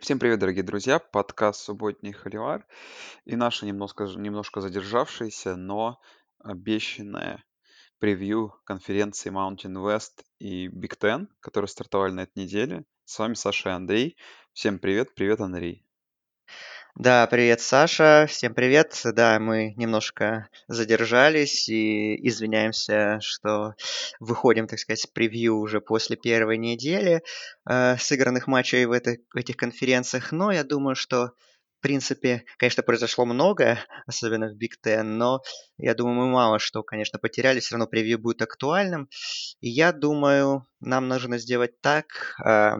[0.00, 1.00] Всем привет, дорогие друзья!
[1.00, 2.64] Подкаст «Субботний Холивар»
[3.24, 6.00] и наше немножко, немножко задержавшееся, но
[6.38, 7.44] обещанное
[7.98, 12.84] превью конференции Mountain West и Big Ten, которые стартовали на этой неделе.
[13.06, 14.16] С вами Саша и Андрей.
[14.52, 15.87] Всем привет, привет, Андрей.
[16.98, 18.26] Да, привет, Саша.
[18.28, 19.00] Всем привет.
[19.04, 23.74] Да, мы немножко задержались и извиняемся, что
[24.18, 27.22] выходим, так сказать, с превью уже после первой недели
[27.70, 30.32] э, сыгранных матчей в, этой, в этих конференциях.
[30.32, 31.34] Но я думаю, что
[31.78, 35.40] в принципе, конечно, произошло многое, особенно в Big Ten, но
[35.76, 39.08] я думаю, мы мало что, конечно, потеряли, все равно превью будет актуальным.
[39.60, 42.78] И я думаю, нам нужно сделать так, э,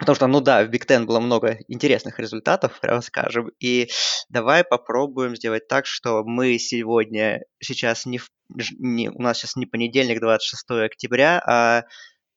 [0.00, 3.50] Потому что, ну да, в Big Ten было много интересных результатов, прямо скажем.
[3.60, 3.90] И
[4.30, 8.18] давай попробуем сделать так, что мы сегодня, сейчас не,
[8.78, 11.84] не у нас сейчас не понедельник, 26 октября, а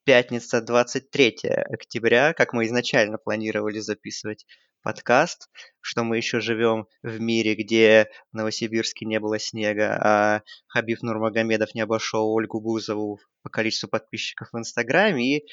[0.04, 1.38] пятница, 23
[1.72, 4.46] октября, как мы изначально планировали записывать
[4.84, 11.02] подкаст, что мы еще живем в мире, где в Новосибирске не было снега, а Хабиб
[11.02, 15.46] Нурмагомедов не обошел Ольгу Бузову по количеству подписчиков в Инстаграме, и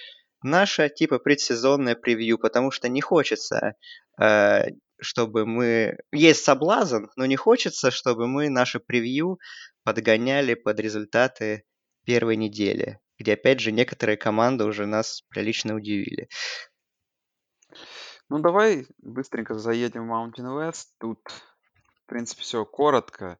[0.43, 3.75] наше типа предсезонное превью, потому что не хочется,
[4.21, 4.63] э,
[5.01, 5.99] чтобы мы...
[6.13, 9.39] Есть соблазн, но не хочется, чтобы мы наше превью
[9.85, 11.65] подгоняли под результаты
[12.05, 16.29] первой недели, где, опять же, некоторые команды уже нас прилично удивили.
[18.29, 20.89] Ну, давай быстренько заедем в Mountain West.
[20.99, 23.39] Тут, в принципе, все коротко.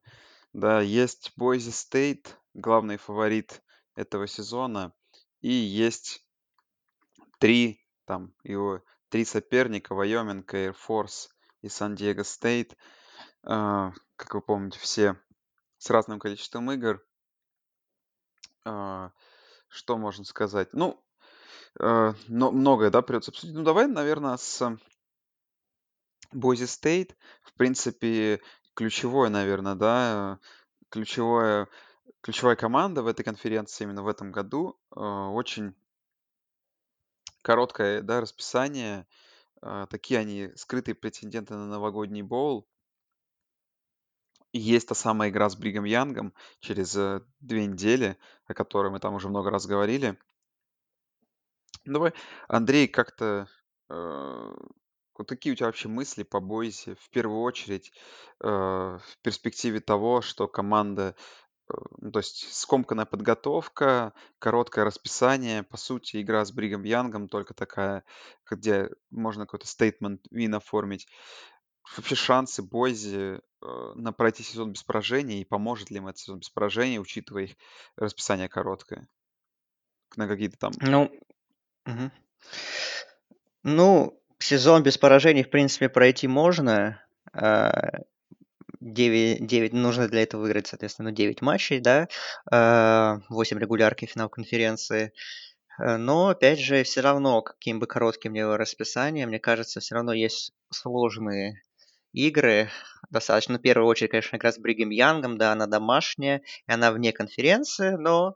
[0.53, 3.61] Да, есть Boise State, главный фаворит
[3.95, 4.93] этого сезона,
[5.39, 6.25] и есть
[7.41, 11.29] три там его три соперника Вайоминг, Air Force
[11.61, 12.77] и Сан-Диего Стейт.
[13.43, 15.19] А, как вы помните, все
[15.79, 17.03] с разным количеством игр.
[18.63, 19.11] А,
[19.67, 20.69] что можно сказать?
[20.73, 21.03] Ну,
[21.79, 23.55] а, но многое, да, придется обсудить.
[23.55, 24.77] Ну, давай, наверное, с
[26.31, 27.17] Бойзи Стейт.
[27.41, 28.39] В принципе,
[28.75, 30.39] ключевое, наверное, да,
[30.89, 31.67] ключевое,
[32.21, 34.79] ключевая команда в этой конференции именно в этом году.
[34.91, 35.75] Очень
[37.41, 39.05] короткое, да, расписание.
[39.61, 42.67] А, такие они скрытые претенденты на новогодний боул.
[44.53, 49.13] есть та самая игра с Бригом Янгом через э, две недели, о которой мы там
[49.13, 50.17] уже много раз говорили.
[51.85, 52.13] Давай,
[52.47, 53.47] Андрей, как-то
[53.89, 54.53] э,
[55.17, 56.95] вот какие у тебя вообще мысли по Бойсе?
[56.95, 57.91] В первую очередь,
[58.39, 61.15] э, в перспективе того, что команда
[61.97, 68.03] ну, то есть скомканная подготовка, короткое расписание, по сути, игра с Бригом Янгом только такая,
[68.49, 71.07] где можно какой-то стейтмент вин оформить.
[71.95, 76.39] Вообще шансы Бойзи э, на пройти сезон без поражений и поможет ли им этот сезон
[76.39, 77.55] без поражений, учитывая их
[77.95, 79.07] расписание короткое?
[80.15, 80.71] На какие-то там...
[80.81, 81.11] Ну,
[81.85, 82.11] угу.
[83.63, 87.03] ну, сезон без поражений, в принципе, пройти можно.
[88.81, 92.07] А, 9, 9 нужно для этого выиграть, соответственно, 9 матчей, да,
[93.29, 95.13] 8 э, регулярки финал конференции.
[95.79, 99.95] Э, но, опять же, все равно, каким бы коротким ни было расписание, мне кажется, все
[99.95, 101.61] равно есть сложные
[102.13, 102.69] игры.
[103.09, 106.91] Достаточно, ну, в первую очередь, конечно, игра с Бригем Янгом, да, она домашняя, и она
[106.91, 108.35] вне конференции, но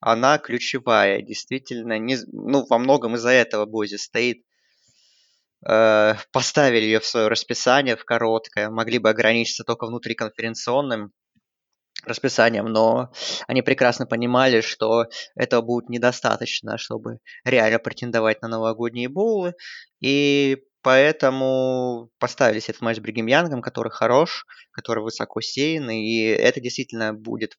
[0.00, 4.45] она ключевая, действительно, не, ну, во многом из-за этого Бози стоит
[5.62, 11.12] поставили ее в свое расписание, в короткое, могли бы ограничиться только внутриконференционным
[12.04, 13.10] расписанием, но
[13.48, 19.54] они прекрасно понимали, что этого будет недостаточно, чтобы реально претендовать на новогодние боулы,
[20.00, 26.20] и поэтому поставили себе этот матч с Бригем Янгом, который хорош, который высоко сеян, и
[26.26, 27.56] это действительно будет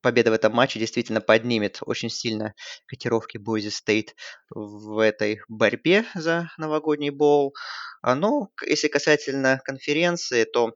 [0.00, 2.54] победа в этом матче действительно поднимет очень сильно
[2.86, 4.14] котировки Бойзи Стейт
[4.50, 7.54] в этой борьбе за новогодний боул.
[8.02, 10.72] А, ну, если касательно конференции, то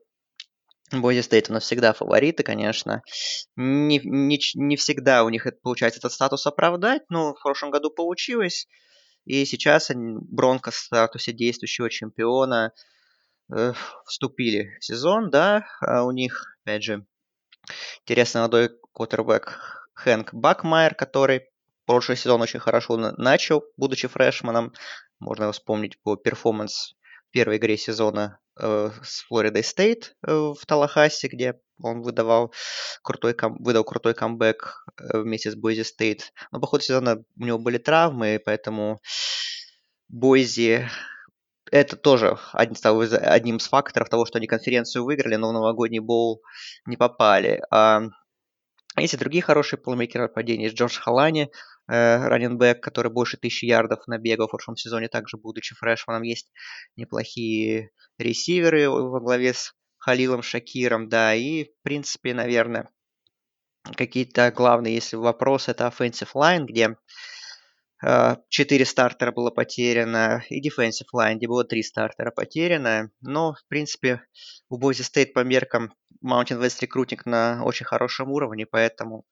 [0.91, 3.01] Бойзи Стейт у нас всегда фавориты, конечно.
[3.55, 7.91] Не, не, не всегда у них это, получается этот статус оправдать, но в прошлом году
[7.91, 8.67] получилось.
[9.25, 12.71] И сейчас Бронко в статусе действующего чемпиона
[13.53, 13.73] э,
[14.05, 17.05] вступили в сезон, да, а у них, опять же,
[18.01, 21.49] интересный молодой квотербек Хэнк Бакмайер, который
[21.85, 24.73] прошлый сезон очень хорошо начал, будучи фрешманом.
[25.19, 26.93] Можно вспомнить его performance
[27.27, 32.53] в первой игре сезона э, с Флоридой Стейт э, в Талахасе, где он выдавал
[33.01, 36.33] крутой кам- выдал крутой камбэк э, вместе с Бойзи Стейт.
[36.51, 38.99] Но по ходу сезона у него были травмы, поэтому
[40.09, 40.87] Бойзи
[41.71, 46.41] это тоже одним из факторов того, что они конференцию выиграли, но в новогодний боул
[46.85, 47.61] не попали.
[47.71, 48.01] А
[48.97, 50.65] Есть и другие хорошие плеймейкеры нападения.
[50.65, 51.51] Есть Джордж Халани,
[51.87, 56.23] э, раннинбек, который больше тысячи ярдов набегал в прошлом сезоне, также будучи фрешманом.
[56.23, 56.51] Есть
[56.95, 62.89] неплохие ресиверы во главе с Халилом Шакиром, да, и, в принципе, наверное,
[63.95, 66.97] какие-то главные, если вопрос, это offensive line, где
[68.03, 73.11] а, четыре стартера было потеряно, и defensive line, где было три стартера потеряно.
[73.21, 74.21] Но, в принципе,
[74.69, 79.25] у Boise State по меркам Mountain West рекрутинг на очень хорошем уровне, поэтому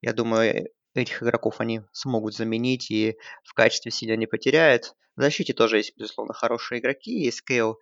[0.00, 4.94] я думаю, этих игроков они смогут заменить и в качестве сильно не потеряют.
[5.16, 7.10] В защите тоже есть, безусловно, хорошие игроки.
[7.10, 7.78] Есть Кейл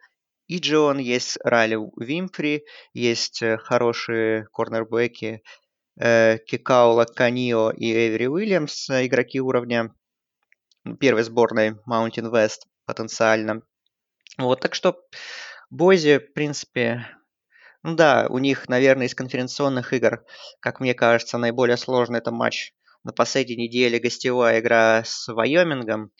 [0.47, 5.43] и Джон, есть Райли Вимфри, есть э, хорошие корнербеки
[5.99, 9.95] э, Кикаула Канио и Эвери Уильямс, э, игроки уровня
[11.01, 13.63] первой сборной Mountain West потенциально.
[14.39, 15.01] Вот, так что
[15.71, 17.07] Бози, в принципе,
[17.83, 20.25] ну да, у них, наверное, из конференционных игр,
[20.61, 22.73] как мне кажется, наиболее сложный это матч
[23.05, 26.11] на последней неделе гостевая игра с Вайомингом.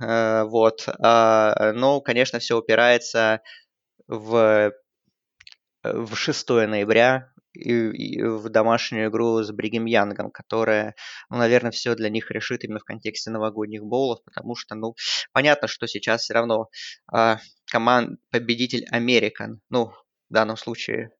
[0.00, 0.88] Э, вот.
[0.98, 3.40] А, но, конечно, все упирается
[4.08, 4.72] в,
[5.84, 7.32] в 6 ноября,
[7.64, 10.94] в домашнюю игру с Бригем Янгом, которая,
[11.30, 14.94] ну, наверное, все для них решит именно в контексте новогодних боулов, потому что, ну,
[15.32, 16.68] понятно, что сейчас все равно
[17.12, 17.38] а,
[17.70, 19.86] команд победитель Американ, ну,
[20.28, 21.10] в данном случае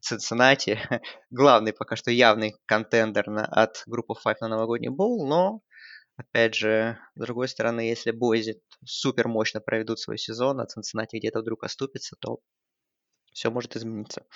[0.00, 0.78] Цинциннати,
[1.30, 5.62] главный пока что явный контендер на, от группы Five на новогодний боул, но
[6.18, 11.40] Опять же, с другой стороны, если Бойзи супер мощно проведут свой сезон, а Цинциннати где-то
[11.40, 12.40] вдруг оступится, то
[13.32, 14.26] все может измениться.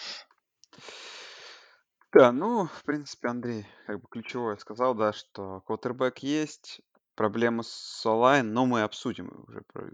[2.12, 6.82] Да, ну, в принципе, Андрей как бы ключевое сказал, да, что квотербек есть,
[7.14, 9.88] проблемы с онлайн, но мы обсудим уже, про,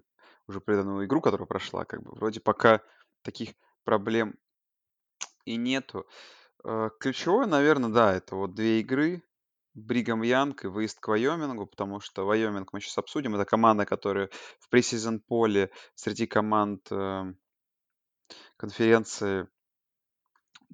[0.49, 2.83] уже преданную игру, которая прошла, как бы вроде пока
[3.23, 3.51] таких
[3.85, 4.35] проблем
[5.45, 6.09] и нету.
[6.65, 9.23] Э, Ключевое, наверное, да, это вот две игры,
[9.75, 13.37] Бригам Янг и выезд к Вайомингу, потому что Вайоминг мы сейчас обсудим.
[13.37, 14.29] Это команда, которая
[14.59, 17.33] в пресизон поле среди команд э,
[18.57, 19.47] конференции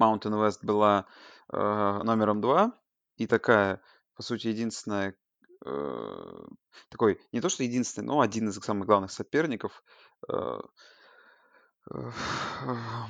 [0.00, 1.06] Mountain West была
[1.52, 2.72] номером два
[3.16, 3.82] и такая,
[4.14, 5.16] по сути, единственная,
[5.64, 6.46] э,
[6.88, 9.82] такой, не то что единственный, но один из самых главных соперников
[10.28, 10.58] э,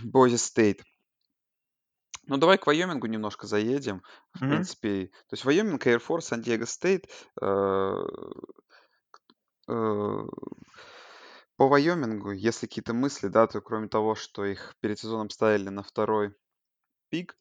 [0.04, 0.82] Бойзи Стейт.
[2.26, 4.02] Ну, давай к Вайомингу немножко заедем.
[4.32, 4.48] В Мгм.
[4.48, 7.10] принципе, то есть Вайоминг, Air Force, Сан-Диего Стейт.
[7.40, 8.04] э,
[9.68, 10.24] э,
[11.56, 15.82] По Вайомингу, если какие-то мысли, да, то кроме того, что их перед сезоном ставили на
[15.82, 16.34] второй
[17.10, 17.36] пик,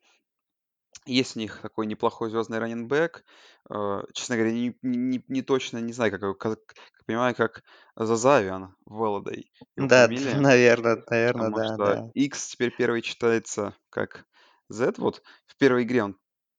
[1.05, 3.23] есть у них такой неплохой звездный раннинбек.
[3.69, 7.63] Э, Честно говоря, не, не- не точно не знаю, как, его- как, как понимаю, как
[7.95, 10.35] Зазавиан Володой его Да, фамилия.
[10.41, 12.11] наверное, наверное, Потому да, что да.
[12.13, 14.25] X теперь первый читается как
[14.69, 14.93] Z.
[14.97, 16.17] Вот в первой игре он,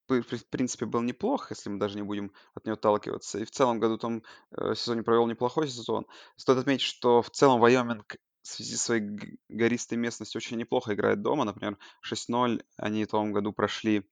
[0.08, 3.38] в в принципе, был неплох, если мы даже не будем от него отталкиваться.
[3.38, 6.06] И в целом году там э, сезоне провел неплохой сезон.
[6.36, 10.92] Стоит отметить, что в целом Вайоминг в связи с своей г- гористой местностью очень неплохо
[10.94, 11.44] играет дома.
[11.44, 14.06] Например, 6-0 они в том году прошли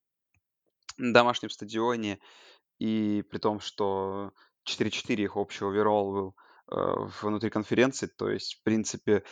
[0.98, 2.18] на домашнем стадионе.
[2.78, 4.32] И при том, что
[4.64, 6.36] 4-4 их общий оверолл был
[6.70, 8.06] э, внутри конференции.
[8.06, 9.24] То есть, в принципе,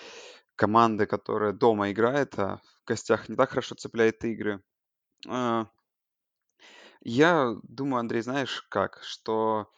[0.57, 4.63] команды, которая дома играет, а в гостях не так хорошо цепляет игры.
[5.29, 5.67] А,
[7.03, 9.71] Я думаю, Андрей, знаешь как, что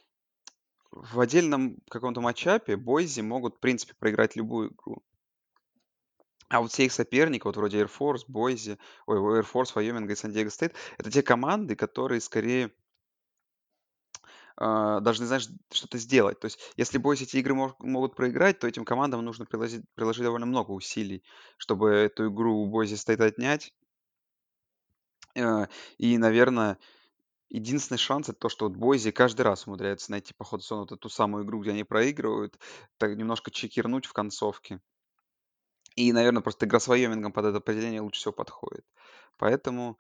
[0.91, 5.03] в отдельном каком-то матчапе Бойзи могут, в принципе, проиграть любую игру.
[6.53, 10.15] А вот все их соперники, вот вроде Air Force, Бойзи, ой, Air Force, Wyoming и
[10.15, 12.71] Сан-Диего Стейт, это те команды, которые скорее
[14.57, 16.39] а, должны, знаешь, что-то сделать.
[16.41, 20.25] То есть, если Бойзи эти игры мож- могут проиграть, то этим командам нужно приложить, приложить
[20.25, 21.23] довольно много усилий,
[21.57, 23.73] чтобы эту игру у Бойзи Стейт отнять.
[25.35, 25.67] Э,
[25.99, 26.79] И, наверное,
[27.51, 30.93] единственный шанс это то, что вот Бойзи каждый раз умудряется найти по ходу сезона вот
[30.93, 32.59] эту самую игру, где они проигрывают,
[32.99, 34.81] так немножко чокернуть в концовке.
[35.97, 38.85] И, наверное, просто игра с Вайомингом под это определение лучше всего подходит.
[39.39, 39.99] Поэтому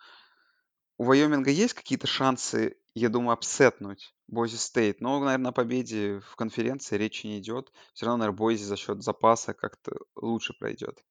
[0.98, 5.00] у Вайоминга есть какие-то шансы, я думаю, апсетнуть Бойзи Стейт.
[5.00, 7.72] Но, наверное, о победе в конференции речи не идет.
[7.92, 11.02] Все равно, наверное, Бойзи за счет запаса как-то лучше пройдет.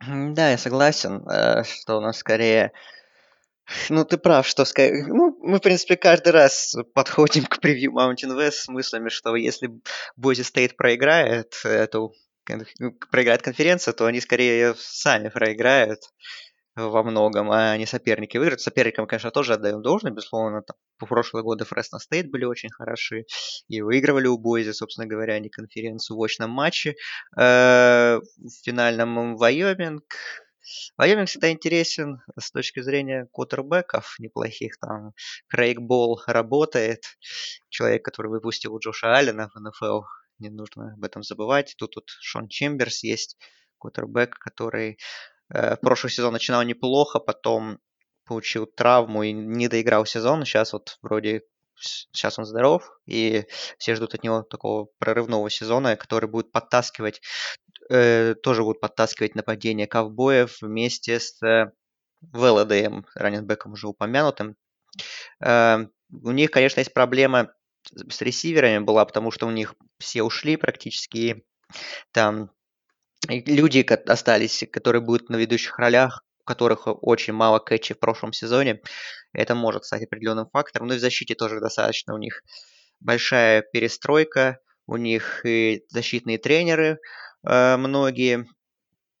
[0.00, 2.72] Да, я согласен, э, что у нас скорее...
[3.88, 5.06] Ну, ты прав, что скорее...
[5.06, 9.70] Ну, мы, в принципе, каждый раз подходим к превью Mountain West с мыслями, что если
[10.16, 12.14] Бойзи Стейт проиграет эту
[13.10, 16.00] проиграет конференцию, то они скорее сами проиграют
[16.76, 18.60] во многом, а не соперники выиграют.
[18.60, 20.62] Соперникам, конечно, тоже отдаем должное, безусловно.
[20.62, 23.24] Там, в прошлые годы Фресно Стейт были очень хороши
[23.68, 26.94] и выигрывали у Бойзи, собственно говоря, они конференцию в очном матче.
[27.36, 30.04] Э, В финальном Вайоминг
[30.96, 34.78] Вайоминг всегда интересен с точки зрения квотербеков неплохих.
[34.78, 35.12] Там
[35.48, 37.04] Крейг Болл работает,
[37.68, 40.02] человек, который выпустил Джоша Аллена в НФЛ.
[40.40, 41.74] Не нужно об этом забывать.
[41.78, 43.36] Тут, тут Шон Чемберс есть,
[43.78, 44.98] квотербек, который
[45.52, 47.78] э, прошлый сезон начинал неплохо, потом
[48.24, 50.44] получил травму и не доиграл сезон.
[50.44, 51.42] Сейчас вот вроде
[51.74, 53.46] сейчас он здоров, и
[53.78, 57.20] все ждут от него такого прорывного сезона, который будет подтаскивать,
[57.90, 61.72] э, тоже будет подтаскивать нападение ковбоев вместе с э,
[62.20, 64.56] Велодеем, раненбеком уже упомянутым.
[65.40, 70.56] Э, у них, конечно, есть проблема с ресиверами была, потому что у них все ушли
[70.56, 71.44] практически.
[72.12, 72.50] Там
[73.28, 78.80] люди остались, которые будут на ведущих ролях, у которых очень мало кэчей в прошлом сезоне.
[79.32, 80.88] Это может стать определенным фактором.
[80.88, 82.42] Ну и в защите тоже достаточно у них
[83.00, 84.58] большая перестройка.
[84.86, 86.98] У них и защитные тренеры
[87.46, 88.46] э, многие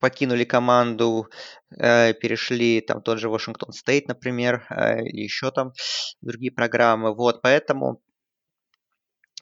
[0.00, 1.28] покинули команду,
[1.78, 5.72] э, перешли там тот же Вашингтон Стейт, например, э, или еще там
[6.22, 7.14] другие программы.
[7.14, 8.02] Вот, поэтому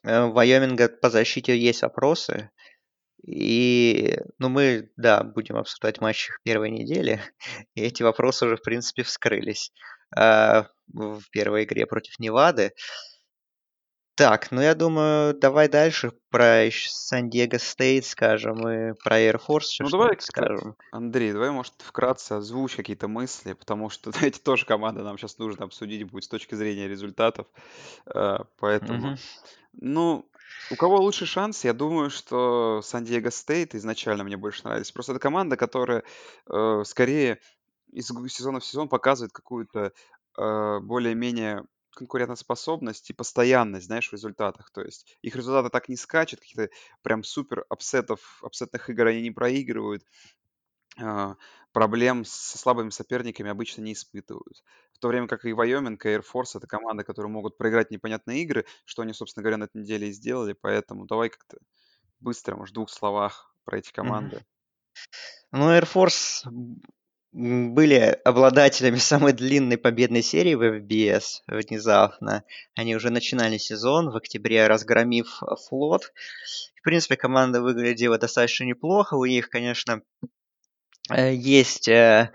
[0.08, 2.50] Вайоминга по защите есть вопросы.
[3.26, 7.20] И, ну, мы, да, будем обсуждать матч первой недели,
[7.74, 9.72] и эти вопросы уже, в принципе, вскрылись
[10.16, 12.72] э, в первой игре против Невады.
[14.18, 19.88] Так, ну я думаю, давай дальше про Сан-Диего Стейт скажем и про Air Force Ну
[19.88, 20.74] давай скажем.
[20.90, 25.66] Андрей, давай, может, вкратце озвучь какие-то мысли, потому что эти тоже команды нам сейчас нужно
[25.66, 27.46] обсудить будет с точки зрения результатов.
[28.12, 29.16] Э, поэтому,
[29.74, 30.28] ну,
[30.72, 31.62] у кого лучший шанс?
[31.62, 34.90] Я думаю, что Сан-Диего Стейт изначально мне больше нравились.
[34.90, 36.02] Просто это команда, которая
[36.48, 37.38] э, скорее
[37.92, 39.92] из сезона в сезон показывает какую-то
[40.36, 41.62] э, более-менее
[41.98, 44.70] конкурентоспособность и постоянность, знаешь, в результатах.
[44.70, 46.70] То есть их результаты так не скачут, каких-то
[47.02, 50.04] прям супер upset ов, upset ных игр они не проигрывают
[51.00, 51.36] а,
[51.72, 54.64] проблем со слабыми соперниками обычно не испытывают.
[54.92, 58.42] В то время как и Вайоминг, и Air Force- это команды, которые могут проиграть непонятные
[58.42, 60.54] игры, что они, собственно говоря, на этой неделе и сделали.
[60.54, 61.58] Поэтому давай как-то
[62.20, 64.44] быстро, может, в двух словах про эти команды.
[65.52, 66.44] Ну, Air Force
[67.32, 72.44] были обладателями самой длинной победной серии в FBS внезапно.
[72.74, 76.12] Они уже начинали сезон в октябре, разгромив флот.
[76.76, 79.14] В принципе, команда выглядела достаточно неплохо.
[79.14, 80.02] У них, конечно,
[81.16, 82.32] есть, э,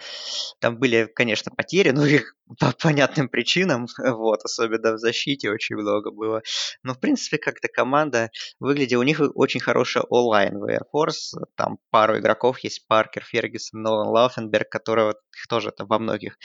[0.59, 6.11] там были, конечно, потери, но их по понятным причинам, вот, особенно в защите очень много
[6.11, 6.41] было.
[6.83, 11.77] Но, в принципе, как-то команда выглядела, у них очень хорошая онлайн в Air Force, там
[11.91, 15.13] пару игроков есть, Паркер, Фергюсон, Нолан Лауфенберг, которые
[15.49, 16.37] тоже там во многих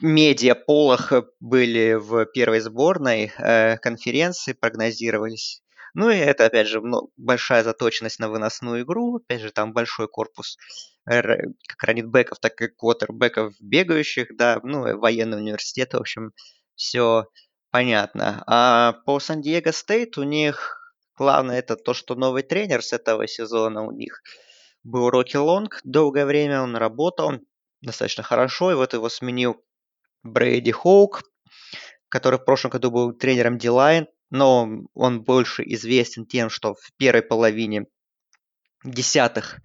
[0.00, 5.62] медиаполах были в первой сборной э, конференции, прогнозировались.
[5.94, 6.80] Ну и это, опять же,
[7.16, 10.56] большая заточенность на выносную игру, опять же, там большой корпус
[11.04, 16.32] как раннинбеков, так и квотербеков бегающих, да, ну, военный университет, в общем,
[16.74, 17.24] все
[17.70, 18.42] понятно.
[18.46, 23.84] А по Сан-Диего Стейт у них главное это то, что новый тренер с этого сезона
[23.84, 24.22] у них
[24.84, 25.80] был Рокки Лонг.
[25.84, 27.40] Долгое время он работал
[27.80, 29.62] достаточно хорошо, и вот его сменил
[30.22, 31.22] Брейди Хоук,
[32.08, 37.22] который в прошлом году был тренером D-line, но он больше известен тем, что в первой
[37.22, 37.86] половине
[38.84, 39.60] десятых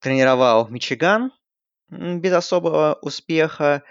[0.00, 1.32] тренировал Мичиган
[1.88, 3.82] без особого успеха,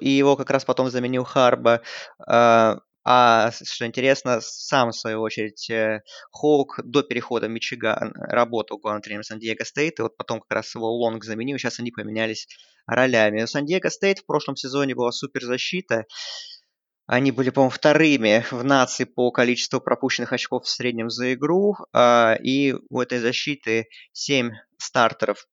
[0.00, 1.82] и его как раз потом заменил Харбо.
[2.26, 6.00] А, а что интересно, сам, в свою очередь, э,
[6.32, 10.74] Хоук до перехода в Мичиган работал главным тренером Сан-Диего Стейт, и вот потом как раз
[10.74, 12.48] его Лонг заменил, сейчас они поменялись
[12.86, 13.42] ролями.
[13.42, 16.06] У Сан-Диего Стейт в прошлом сезоне была суперзащита,
[17.06, 21.76] они были, по-моему, вторыми в нации по количеству пропущенных очков в среднем за игру.
[21.92, 25.46] А, и у этой защиты 7 стартеров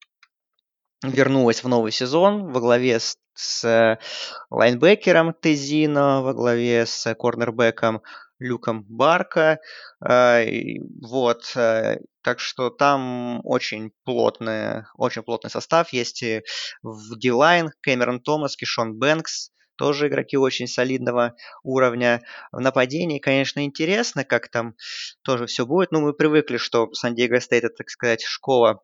[1.04, 4.00] вернулось в новый сезон во главе с, с
[4.50, 8.02] лайнбекером Тезино, во главе с корнербеком
[8.40, 9.60] Люком Барка.
[10.00, 10.42] А,
[11.02, 15.92] вот, э, так что там очень плотный, очень плотный состав.
[15.92, 16.24] Есть
[16.82, 19.52] в D-Line Кэмерон Томас, Кишон Бэнкс,
[19.82, 22.22] тоже игроки очень солидного уровня.
[22.52, 24.76] В нападении, конечно, интересно, как там
[25.24, 25.92] тоже все будет.
[25.92, 28.84] Но мы привыкли, что Сан-Диего Стейт это, так сказать, школа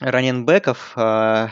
[0.00, 1.48] running back ов э,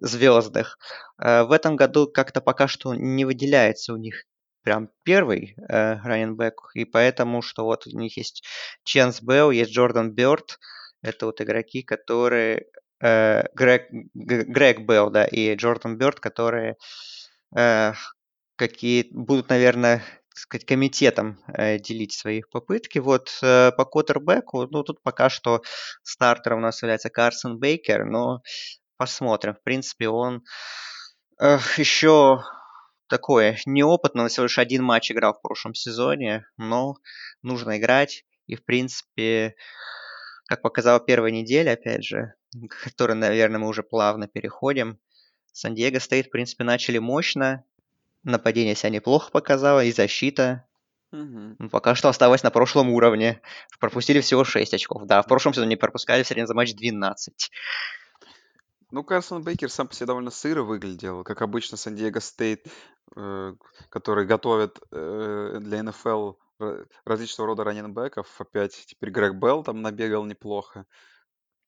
[0.00, 0.78] звездных.
[1.22, 4.24] Э, в этом году как-то пока что не выделяется у них
[4.62, 5.98] прям первый э,
[6.72, 8.42] и поэтому, что вот у них есть
[8.84, 10.58] Ченс Белл, есть Джордан Бёрд,
[11.02, 12.68] это вот игроки, которые
[13.02, 16.76] э, Грег, Грег Белл, да, и Джордан Бёрд, которые
[17.56, 17.92] э,
[18.56, 20.02] какие будут, наверное,
[20.34, 22.98] сказать, комитетом э, делить свои попытки.
[22.98, 25.62] Вот э, по квотербеку, ну, тут пока что
[26.02, 28.42] стартером у нас является Карсон Бейкер, но
[28.96, 29.54] посмотрим.
[29.54, 30.42] В принципе, он
[31.40, 32.42] э, еще
[33.08, 36.94] такое неопытно, он всего лишь один матч играл в прошлом сезоне, но
[37.42, 38.24] нужно играть.
[38.46, 39.54] И, в принципе,
[40.46, 42.34] как показала первая неделя, опять же,
[42.68, 44.98] к которой, наверное, мы уже плавно переходим,
[45.52, 47.64] Сан-Диего стоит, в принципе, начали мощно,
[48.24, 50.66] нападение себя неплохо показало, и защита
[51.12, 53.42] ну, пока что осталось на прошлом уровне.
[53.78, 55.04] Пропустили всего 6 очков.
[55.04, 57.50] Да, в прошлом сезоне пропускали в среднем за матч 12.
[58.90, 62.66] Ну, Карсон Бейкер сам по себе довольно сыро выглядел, как обычно Сан-Диего Стейт,
[63.16, 63.54] э,
[63.90, 68.28] который готовят э, для НФЛ ра- различного рода раненбеков.
[68.38, 70.86] Опять теперь Грег Белл там набегал неплохо.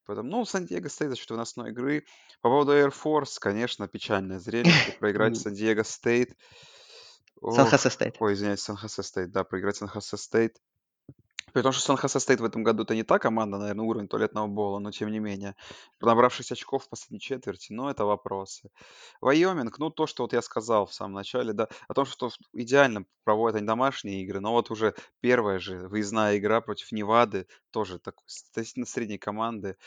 [0.05, 2.05] Поэтому, ну, Сан-Диего Стейт за счет выносной игры.
[2.41, 4.91] По поводу Air Force, конечно, печальное зрелище.
[4.99, 6.35] Проиграть Сан-Диего Стейт.
[7.41, 8.15] Сан-Хосе Стейт.
[8.19, 10.57] ой, извиняюсь, Сан-Хосе Стейт, да, проиграть Сан-Хосе Стейт.
[11.55, 14.47] При том, что Сан-Хосе Стейт в этом году это не та команда, наверное, уровень туалетного
[14.47, 15.55] bowl а, но тем не менее.
[16.01, 18.71] Набравшись очков в последней четверти, но это вопросы.
[19.21, 23.05] Вайоминг, ну то, что вот я сказал в самом начале, да, о том, что идеально
[23.23, 28.25] проводят они домашние игры, но вот уже первая же выездная игра против Невады, тоже такой
[28.51, 29.77] относительно средней команды,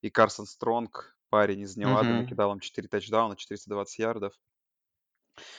[0.00, 2.14] и Карсон Стронг, парень из Невады, Мгм.
[2.14, 4.32] накидал им 4 тачдауна, 420 ярдов.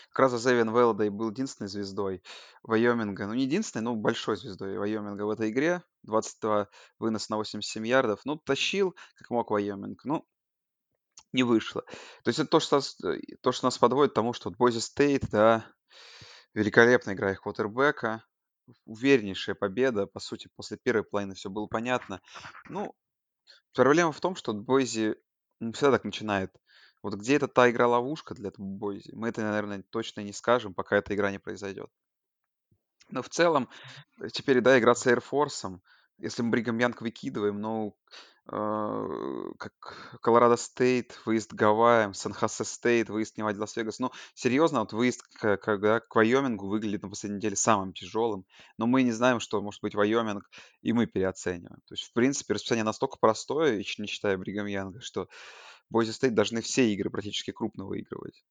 [0.09, 2.23] Как раз Зевин Велдей был единственной звездой
[2.63, 3.27] Вайоминга.
[3.27, 5.83] Ну, не единственной, но большой звездой Вайоминга в этой игре.
[6.03, 6.67] 22
[6.99, 8.21] вынос на 87 ярдов.
[8.25, 10.03] Ну, тащил, как мог Вайоминг.
[10.05, 10.25] Ну,
[11.33, 11.81] не вышло.
[12.23, 14.79] То есть это то, что, э, то, что нас подводит к тому, что вот Бойзи
[14.79, 15.65] Стейт, да,
[16.53, 18.23] великолепная игра их квотербека,
[18.85, 20.07] увереннейшая победа.
[20.07, 22.21] По сути, после первой половины все было понятно.
[22.69, 22.95] Ну,
[23.73, 25.15] проблема в том, что Бойзи
[25.59, 26.51] всегда так начинает.
[27.01, 29.13] Вот где это та игра-ловушка для Бойзи?
[29.13, 31.89] Мы это, наверное, точно не скажем, пока эта игра не произойдет.
[33.09, 33.69] Но в целом,
[34.19, 35.79] э, теперь, да, игра с Air Force.
[36.17, 37.97] Если мы Бригам Янг выкидываем, ну,
[38.51, 43.99] э, как Колорадо Стейт, выезд к Гавайям, Сан-Хосе Стейт, выезд к Лас-Вегас.
[43.99, 48.45] Ну, серьезно, вот выезд к, к, да, к Вайомингу выглядит на последней неделе самым тяжелым.
[48.77, 50.43] Но мы не знаем, что может быть Вайоминг,
[50.81, 51.79] и мы переоцениваем.
[51.85, 55.29] То есть, в принципе, расписание настолько простое, и не считая Бригам Янга, что
[55.89, 58.43] Бойзи Стейт должны все игры практически крупно выигрывать.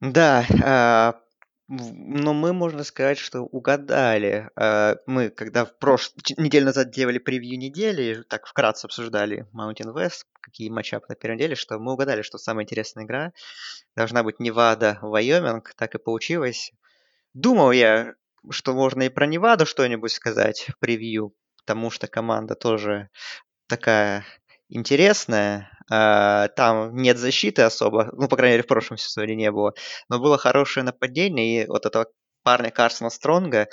[0.00, 1.20] Да, а,
[1.68, 4.50] но мы, можно сказать, что угадали.
[4.56, 10.24] А, Мы, когда в прошлой неделю назад делали превью недели, так вкратце обсуждали Mountain West,
[10.40, 13.32] какие матчапы на первой неделе, что мы угадали, что самая интересная игра
[13.96, 16.72] должна быть Невада, Вайоминг, так и получилось.
[17.32, 18.14] Думал я,
[18.50, 23.08] что можно и про Неваду что-нибудь сказать в превью, потому что команда тоже
[23.66, 24.26] такая
[24.76, 25.70] интересная.
[25.90, 29.74] А, Там нет защиты особо, ну, по крайней мере, в прошлом сезоне не было.
[30.08, 32.06] Но было хорошее нападение, и вот этого
[32.42, 33.68] парня Карсона Стронга,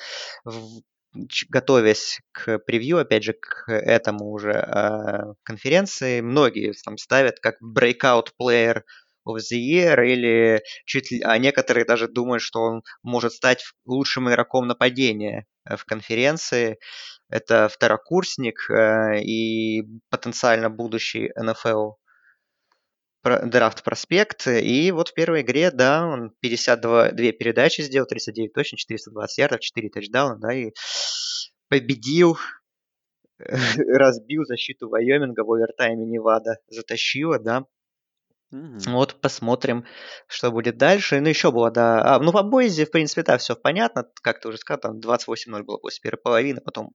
[1.49, 8.27] готовясь к превью, опять же, к этому уже а, конференции, многие там ставят как breakout
[8.39, 8.81] player
[9.29, 14.29] of the year, или чуть ли, а некоторые даже думают, что он может стать лучшим
[14.29, 16.77] игроком нападения э, в конференции.
[17.29, 21.93] Это второкурсник э, и потенциально будущий НФЛ
[23.23, 24.47] драфт проспект.
[24.47, 29.59] И вот в первой игре, да, он 52 две передачи сделал, 39 точно, 420 ярдов,
[29.59, 30.71] 4 тачдауна, да, и
[31.67, 32.37] победил,
[33.39, 37.65] разбил защиту Вайоминга в овертайме Невада, затащила, да.
[38.51, 38.79] Мгм.
[38.87, 39.85] Вот посмотрим,
[40.27, 41.19] что будет дальше.
[41.19, 42.15] Ну, еще было, да.
[42.15, 44.07] А, ну, по Бойзе, в принципе, да, все понятно.
[44.23, 46.91] Как ты уже сказал, там 28-0 было после первой половины, потом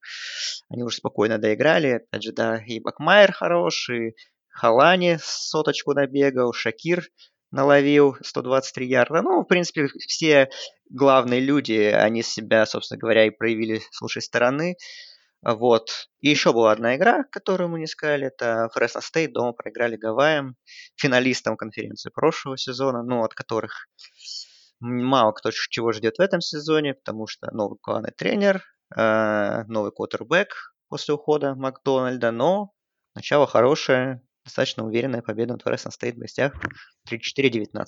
[0.69, 2.03] они уже спокойно доиграли.
[2.09, 4.15] Опять же, да, и Бакмайер хорош, и
[4.49, 7.09] Халани соточку набегал, Шакир
[7.53, 9.23] наловил 123 ярда.
[9.23, 10.49] Ну, в принципе, все
[10.91, 14.77] главные люди, они себя, собственно говоря, и проявили с лучшей стороны.
[15.45, 16.09] Вот.
[16.21, 18.29] И еще была одна игра, которую мы не сказали.
[18.29, 20.57] Это Фресно Стейт дома проиграли Гавайям,
[20.97, 23.89] финалистам конференции прошлого сезона, ну, от которых
[24.81, 28.63] мало кто чего ждет в этом сезоне, потому что новый главный тренер,
[28.97, 32.73] э, новый квотербек после ухода Макдональда, но
[33.15, 36.55] начало хорошее, достаточно уверенная победа над Фресно Стейт в гостях
[37.09, 37.87] 34-19.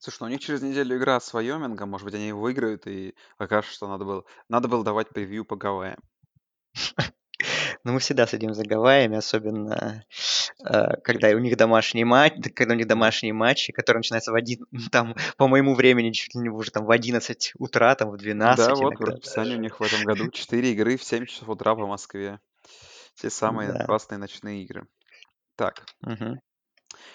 [0.00, 3.74] Слушай, ну у них через неделю игра с Вайомингом, может быть, они выиграют и окажется,
[3.74, 5.98] что надо было, надо было давать превью по Гавайям.
[7.84, 10.04] Но мы всегда следим за Гавайями, особенно
[10.64, 14.66] э, когда у них домашний матч, когда у них домашние матчи, которые начинаются в один,
[14.92, 18.68] там, по моему времени, чуть ли не уже там в 11 утра, там в 12
[18.68, 21.74] Да, вот в расписании у них в этом году 4 игры в 7 часов утра
[21.74, 22.40] по Москве.
[23.14, 23.86] Те самые Да.
[23.86, 24.86] классные ночные игры.
[25.56, 26.40] Так, Мгм.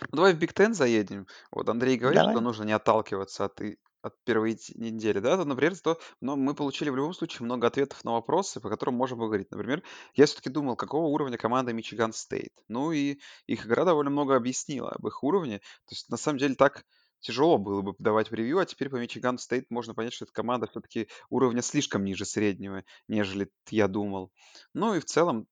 [0.02, 1.28] ну давай в Биг Тен заедем.
[1.52, 2.42] Вот Андрей говорит, что Давай.
[2.42, 3.60] нужно не отталкиваться от
[4.02, 8.04] от первой недели, да, то, например, то но мы получили в любом случае много ответов
[8.04, 9.52] на вопросы, по которым можем поговорить.
[9.52, 9.84] Например,
[10.16, 12.54] я все-таки думал, какого уровня команда Мичиган Стейт.
[12.68, 15.60] Ну и их игра довольно много объяснила об их уровне.
[15.60, 16.84] То есть, на самом деле, так
[17.20, 20.68] тяжело было бы давать превью, а теперь по Мичиган Стейт можно понять, что эта команда
[20.68, 24.32] все-таки уровня слишком ниже среднего, нежели я думал.
[24.74, 25.48] Ну и в целом,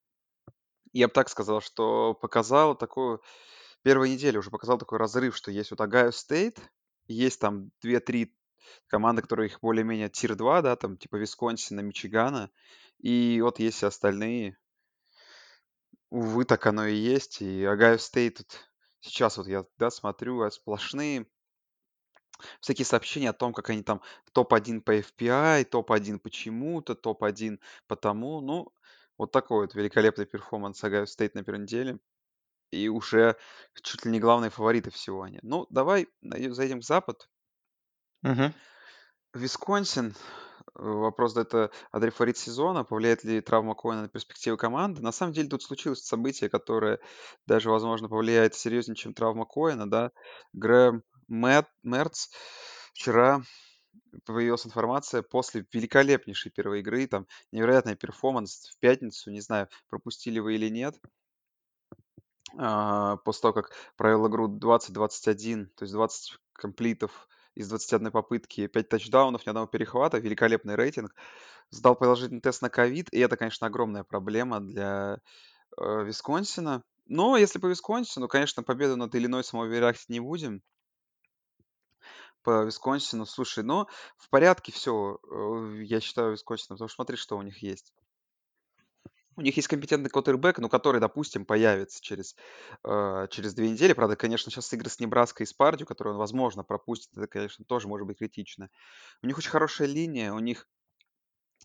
[0.91, 3.21] я бы так сказал, что показал такую
[3.83, 6.59] первой неделе уже показал такой разрыв, что есть вот Огайо Стейт,
[7.07, 8.35] есть там две-три
[8.87, 12.51] команды, которые их более-менее tier-2, да, там типа Висконсина, Мичигана,
[12.99, 14.57] и вот есть остальные.
[16.09, 17.41] Увы, так оно и есть.
[17.41, 18.69] И Огайо Стейт тут
[18.99, 21.27] сейчас вот я, да, смотрю, а сплошные
[22.61, 24.01] всякие сообщения о том, как они там
[24.33, 28.41] топ-1 по FPI, топ-1 почему-то, топ-1 потому.
[28.41, 28.73] Ну,
[29.17, 31.99] вот такой вот великолепный перформанс Огайо Стейт на первой неделе.
[32.71, 33.35] И уже
[33.81, 35.39] чуть ли не главные фавориты всего они.
[35.41, 37.29] Ну, давай зайдем в Запад.
[38.23, 38.53] Мгм.
[39.33, 40.15] Висконсин.
[40.75, 42.83] э, Вопрос, да, это Андрей фаворит сезона.
[42.83, 45.01] Повлияет ли травма Коэна на перспективы команды?
[45.01, 46.99] На самом деле тут случилось событие, которое
[47.47, 50.11] даже, возможно, повлияет серьезнее, чем травма Коэна, да.
[50.53, 52.29] Грэм Мэт, Мерц
[52.93, 53.43] вчера
[54.25, 60.55] появилась информация после великолепнейшей первой игры, там невероятный перформанс в пятницу, не знаю, пропустили вы
[60.55, 60.95] или нет,
[62.57, 67.27] а, после того, как провел игру 20-21, то есть 20 complete ов
[67.59, 71.13] из 21 попытки, 5 тачдаунов, ни одного перехвата, великолепный рейтинг.
[71.71, 75.19] Сдал положительный тест на ковид, и это, конечно, огромная проблема для
[75.77, 76.83] э, Висконсина.
[77.05, 80.61] Но если по Висконсину, конечно, победу над Иллинойсом мы не будем.
[82.43, 85.19] По Висконсину, слушай, ну, в порядке все,
[85.83, 87.93] я считаю, Висконсина, потому что смотри, что у них есть.
[89.39, 92.35] У них есть компетентный квотербек, ну, который, допустим, появится через,
[92.83, 93.93] э, через две недели.
[93.93, 97.09] Правда, конечно, сейчас игры с Небраской и с Пардию, которые он, возможно, пропустит.
[97.15, 98.69] Это, конечно, тоже может быть критично.
[99.23, 100.67] У них очень хорошая линия, у них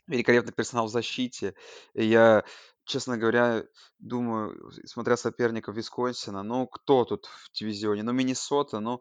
[0.06, 1.56] великолепный персонал в защите.
[1.94, 2.44] И я,
[2.84, 3.64] честно говоря,
[3.98, 8.04] думаю, смотря соперников Висконсина, ну, кто тут в дивизионе?
[8.04, 9.00] Ну, Миннесота, ну,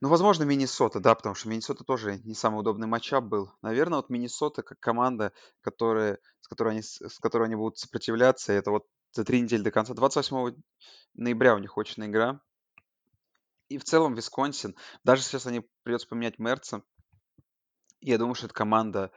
[0.00, 3.52] ну, возможно, Миннесота, да, потому что Миннесота тоже не самый удобный матчап был.
[3.62, 8.70] Наверное, вот Миннесота как команда, которая, с которой они, с которой они будут сопротивляться, это
[8.70, 9.94] вот за три недели до конца.
[9.94, 10.54] 28
[11.14, 12.40] ноября у них очная игра.
[13.68, 16.82] И в целом Висконсин, даже сейчас они придется поменять Мерца,
[18.00, 19.10] я думаю, что это команда,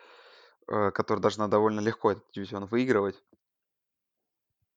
[0.68, 3.22] э, которая должна довольно легко этот дивизион выигрывать.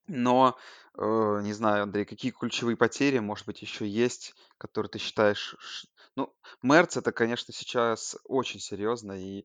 [0.09, 0.57] Но,
[0.99, 5.55] э, не знаю, Андрей, какие ключевые потери, может быть, еще есть, которые ты считаешь...
[5.59, 9.45] ш- Ну, Мерц это, конечно, сейчас очень серьезно, и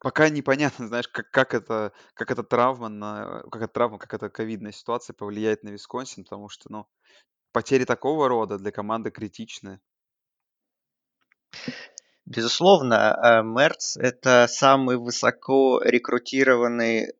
[0.00, 4.28] пока непонятно, знаешь, как, как это, как эта травма, на, как эта травма, как эта
[4.30, 6.86] ковидная ситуация повлияет на Висконсин, потому что, ну,
[7.52, 9.80] потери такого рода для команды критичны.
[12.26, 17.12] Безусловно, э, Мерц– это самый высоко рекрутированный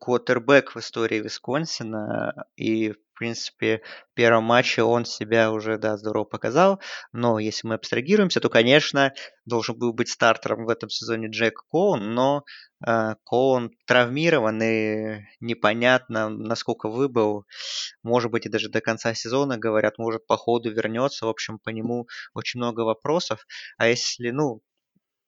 [0.00, 2.46] квотербек в истории Висконсина.
[2.56, 6.80] И, в принципе, в первом матче он себя уже, да, здорово показал.
[7.12, 9.12] Но если мы абстрагируемся, то, конечно,
[9.44, 12.44] должен был быть стартером в этом сезоне Джек Коун, но
[12.86, 17.44] э, Коун травмирован и непонятно, насколько выбыл.
[18.02, 21.26] Может быть, и даже до конца сезона, говорят, может, по ходу вернется.
[21.26, 23.46] В общем, по нему очень много вопросов.
[23.78, 24.62] А если, ну,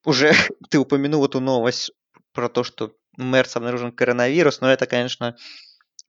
[0.05, 0.33] уже
[0.71, 1.91] ты упомянул эту новость
[2.33, 5.37] про то, что Мерс обнаружен коронавирус, но это, конечно,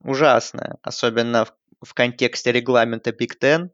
[0.00, 3.70] ужасно, особенно в, в контексте регламента Big Ten,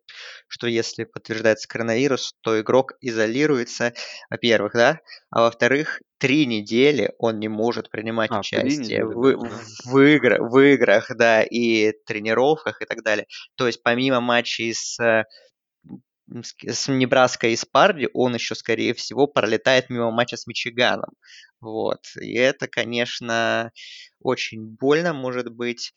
[0.46, 3.92] что если подтверждается коронавирус, то игрок изолируется,
[4.30, 9.48] во-первых, да, а во-вторых, три недели он не может принимать А, участие в, да?
[9.84, 13.26] в, игр, в играх, да, и тренировках и так далее.
[13.56, 14.98] То есть помимо матчей с
[16.66, 21.10] с Небраской и Спарди, он еще, скорее всего, пролетает мимо матча с Мичиганом.
[21.61, 22.01] Вот.
[22.21, 23.73] И это, конечно,
[24.21, 25.92] очень больно, может быть.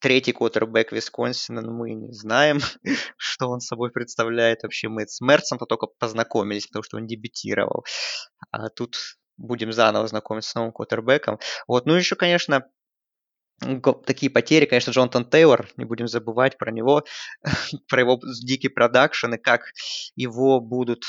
[0.00, 2.58] Третий квотербек Висконсина, ну, мы не знаем,
[3.16, 4.64] что он собой представляет.
[4.64, 7.84] Вообще мы с Мерцем-то только познакомились, потому что он дебютировал.
[8.50, 8.96] А тут
[9.36, 11.38] будем заново знакомиться с новым квотербеком.
[11.68, 12.64] Вот, ну еще, конечно,
[14.06, 17.04] такие потери, конечно, Джонатан Тейлор, не будем забывать про него,
[17.88, 19.72] про его дикий продакшн и как
[20.16, 21.04] его будут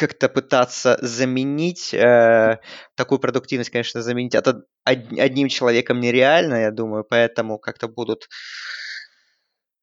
[0.00, 1.94] как-то пытаться заменить.
[1.94, 2.58] э,
[2.96, 8.28] такую продуктивность, конечно, заменить од- одним человеком нереально, я думаю, поэтому как-то будут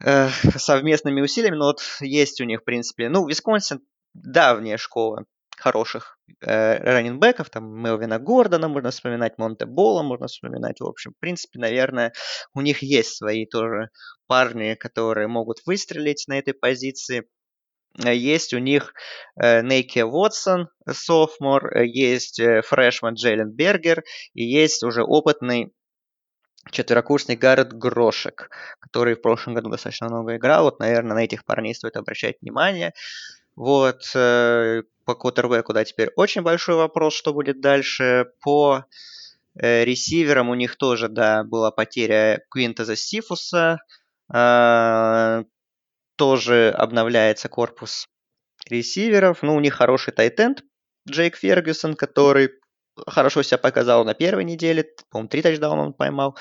[0.04, 3.82] э, совместными усилиями, но вот есть у них, в принципе, ну, Висконсин
[4.14, 5.26] давняя школа
[5.58, 11.20] хороших э, раненбеков, там Мелвина Гордона можно вспоминать, Монте Бола можно вспоминать, в общем, в
[11.20, 12.14] принципе, наверное,
[12.54, 13.90] у них есть свои тоже
[14.28, 17.28] парни, которые могут выстрелить на этой позиции.
[17.96, 18.94] Есть у них
[19.36, 25.74] Нейки Уотсон, софмор, есть фрешман Джейлен Бергер и есть уже опытный
[26.72, 30.66] четверокурсник Гаррет Грошек, который в прошлом году достаточно много играл.
[30.66, 32.94] Вот, наверное, на этих парней стоит обращать внимание.
[33.56, 38.28] Вот, э, по квотербеку, да, теперь очень большой вопрос, что будет дальше.
[38.42, 38.86] По
[39.60, 43.80] э, ресиверам у них тоже, да, была потеря Квинтеза Сифуса.
[46.18, 48.08] Тоже обновляется корпус
[48.70, 49.44] ресиверов.
[49.44, 50.64] Ну, у них хороший тайтенд
[51.08, 52.50] Джейк Фергюсон, который
[53.06, 54.86] хорошо себя показал на первой неделе.
[55.10, 56.38] По-моему, три тачдауна он поймал.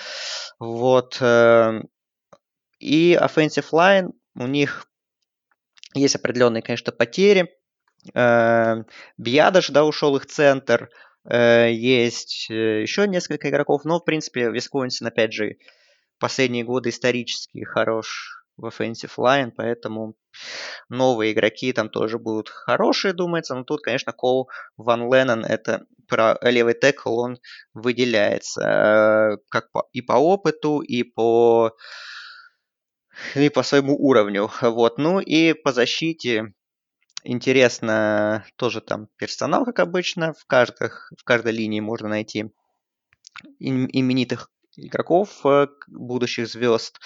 [0.59, 1.19] Вот.
[1.21, 1.83] Э,
[2.79, 4.87] и offensive line у них
[5.95, 7.55] есть определенные, конечно, потери.
[8.15, 8.85] Э,
[9.19, 10.89] Биадаш, да, ушел их центр.
[11.29, 15.57] Э, есть еще несколько игроков, но, в принципе, Висконсин, опять же,
[16.19, 20.15] последние годы исторически хорош в offensive line, поэтому
[20.89, 23.55] новые игроки там тоже будут хорошие, думается.
[23.55, 27.39] Но тут, конечно, Кол Ван Леннон, это про левый текл, он
[27.75, 31.73] выделяется э, как по, и по опыту, и по
[33.35, 34.51] и по своему уровню.
[34.61, 34.99] Вот.
[34.99, 36.53] Ну и по защите
[37.25, 40.33] интересно тоже там персонал, как обычно.
[40.35, 42.53] В, каждых, в каждой линии можно найти
[43.59, 46.99] именитых игроков, э, будущих звезд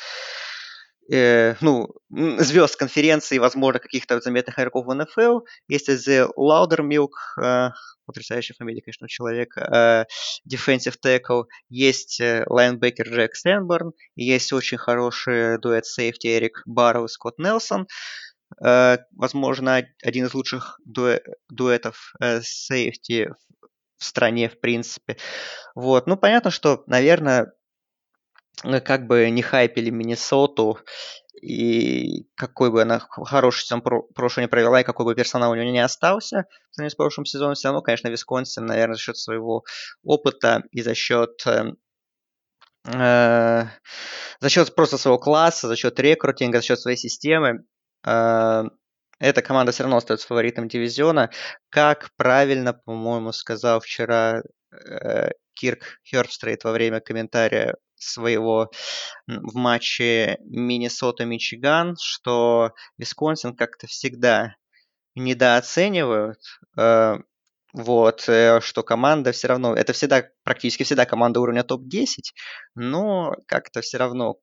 [1.10, 5.40] э, ну, звезд конференции, возможно, каких-то заметных игроков в НФЛ.
[5.68, 7.70] Есть The Loudermilk, э,
[8.06, 14.78] потрясающая фамилия, конечно, у человека, э, defensive tackle, есть э, лайнбекер Джек Сенборн, есть очень
[14.78, 17.86] хороший дуэт safety Эрик Баррелл и Скотт Нелсон.
[18.64, 23.30] Э, возможно, один из лучших дуэ дуэтов э, safety
[23.98, 25.16] в стране, в принципе.
[25.74, 26.06] Вот.
[26.06, 27.52] Ну, понятно, что, наверное,
[28.62, 30.78] как бы не хайпели Миннесоту,
[31.40, 33.82] и какой бы она хороший сезон
[34.14, 36.46] прошлый не провела, и какой бы персонал у нее не остался
[36.76, 39.64] в с прошлым сезоном, все равно, конечно, Висконсин, наверное, за счет своего
[40.02, 41.78] опыта и за счет эм,
[42.86, 43.64] э,
[44.40, 47.64] за счет просто своего класса, за счет рекрутинга, за счет своей системы,
[48.06, 48.62] э,
[49.18, 51.30] эта команда все равно остается фаворитом дивизиона.
[51.68, 54.42] Как правильно, по-моему, сказал вчера
[54.72, 58.70] э, Кирк Хербстрейт во время комментария своего
[59.26, 64.56] в матче Миннесота-Мичиган, что Висконсин как-то всегда
[65.14, 66.40] недооценивают.
[66.76, 67.18] Э,
[67.72, 72.32] вот, э, что команда все равно, это всегда, практически всегда команда уровня топ-10,
[72.74, 74.38] но как-то все равно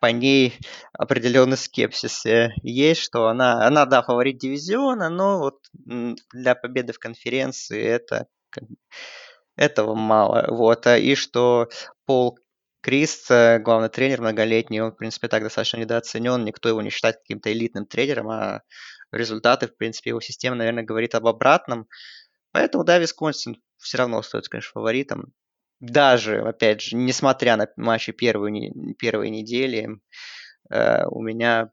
[0.00, 0.54] по ней
[0.92, 5.58] определенный скепсис э, есть, что она, она, да, фаворит дивизиона, но вот
[6.32, 8.26] для победы в конференции это
[9.56, 10.46] этого мало.
[10.48, 10.86] Вот.
[10.86, 11.68] И что
[12.04, 12.38] Пол
[12.86, 16.44] Крис, главный тренер многолетний, он, в принципе, так достаточно недооценен.
[16.44, 18.62] Никто его не считает каким-то элитным тренером, а
[19.10, 21.88] результаты, в принципе, его система, наверное, говорит об обратном.
[22.52, 25.32] Поэтому, да, Висконсин все равно остается, конечно, фаворитом.
[25.80, 29.88] Даже, опять же, несмотря на матчи первой, первой недели,
[30.70, 31.72] э, у меня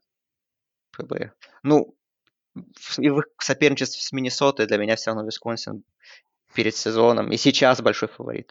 [0.90, 1.96] как бы, ну,
[2.98, 5.84] и в соперничестве с Миннесотой для меня все равно Висконсин
[6.56, 8.50] перед сезоном и сейчас большой фаворит.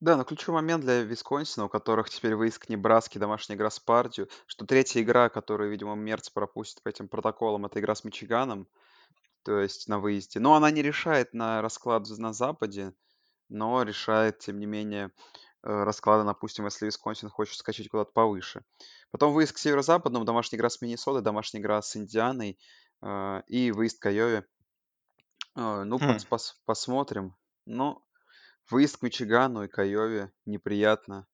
[0.00, 3.80] Да, но ключевой момент для Висконсина, у которых теперь выезд к Небраске, домашняя игра с
[3.80, 8.68] Пардию, что третья игра, которую, видимо, Мерц пропустит по этим протоколам, это игра с Мичиганом,
[9.44, 10.40] то есть на выезде.
[10.40, 12.94] Но она не решает на расклад на Западе,
[13.48, 15.12] но решает, тем не менее,
[15.62, 18.64] э, расклады, допустим, если Висконсин хочет скачать куда-то повыше.
[19.12, 22.58] Потом выезд к северо-западному, домашняя игра с Миннесотой, домашняя игра с Индианой
[23.02, 24.46] э, и выезд к Айове.
[25.56, 26.04] Э, ну, Хм.
[26.10, 27.34] пос- пос- посмотрим.
[27.66, 28.05] Но
[28.70, 31.26] Выезд к Мичигану и Кайове неприятно.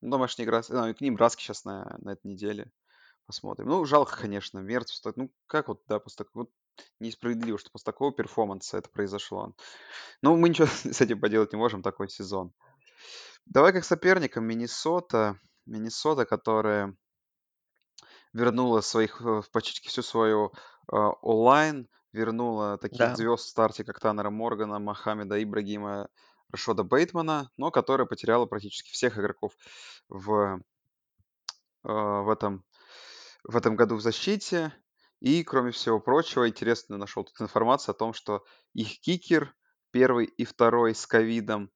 [0.00, 2.72] Ну, домашняя игра, ну, и к ним Браски сейчас на, на этой неделе.
[3.26, 3.68] Посмотрим.
[3.68, 5.00] Ну, жалко, конечно, Мерц.
[5.14, 6.44] Ну, как вот, да, после такого...
[6.44, 6.50] Вот,
[6.98, 9.54] несправедливо, что после такого перформанса это произошло.
[10.22, 12.52] Ну, мы ничего с этим поделать не можем, такой сезон.
[13.46, 15.38] Давай как соперникам Миннесота.
[15.66, 16.96] Миннесота, которая
[18.32, 20.52] вернула своих, э, почти всю свою
[20.92, 26.08] э, онлайн, вернула таких Да, звезд в старте, как Таннера Моргана, Мохаммеда Ибрагима,
[26.52, 29.52] Рашода Бейтмана, но которая потеряла практически всех игроков
[30.08, 30.60] в,
[31.84, 32.64] э, в, этом,
[33.44, 34.72] в этом году в защите.
[35.20, 39.54] И, кроме всего прочего, интересно нашел тут информацию о том, что их кикер,
[39.90, 41.70] первый и второй с ковидом,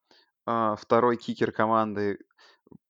[0.47, 2.19] а, второй кикер команды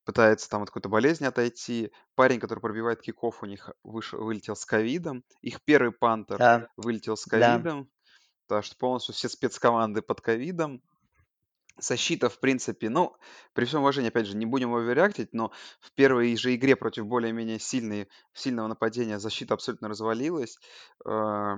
[0.05, 1.93] пытается там от какой-то болезни отойти.
[2.15, 5.25] Парень, который пробивает киков, у них вышел, вылетел с ковидом.
[5.41, 7.57] Их первый пантер да, вылетел с да.
[7.57, 7.91] ковидом.
[8.47, 10.83] Так что полностью все спецкоманды под ковидом.
[11.77, 13.17] Защита, в принципе, ну,
[13.53, 17.59] при всем уважении, опять же, не будем оверреактить, но в первой же игре против более-менее
[17.59, 20.59] сильной сильного нападения защита абсолютно развалилась.
[21.05, 21.57] Э,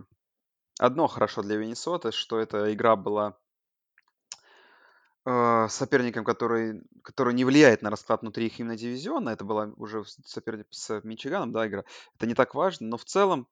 [0.79, 3.37] одно хорошо для Миннесоты, что эта игра была
[5.26, 9.31] э, соперником, который который не влияет на расклад внутри их именно дивизиона.
[9.31, 11.85] Это была уже соперник с Мичиганом, да, игра.
[12.14, 13.48] Это не так важно, но в целом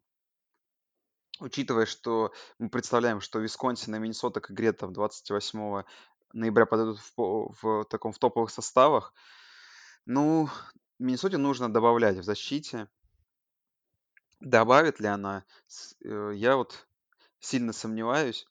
[1.40, 5.82] учитывая, что мы представляем, что Висконсин и Миннесота к игре там 28
[6.34, 9.14] ноября подойдут в в таком в топовых составах,
[10.06, 10.48] ну,
[10.98, 12.88] Миннесоте нужно добавлять в защите.
[14.40, 15.44] Добавит ли она?
[16.04, 16.86] Э, я вот
[17.40, 18.46] сильно сомневаюсь.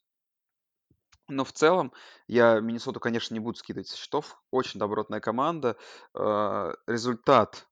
[1.28, 1.94] Но в целом
[2.28, 4.42] я Миннесоту, конечно, не буду скидывать со счетов.
[4.52, 5.78] Очень добротная команда.
[6.16, 7.68] Э, результат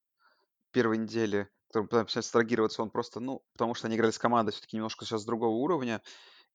[0.71, 4.77] первой недели, который пытаемся абстрагироваться, он просто, ну, потому что они играли с командой все-таки
[4.77, 6.01] немножко сейчас другого уровня.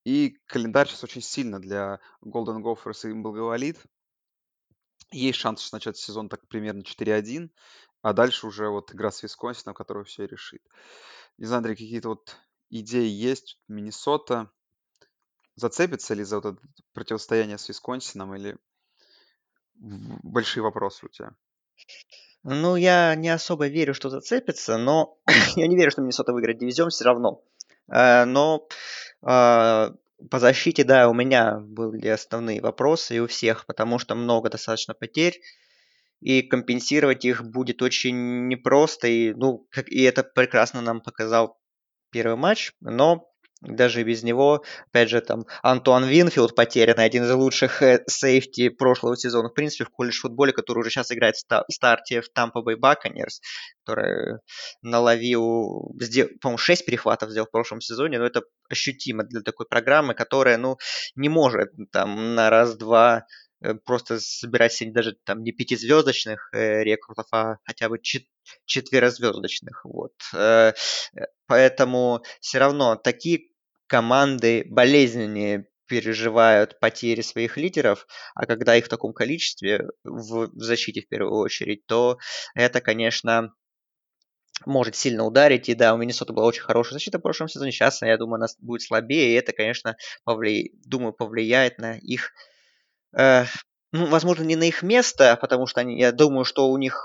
[0.07, 3.77] И календарь сейчас очень сильно для Golden Gophers им благоволит.
[5.11, 7.51] Есть шанс начать сезон так примерно 4-1,
[8.03, 10.63] а дальше уже вот игра с Висконсином, которая все решит.
[11.39, 12.37] Не знаю, Андрей, какие-то вот
[12.71, 13.59] идеи есть?
[13.67, 14.53] Миннесота
[15.57, 18.57] зацепится ли за вот это противостояние с Висконсином или
[19.75, 21.33] большие вопросы у тебя?
[22.45, 25.19] Ну, я не особо верю, что зацепится, но
[25.57, 27.43] я не верю, что Миннесота выиграет дивизион все равно.
[27.93, 28.69] Э, Но
[29.23, 29.93] а,
[30.31, 34.95] по защите, да, у меня были основные вопросы и у всех, потому что много достаточно
[34.95, 35.41] потерь,
[36.21, 41.59] и компенсировать их будет очень непросто, и, ну, как, и это прекрасно нам показал
[42.11, 43.31] первый матч, но
[43.67, 49.17] даже без него, опять же, там Антуан Винфилд потерянный, один из лучших э, safety прошлого
[49.17, 52.77] сезона, в принципе, в колледж-футболе, который уже сейчас играет в ста- старте в Tampa Bay
[52.77, 53.41] Buccaneers,
[53.85, 54.39] который
[54.83, 60.15] наловил, сдел- по-моему, 6 перехватов сделал в прошлом сезоне, но это ощутимо для такой программы,
[60.15, 60.77] которая, ну,
[61.15, 63.25] не может там на раз-два
[63.63, 68.29] э, просто собирать себе даже там не пятизвездочных э, рекрутов, а хотя бы чет-
[68.67, 69.85] четверозвездочных.
[69.85, 70.13] Вот.
[70.35, 70.73] Э,
[71.47, 73.49] Поэтому все равно такие
[73.87, 81.09] команды болезненнее переживают потери своих лидеров, а когда их в таком количестве, в, защите в
[81.09, 82.19] первую очередь, то
[82.55, 83.53] это, конечно,
[84.65, 85.69] может сильно ударить.
[85.69, 87.73] И да, у Миннесоты была очень хорошая защита в прошлом сезоне.
[87.73, 90.73] Сейчас, я думаю, она будет слабее, и это, конечно, повли...
[90.85, 92.33] думаю, повлияет на их...
[93.17, 93.45] э,
[93.93, 97.01] ну, возможно, не на их место, потому что они, я думаю, что у них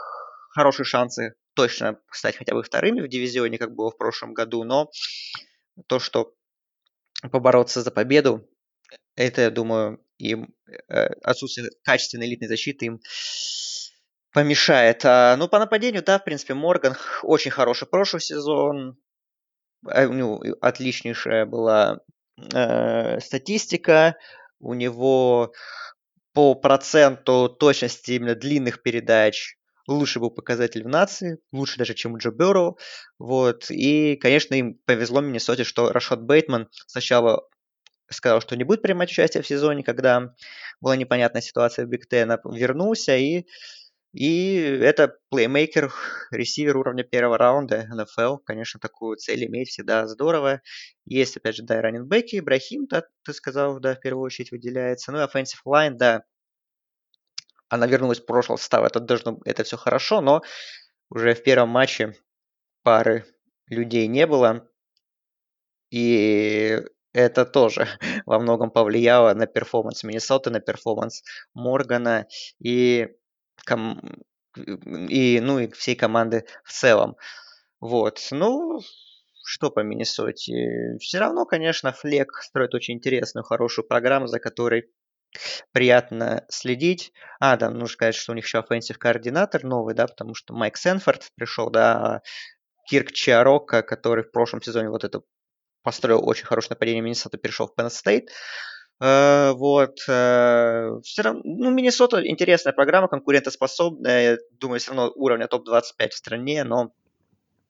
[0.50, 4.90] хорошие шансы точно стать хотя бы вторыми в дивизионе, как было в прошлом году, но
[5.88, 6.34] то, что
[7.30, 8.48] побороться за победу,
[9.16, 10.54] это, я думаю, им
[10.88, 13.00] э, отсутствие качественной элитной защиты им
[14.34, 15.04] помешает.
[15.06, 18.98] А, ну, по нападению, да, в принципе, Морган очень хороший прошлый сезон.
[19.86, 22.00] А, у него отличнейшая была
[22.54, 24.16] э, статистика.
[24.60, 25.54] У него
[26.34, 32.18] по проценту точности именно длинных передач лучше был показатель в нации, лучше даже, чем у
[32.18, 32.78] Джо Бюро.
[33.20, 33.70] Вот.
[33.70, 37.48] И, конечно, им повезло Миннесоте, что Рашот Бейтман сначала
[38.10, 40.34] сказал, что не будет принимать участие в сезоне, когда
[40.82, 43.46] была непонятная ситуация в Биг Тена, вернулся и
[44.14, 45.94] и это плеймейкер,
[46.32, 48.38] ресивер уровня первого раунда НФЛ.
[48.40, 50.62] Конечно, такую цель иметь всегда здорово.
[51.06, 52.40] Есть, опять же, да, и раненбеки.
[52.40, 55.14] Ибрахим, да, ты сказал, да, в первую очередь выделяется.
[55.14, 56.24] Ну и offensive line, да,
[57.72, 58.86] она вернулась в прошлый состав.
[58.86, 60.42] Это должно, это все хорошо, но
[61.10, 62.16] уже в первом матче
[62.84, 63.26] пары
[63.68, 64.68] людей не было.
[65.90, 66.82] И
[67.14, 67.88] это тоже
[68.26, 72.28] во многом повлияло на перформанс Миннесоты, на перформанс Моргана
[72.60, 73.08] и,
[73.66, 74.02] ком...
[74.58, 77.16] и, ну, и всей команды в целом.
[77.80, 78.20] Вот.
[78.32, 78.82] Ну,
[79.46, 80.98] что по Миннесоте?
[81.00, 84.92] Все равно, конечно, Флек строит очень интересную, хорошую программу, за которой
[85.72, 87.14] приятно следить.
[87.40, 90.78] А, да, нужно сказать, что у них еще offensive координатор новый, да, потому что Майк
[90.78, 92.22] Сенфорд пришел, да, а
[92.88, 95.22] Кирк Чиарока, который в прошлом сезоне вот это
[95.84, 98.28] построил очень хорошее нападение Миннесота, перешел в Penn State.
[99.02, 99.98] Uh, вот.
[100.08, 104.38] Uh, все равно, ну, Миннесота интересная программа, конкурентоспособная.
[104.52, 106.92] Думаю, все равно уровня топ-25 в стране, но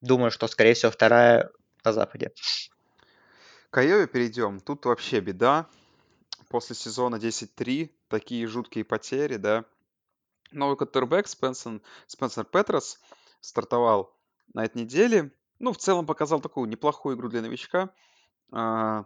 [0.01, 1.49] думаю, что, скорее всего, вторая
[1.85, 2.31] на Западе.
[3.69, 4.59] К Айове перейдем.
[4.59, 5.67] Тут вообще беда.
[6.51, 9.63] После сезона 10-3 такие жуткие потери, да.
[10.51, 12.99] Новый катербэк Спенсер, Спенсер Петрос
[13.39, 14.13] стартовал
[14.53, 15.31] на этой неделе.
[15.59, 17.93] Ну, в целом показал такую неплохую игру для новичка.
[18.51, 19.05] А,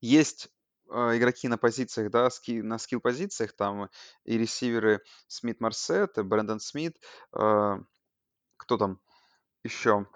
[0.00, 0.48] есть
[0.88, 3.90] а, игроки на позициях, да, на скилл-позициях, там
[4.22, 6.98] и ресиверы Смит Марсет, Брэндон Смит,
[7.32, 7.80] а,
[8.58, 9.00] кто там
[9.64, 10.06] еще?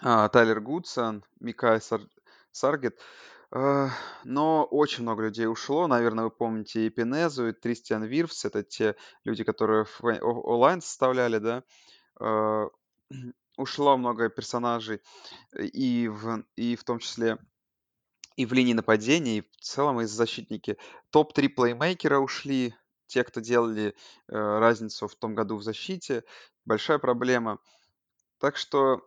[0.00, 2.02] Тайлер Гудсон, Микай Сар,
[2.52, 3.00] Саргет.
[3.50, 3.88] Э,
[4.24, 5.86] но очень много людей ушло.
[5.86, 8.44] Наверное, вы помните и Пинезу, и Тристиан Вирфс.
[8.44, 11.62] Это те люди, которые онлайн составляли, да.
[12.20, 12.68] Э,
[13.56, 15.00] ушло много персонажей,
[15.52, 17.38] э, и в и в том числе
[18.36, 20.76] и в линии нападения, и в целом и защитники.
[21.10, 22.74] Топ-3 плеймейкера ушли,
[23.08, 23.96] те, кто делали,
[24.28, 26.22] разницу в том году в защите.
[26.64, 27.58] Большая проблема.
[28.38, 29.02] Так что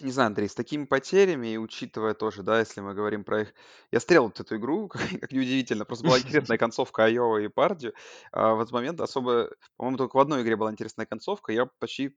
[0.00, 3.54] не знаю, Андрей, с такими потерями и учитывая тоже, да, если мы говорим про их...
[3.90, 4.88] Я смотрел вот эту игру,
[5.20, 7.94] как неудивительно, просто была интересная концовка Айова и Пардию.
[8.32, 11.52] А в этот момент особо, по-моему, только в одной игре была интересная концовка.
[11.52, 12.16] Я почти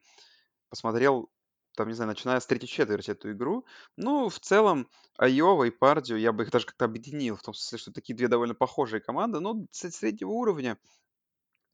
[0.70, 1.30] посмотрел,
[1.76, 3.66] там, не знаю, начиная с третьей четверти эту игру.
[3.98, 7.78] Ну, в целом, Айова и Пардию, я бы их даже как-то объединил, в том смысле,
[7.78, 10.78] что такие две довольно похожие команды, но среднего уровня.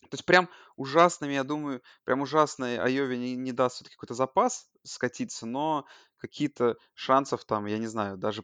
[0.09, 4.69] То есть прям ужасными, я думаю, прям ужасной Айове не, не даст все-таки какой-то запас
[4.83, 5.85] скатиться, но
[6.17, 8.43] какие-то шансов там, я не знаю, даже...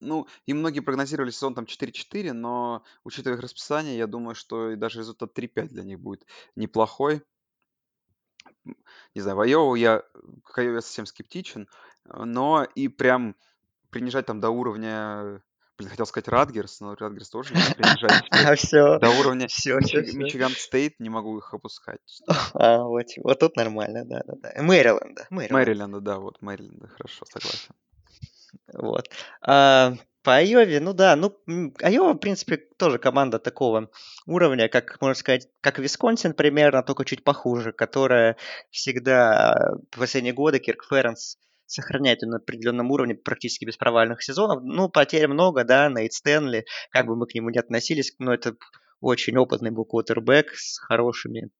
[0.00, 4.76] Ну, и многие прогнозировали сезон там 4-4, но учитывая их расписание, я думаю, что и
[4.76, 7.22] даже результат 3-5 для них будет неплохой.
[8.64, 10.02] Не знаю, в Айову я,
[10.44, 11.68] к Айове совсем скептичен,
[12.04, 13.36] но и прям
[13.90, 15.42] принижать там до уровня
[15.80, 17.86] Блин, хотел сказать Радгерс, но Радгерс тоже не теперь.
[18.30, 19.44] А, все, До уровня.
[19.44, 22.00] Мичиган Стейт не могу их опускать.
[22.52, 24.62] А, вот, вот тут нормально, да, да, да.
[24.62, 25.52] Мэриленда, Мэриленд.
[25.52, 27.74] Мэриленда, да, вот Мэриленда, хорошо, согласен.
[28.74, 29.08] Вот.
[29.40, 31.34] А, по Айове, ну да, ну
[31.80, 33.88] Айова, в принципе, тоже команда такого
[34.26, 38.36] уровня, как, можно сказать, как Висконсин примерно, только чуть похуже, которая
[38.70, 41.38] всегда в последние годы Кирк Ференс
[41.70, 44.62] сохраняет на определенном уровне практически без провальных сезонов.
[44.62, 48.56] Ну, потерь много, да, Нейт Стэнли, как бы мы к нему не относились, но это
[49.00, 51.50] очень опытный был квотербек с хорошими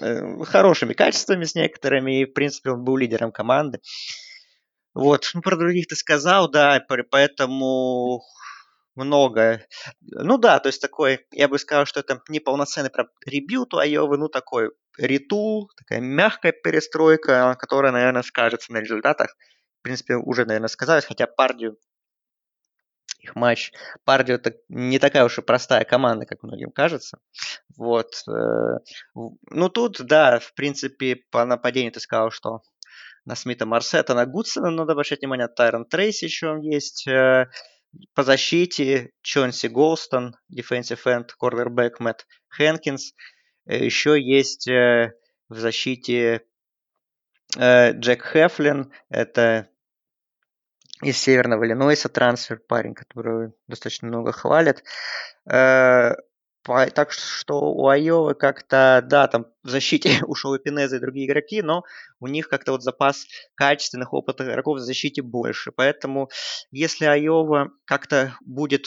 [0.00, 3.80] э, хорошими качествами с некоторыми, и, в принципе, он был лидером команды.
[4.94, 8.22] Вот, ну, про других ты сказал, да, поэтому
[8.94, 9.66] много.
[10.00, 13.78] Ну да, то есть такой, я бы сказал, что это не полноценный прям ребют у
[13.78, 19.36] Айовы, ну такой ритул, такая мягкая перестройка, которая, наверное, скажется на результатах.
[19.80, 21.76] В принципе, уже, наверное, сказалось, хотя Пардию,
[23.20, 23.72] их матч,
[24.04, 27.18] Пардию это не такая уж и простая команда, как многим кажется.
[27.76, 28.22] Вот.
[28.28, 28.78] э,
[29.14, 32.62] Ну тут, да, в принципе, по нападению ты сказал, что
[33.24, 37.06] на Смита Марсета, на Гудсона надо обращать внимание, Тайрон Трейс еще есть.
[38.14, 43.14] По защите Чонси Голстон, defensive end, корнербэк Мэтт Хэнкинс.
[43.66, 45.14] Э, Еще есть э,
[45.48, 46.44] в защите
[47.56, 49.68] э, Джек Хефлин, это
[51.02, 54.84] из Северного Иллинойса трансфер, парень, которого достаточно много хвалят.
[56.64, 61.26] По- Так что у Айовы как-то, да, там в защите ушел и Пинеза и другие
[61.26, 61.82] игроки, но
[62.20, 65.72] у них как-то вот запас качественных опытных игроков в защите больше.
[65.72, 66.30] Поэтому
[66.70, 68.86] если Айова как-то будет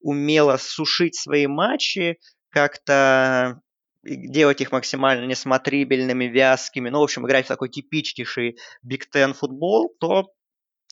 [0.00, 2.18] умело сушить свои матчи,
[2.50, 3.60] как-то
[4.04, 9.94] делать их максимально несмотрибельными, вязкими, ну, в общем, играть в такой типичнейший Big Ten футбол,
[10.00, 10.32] то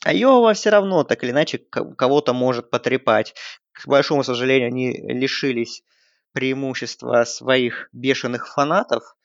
[0.05, 3.33] Айова все равно так или иначе ко- кого-то может потрепать.
[3.71, 5.83] К большому сожалению, они лишились
[6.33, 9.15] преимущества своих бешеных фанатов,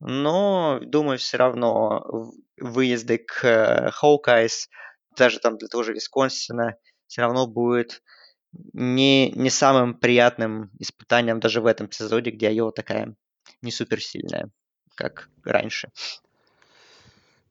[0.00, 4.68] но, думаю, все равно выезды к Hawkeyes,
[5.16, 6.76] даже там для того же Висконсина,
[7.06, 8.02] все равно будет
[8.72, 13.14] не, не самым приятным испытанием даже в этом эпизоде, где Айова такая
[13.62, 14.50] не суперсильная,
[14.94, 15.90] как раньше.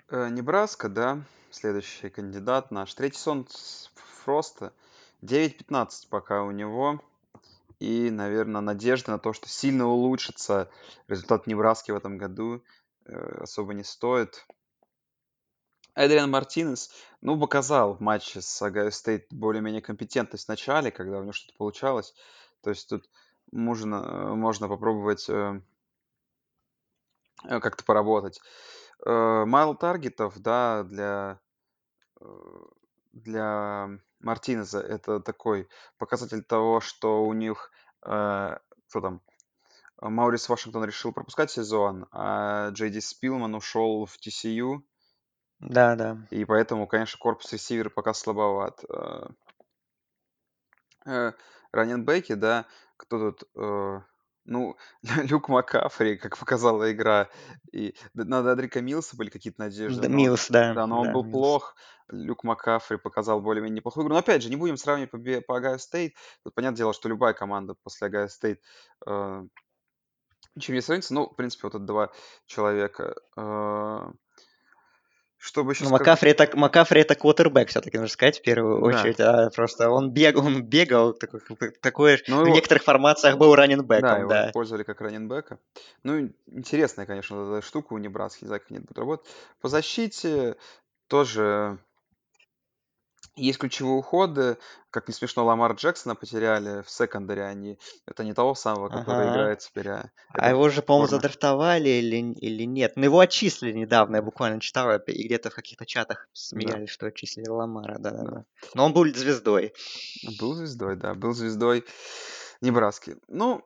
[0.10, 2.94] Э, Небраска, да, следующий кандидат наш.
[2.94, 3.48] Третий сон
[4.24, 4.74] Фроста.
[5.22, 7.02] 9-15 пока у него.
[7.84, 10.70] И, наверное, надежда на то, что сильно улучшится
[11.10, 12.64] результат Небраски в этом году,
[13.04, 14.48] э, особо не стоит.
[15.94, 21.24] Эдриан Мартинес, ну, показал в матче с Огайо Стейт более-менее компетентность в начале, когда у
[21.24, 22.14] него что-то получалось.
[22.62, 23.10] То есть тут
[23.52, 25.60] можно, э, можно попробовать э,
[27.44, 28.40] э, как-то поработать.
[29.06, 31.42] Э, Майл таргетов, да, для,
[33.12, 37.72] для Мартинеза это такой показатель того, что у них,
[38.06, 38.58] э,
[38.90, 39.22] кто там,
[40.02, 44.82] Маурис Вашингтон решил пропускать сезон, а Джей Ди Спилман ушел в TCU,
[45.60, 46.18] Да, да.
[46.30, 48.84] и поэтому, конечно, корпус ресивера пока слабоват.
[48.90, 49.28] Э,
[51.06, 51.32] э,
[51.72, 52.66] Раненбеки, да,
[52.98, 54.02] кто тут, э,
[54.46, 54.78] ну,
[55.24, 57.30] Люк Маккафри, как показала игра,
[57.72, 61.08] и д- на Дадрика Милса были какие-то надежды, Да, но Милс, да, да, но он
[61.08, 61.34] да, был Милс.
[61.34, 61.76] плох.
[62.10, 64.14] Люк Маккафри показал более-менее неплохую игру.
[64.14, 66.16] Но опять же, не будем сравнивать по, по Агайо Стейт.
[66.44, 68.62] Тут понятное дело, что любая команда после Агайо Стейт
[69.08, 69.44] э,
[70.56, 71.14] ничем не сравнится.
[71.14, 72.12] Ну, в принципе, вот это два
[72.46, 73.16] человека.
[73.38, 74.12] Э,
[75.44, 76.00] чтобы Ну, сейчас как...
[76.00, 78.88] Макафри это, Макафри это квотербек, все-таки нужно сказать, в первую Да.
[79.00, 79.20] очередь.
[79.20, 81.42] А просто он бегал, он бегал, такой,
[81.82, 84.48] такой Ну, в его- некоторых формациях был Да, раненбеком, его да.
[84.48, 85.60] использовали как раненбека.
[86.04, 89.28] Ну, интересная, конечно, эта штука у Небраски, не знаю, как они будут работать.
[89.60, 90.56] По защите
[91.08, 91.78] тоже
[93.36, 94.58] есть ключевые уходы.
[94.90, 97.44] Как не смешно, Ламар Джексона потеряли в секондаре.
[97.44, 97.80] Они...
[98.06, 99.34] Это не того самого, который Ага.
[99.34, 102.94] играет теперь, а А его же, по-моему, задрафтовали или, или нет.
[102.96, 107.50] Ну, его отчислили недавно, я буквально читал, и где-то в каких-то чатах смеялись, что отчислили
[107.50, 108.32] Ламара, да-да-да.
[108.32, 108.46] Да.
[108.76, 109.74] Но он будет звездой.
[110.40, 111.86] Был звездой, да, был звездой
[112.62, 113.18] Небраски.
[113.28, 113.64] Ну,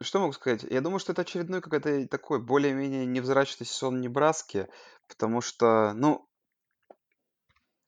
[0.00, 0.64] что могу сказать?
[0.64, 4.68] Я думаю, что это очередной какой-то такой более-менее невзрачный сезон Небраски,
[5.08, 6.26] потому что, ну,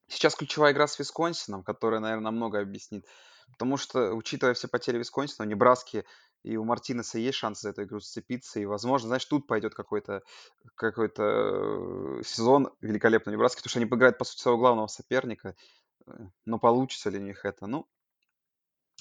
[0.09, 3.07] сейчас ключевая игра с Висконсином, которая, наверное, много объяснит.
[3.53, 6.05] Потому что, учитывая все потери Висконсина, у Небраски
[6.43, 10.23] и у Мартинеса есть шанс за эту игру сцепиться, и, возможно, знаешь, тут пойдет какой-то
[10.75, 15.55] какой-то э, сезон великолепный у Небраски, потому что они поиграют, по сути, своего главного соперника,
[16.07, 16.13] Э,
[16.45, 17.67] но получится ли у них это?
[17.67, 17.87] Ну,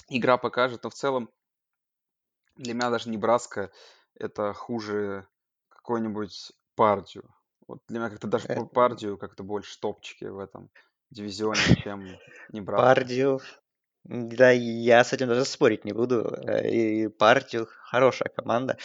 [0.08, 1.30] игра покажет, но в целом
[2.56, 3.72] для меня даже Небраска
[4.14, 5.26] это хуже
[5.68, 7.32] какой-нибудь Пардию.
[7.66, 10.70] Вот для меня как-то даже Э, по Пардию как-то больше топчики в этом
[11.10, 12.18] дивизионе, чем
[12.52, 12.86] Небраска.
[12.86, 13.40] Пардию.
[14.04, 16.34] Да, я с этим даже спорить не буду.
[16.46, 18.76] Э, И Пардию хорошая команда.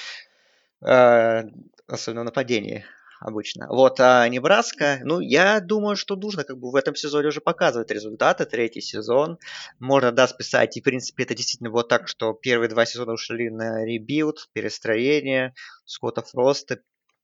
[0.85, 1.43] Э,
[1.87, 2.85] Особенно в нападении
[3.19, 3.67] обычно.
[3.67, 7.91] Вот, а Небраска, ну, я думаю, что нужно как бы в этом сезоне уже показывать
[7.91, 8.45] результаты.
[8.45, 9.39] Третий сезон.
[9.79, 10.77] Можно, да, списать.
[10.77, 15.53] И, в принципе, это действительно было так, что первые два сезона ушли на rebuild, перестроение
[15.85, 16.79] Скотта Фроста.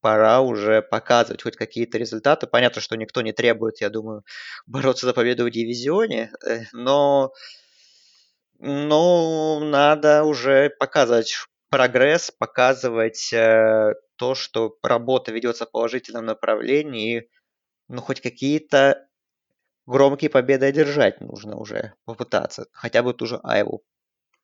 [0.05, 2.45] Пора уже показывать хоть какие-то результаты.
[2.45, 4.23] Понятно, что никто не требует, я думаю,
[4.67, 7.33] бороться за победу в дивизионе, э, но,
[8.59, 11.33] но надо уже показывать
[11.71, 17.27] прогресс, показывать э, то, что работа ведется в положительном направлении,
[17.87, 19.07] ну, хоть какие-то
[19.87, 22.67] громкие победы одержать нужно уже попытаться.
[22.73, 23.83] Хотя бы ту же Айву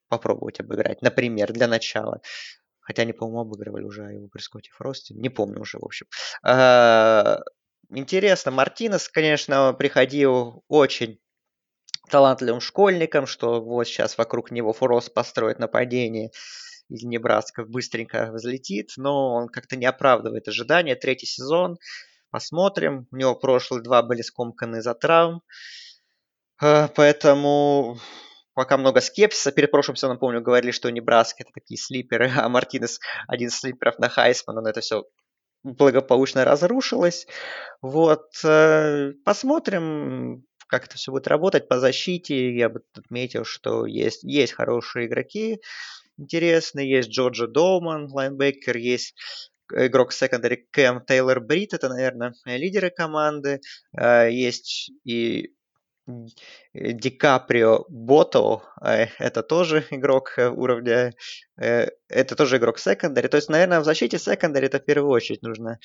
[0.09, 2.21] попробовать обыграть, например, для начала.
[2.81, 5.13] Хотя они, по-моему, обыгрывали уже Айву при Скотте Фросте.
[5.13, 6.07] Не помню уже, в общем.
[6.43, 7.39] А,
[7.93, 11.19] Интересно, Мартинес, конечно, приходил очень
[12.09, 16.31] талантливым школьником, что вот сейчас вокруг него Фрост построит нападение
[16.87, 20.95] из Небраска быстренько взлетит, но он как-то не оправдывает ожидания.
[20.95, 21.77] Третий сезон,
[22.29, 23.07] посмотрим.
[23.11, 25.41] У него прошлые два были скомканы из-за травм,
[26.61, 27.97] А, поэтому
[28.53, 29.51] пока много скепсиса.
[29.51, 33.99] Перед прошлым сезоном, помню, говорили, что Небраска это такие слиперы, а Мартинес один из слиперов
[33.99, 35.05] на Хайсмана, но это все
[35.63, 37.27] благополучно разрушилось.
[37.81, 42.55] Вот, э, посмотрим, как это все будет работать по защите.
[42.55, 45.59] Я бы отметил, что есть, есть хорошие игроки
[46.17, 46.89] интересные.
[46.89, 49.15] Есть Джорджа Доуман, лайнбекер, есть
[49.73, 53.61] игрок секондари Кэм Тейлор Брит, это, наверное, лидеры команды.
[53.97, 55.53] Э, Есть и
[56.73, 61.13] Ди Каприо Ботл, э, это тоже игрок э, уровня,
[61.61, 63.27] э, это тоже игрок секондари.
[63.27, 65.79] То есть, наверное, в защите секондари это в первую очередь нужно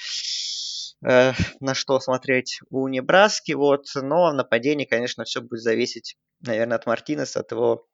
[1.02, 6.86] на что смотреть у Небраски, вот, но в нападении, конечно, все будет зависеть, наверное, от
[6.86, 7.86] Мартинеса, от его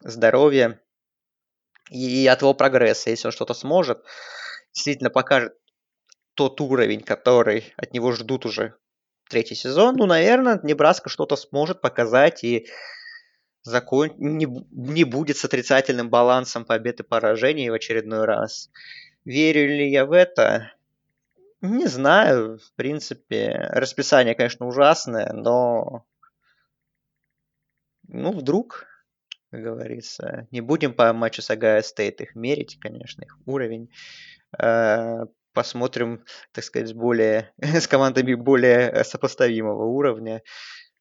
[0.00, 0.80] здоровья
[1.90, 3.10] и от его прогресса.
[3.10, 4.04] Если он что-то сможет,
[4.72, 5.54] действительно покажет
[6.34, 8.76] тот уровень, который от него ждут уже
[9.30, 12.66] третий сезон, ну, наверное, Небраска что-то сможет показать и
[13.62, 14.10] закон...
[14.18, 18.70] не, не будет с отрицательным балансом побед и поражений в очередной раз.
[19.24, 20.72] Верю ли я в это?
[21.62, 22.58] Не знаю.
[22.58, 26.04] В принципе, расписание, конечно, ужасное, но
[28.08, 28.86] ну, вдруг,
[29.50, 33.90] как говорится, не будем по матчу с Огайо Стейт их мерить, конечно, их уровень.
[35.52, 40.42] Посмотрим, так сказать, более, с командами более сопоставимого уровня.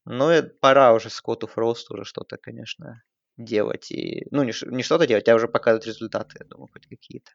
[0.05, 3.03] Но э, пора уже Скотту Фросту уже что-то, конечно,
[3.37, 3.91] делать.
[3.91, 7.31] И, ну, не, не что-то делать, а уже показывать результаты, я думаю, хоть какие-то.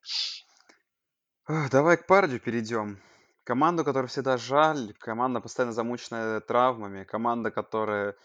[1.70, 3.00] Давай к Пердью перейдем.
[3.44, 8.16] Команду, которую всегда жаль, команда постоянно замученная травмами, команда, которая,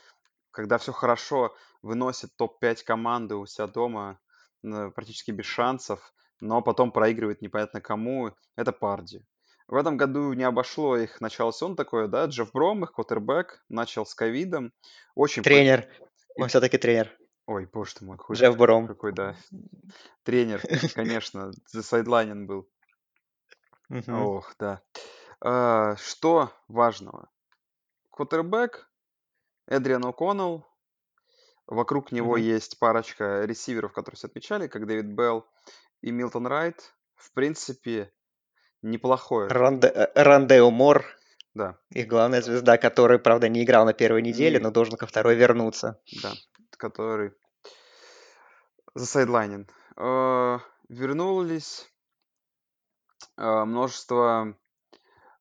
[0.51, 4.19] когда все хорошо, выносит топ-5 команды у себя дома
[4.61, 9.25] ну, практически без шансов, но потом проигрывает непонятно кому, это Парди.
[9.67, 14.05] В этом году не обошло их начало сезона такое, да, Джефф Бром, их квотербек, начал
[14.05, 14.73] с ковидом,
[15.15, 15.43] очень...
[15.43, 15.87] Тренер.
[16.35, 17.15] Он все-таки тренер.
[17.45, 18.87] Ой, боже ты мой, хуй- Джефф Бром.
[18.87, 19.35] какой, да,
[20.23, 20.61] тренер,
[20.95, 22.69] конечно, засайдлайнен был.
[23.89, 24.21] Мгм.
[24.21, 24.81] Ох, да.
[25.41, 27.29] А, что важного?
[28.11, 28.89] Квотербек,
[29.67, 30.63] Эдриан О'Коннелл,
[31.67, 35.47] вокруг него есть парочка ресиверов, которые все отмечали, как Дэвид Белл
[36.01, 36.93] и Милтон Райт.
[37.15, 38.11] В принципе,
[38.81, 39.49] неплохое.
[39.49, 41.05] Ронде- э, Рондео Мор.
[41.53, 41.77] Да.
[41.89, 45.35] Их главная звезда, который, правда, не играл на первой неделе, Не, но должен ко второй
[45.35, 45.99] вернуться.
[46.23, 46.31] да,
[46.77, 47.33] который
[48.95, 49.67] засайдлайнен.
[49.97, 51.87] Э, Вернулись
[53.37, 54.55] э, множество...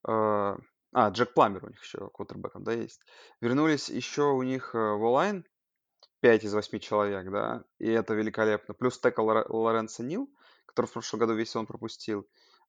[0.07, 0.57] э,
[0.93, 3.01] А, Джек Пламер у них еще квотербеком, да, есть.
[3.41, 5.45] Вернулись еще у них в онлайн
[6.21, 8.75] 5 из 8 человек, да, и это великолепно.
[8.75, 10.29] Плюс текл Лоре- Лоренцо Нил,
[10.79, 12.29] который в прошлом году весь он пропустил.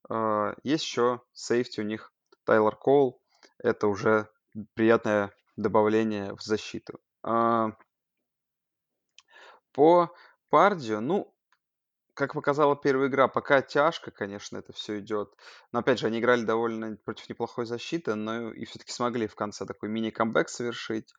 [0.09, 2.11] Э, Есть еще сейфти у них
[2.43, 3.21] Тайлор Коул.
[3.59, 4.27] Это уже
[4.73, 6.99] приятное добавление в защиту.
[7.21, 7.73] А,
[9.73, 10.11] По
[10.49, 11.31] Пардию, ну,
[12.15, 15.31] как показала первая игра, пока тяжко, конечно, это все идет.
[15.71, 19.67] Но опять же, они играли довольно против неплохой защиты, но и все-таки смогли в конце
[19.67, 21.13] такой мини-камбэк совершить.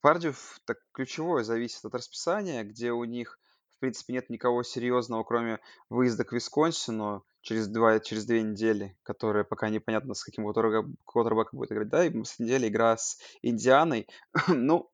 [0.00, 3.38] Пардию в- так ключевое зависит от расписания, где у них,
[3.84, 5.60] принципе, нет никого серьезного, кроме
[5.90, 11.72] выезда к Висконсину через два, через две недели, которая пока непонятно, с каким квотербеком будет
[11.72, 11.90] играть.
[11.90, 14.08] Да, и с недели игра с Индианой.
[14.48, 14.90] ну,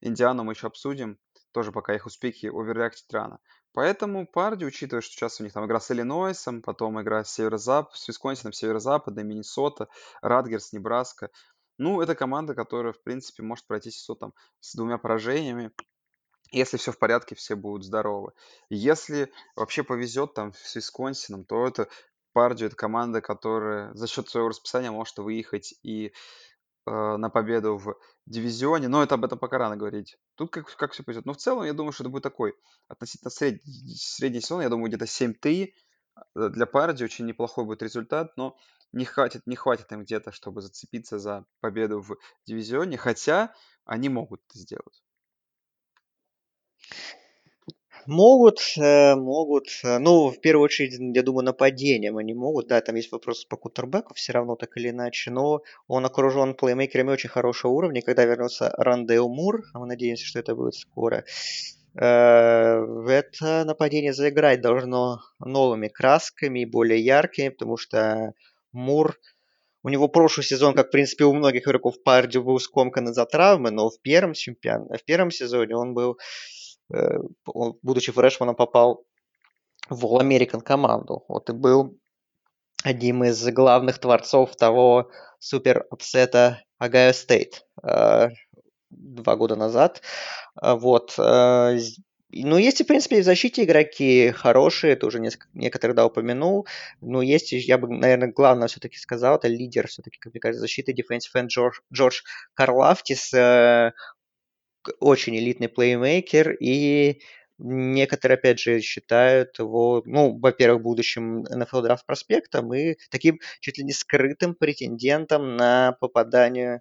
[0.00, 1.18] Индиану мы еще обсудим.
[1.52, 3.40] Тоже пока их успехи оверреактить рано.
[3.74, 7.94] Поэтому Парди, учитывая, что сейчас у них там игра с Иллинойсом, потом игра с северо-запад,
[7.94, 9.88] с Висконсином, северо-западной, Миннесота,
[10.22, 11.28] Радгерс, Небраска.
[11.76, 15.72] Ну, это команда, которая, в принципе, может пройти сезон там с двумя поражениями.
[16.52, 18.32] Если все в порядке, все будут здоровы.
[18.70, 21.88] Если вообще повезет там с Висконсином, то это
[22.32, 26.10] Пардию, это команда, которая за счет своего расписания может выехать и э,
[27.16, 27.96] на победу в
[28.26, 30.16] дивизионе, но это об этом пока рано говорить.
[30.36, 31.26] Тут как, как все пойдет.
[31.26, 32.54] Но в целом, я думаю, что это будет такой
[32.88, 33.60] относительно средний,
[33.96, 35.72] средний сезон, я думаю, где-то 7-3.
[36.36, 38.56] Э, Для Парди очень неплохой будет результат, но
[38.92, 44.42] не хватит, не хватит им где-то, чтобы зацепиться за победу в дивизионе, хотя они могут
[44.48, 45.02] это сделать.
[48.06, 49.66] Могут, э, могут.
[49.84, 52.68] э, Ну, в первую очередь, я думаю, нападением они могут.
[52.68, 55.30] Да, там есть вопрос по кутербеку все равно, так или иначе.
[55.30, 58.02] Но он окружен плеймейкерами очень хорошего уровня.
[58.02, 61.24] Когда вернется Рандео Мур, мы надеемся, что это будет скоро,
[61.94, 62.02] э,
[63.08, 68.32] это нападение заиграть должно новыми красками, более яркими, потому что
[68.72, 69.16] Мур
[69.82, 73.70] у него прошлый сезон, как в принципе у многих игроков Пердью, был скомкан из-за травмы,
[73.70, 74.88] но в первом, чемпион...
[74.88, 76.18] в первом сезоне он был,
[77.46, 79.04] он, будучи фрешманом, попал
[79.88, 81.24] в All American команду.
[81.28, 81.98] Вот и был
[82.84, 88.28] одним из главных творцов того супер апсета Огайо Стейт э,
[88.90, 90.02] два года назад.
[90.60, 91.14] Вот.
[91.18, 95.96] э, з- Ну, есть, в принципе, и в защите игроки хорошие, это уже несколько, некоторых,
[95.96, 96.66] да, упомянул.
[97.00, 100.92] Но есть, я бы, наверное, главное все-таки сказал, это лидер все-таки, как мне кажется, защиты,
[100.92, 102.22] defensive end Джордж, Джордж
[102.54, 103.92] Карлафтис, э,
[105.00, 107.20] очень элитный плеймейкер, и
[107.58, 113.84] некоторые, опять же, считают его, ну, во-первых, будущим NFL драфт проспектом и таким чуть ли
[113.84, 116.80] не скрытым претендентом на попадание,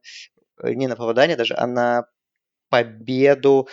[0.63, 2.05] э, не на попадание даже, а на
[2.69, 3.67] победу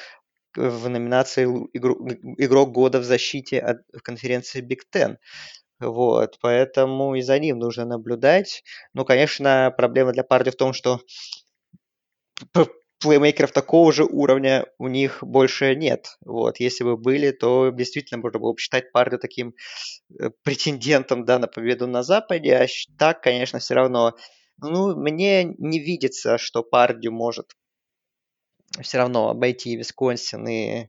[0.56, 5.18] в номинации игрок года в защите от конференции Big Ten.
[5.80, 8.64] Вот, поэтому и за ним нужно наблюдать.
[8.94, 11.00] Ну, конечно, проблема для Парди в том, что
[13.00, 16.16] плеймейкеров такого же уровня у них больше нет.
[16.24, 19.54] Вот, если бы были, то действительно можно было бы считать Парди таким
[20.18, 22.56] э, претендентом да, на победу на Западе.
[22.56, 22.66] А
[22.98, 24.14] так, конечно, все равно.
[24.58, 27.52] Ну, мне не видится, что Парди может
[28.82, 30.88] все равно обойти Висконсин и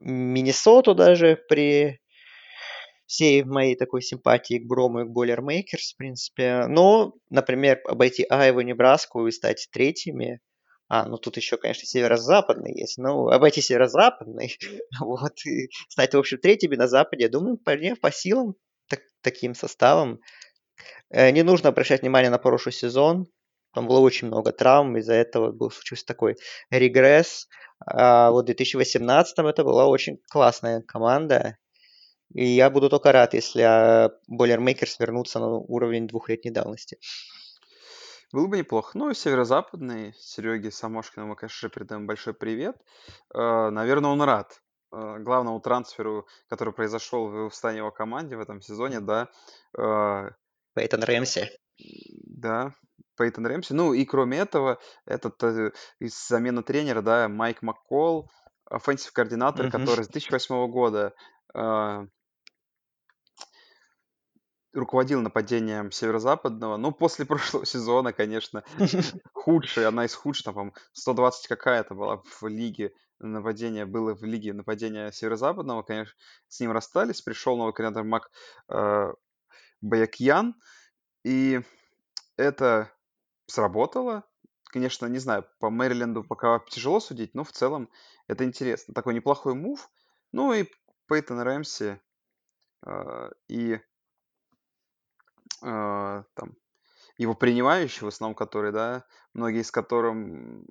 [0.00, 2.00] Миннесоту даже при
[3.06, 6.66] всей моей такой симпатии к Брому и к Бойлермейкерс, в принципе.
[6.68, 10.40] Но, например, обойти Айву, Небраску и стать третьими.
[10.90, 12.98] А, ну тут еще, конечно, северо-западный есть.
[12.98, 14.58] Ну, обойти северо-западный,
[15.00, 18.56] вот, и стать, в общем, третьими на Западе, я думаю, вполне по силам
[18.88, 20.20] так- таким составом.
[21.10, 23.26] Э, Не нужно обращать внимание на прошлый сезон.
[23.74, 26.36] Там было очень много травм, из-за этого был случился такой
[26.70, 27.48] регресс.
[27.86, 31.56] А вот в 2018 это была очень классная команда.
[32.34, 36.98] И я буду только рад, если а, Boilermakers вернутся на уровень двухлетней давности.
[38.32, 38.96] Было бы неплохо.
[38.96, 42.76] Ну и северо-западный, Сереге Самошкину мы, конечно же, передаем большой привет.
[43.34, 44.62] Э, Наверное, он рад
[44.92, 49.28] э, главному трансферу, который произошел в в его команде в этом сезоне, да.
[49.76, 50.30] Э,
[50.74, 51.50] Пейтон Рэмси.
[52.24, 52.72] Да,
[53.16, 53.72] Пейтон Рэмси.
[53.72, 58.30] Ну и кроме этого, этот э, из замена тренера, да, Майк Маккол,
[58.64, 61.14] offensive координатор, который с 2008 года
[64.72, 66.76] руководил нападением северо-западного.
[66.76, 68.64] Ну, после прошлого сезона, конечно,
[69.32, 74.52] худшая, одна из худших, там, по-моему, 120 какая-то была в лиге нападения, было в лиге
[74.52, 76.14] нападения северо-западного, конечно,
[76.48, 78.30] с ним расстались, пришел новый координатор Мак
[78.68, 79.12] э,
[79.80, 80.54] Баякьян,
[81.24, 81.60] и
[82.36, 82.90] это
[83.46, 84.24] сработало.
[84.64, 87.90] Конечно, не знаю, по Мэриленду пока тяжело судить, но в целом
[88.28, 88.94] это интересно.
[88.94, 89.90] Такой неплохой мув.
[90.32, 90.66] Ну и
[91.08, 92.00] Пейтон Рэмси
[92.82, 93.80] а, и
[95.62, 96.54] а, там
[97.20, 99.04] его принимающие, в основном, которые, да,
[99.34, 100.64] многие из которым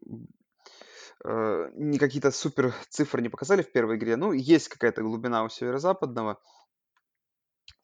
[1.23, 4.15] э, не какие-то супер цифры не показали в первой игре.
[4.15, 6.41] Ну, есть какая-то глубина у северо-западного.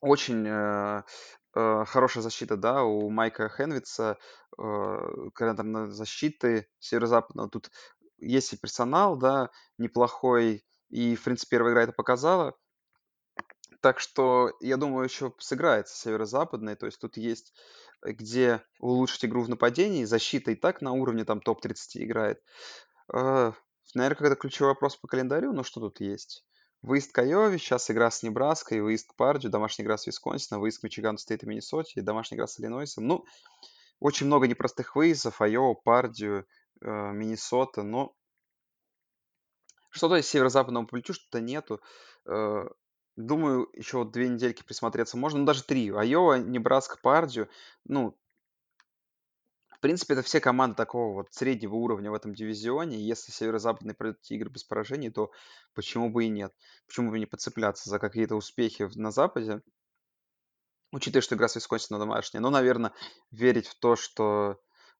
[0.00, 1.02] Очень э,
[1.54, 4.18] э, хорошая защита, да, у Майка Хенвица,
[4.58, 7.48] э, координатор защиты северо-западного.
[7.48, 7.70] Тут
[8.18, 10.64] есть и персонал, да, неплохой.
[10.88, 12.56] И, в принципе, первая игра это показала.
[13.86, 16.74] Так что, я думаю, еще сыграется северо-западный.
[16.74, 17.52] То есть тут есть
[18.02, 20.02] э, где улучшить игру в нападении.
[20.02, 22.42] Защита и так на уровне там топ-30 играет.
[23.14, 23.52] Э,
[23.94, 26.44] наверное, какой-то ключевой вопрос по календарю, но что тут есть?
[26.82, 30.80] Выезд к Айове, сейчас игра с Небраской, выезд к Пардию, домашняя игра с Висконсином, выезд
[30.80, 33.06] к Мичигану Стейт и Миннесоте, и домашняя игра с Иллинойсом.
[33.06, 33.24] Ну,
[34.00, 36.44] очень много непростых выездов, Айова, Пардию,
[36.80, 38.16] э, Миннесота, но
[39.90, 41.80] что-то из северо-западного по что-то нету.
[42.26, 42.64] Э,
[43.16, 45.90] думаю, еще вот две недельки присмотреться можно, ну даже три.
[45.90, 47.48] Айова, Небраска, Пардию,
[47.84, 48.16] ну,
[49.76, 52.98] в принципе, это все команды такого вот среднего уровня в этом дивизионе.
[52.98, 55.30] Если северо-западный пройдет эти игры без поражений, то
[55.74, 56.54] почему бы и нет?
[56.86, 59.60] Почему бы не подцепляться за какие-то успехи на Западе?
[60.92, 62.40] Учитывая, что игра с Висконсином домашняя.
[62.40, 62.92] Но, наверное,
[63.30, 64.58] верить в то, что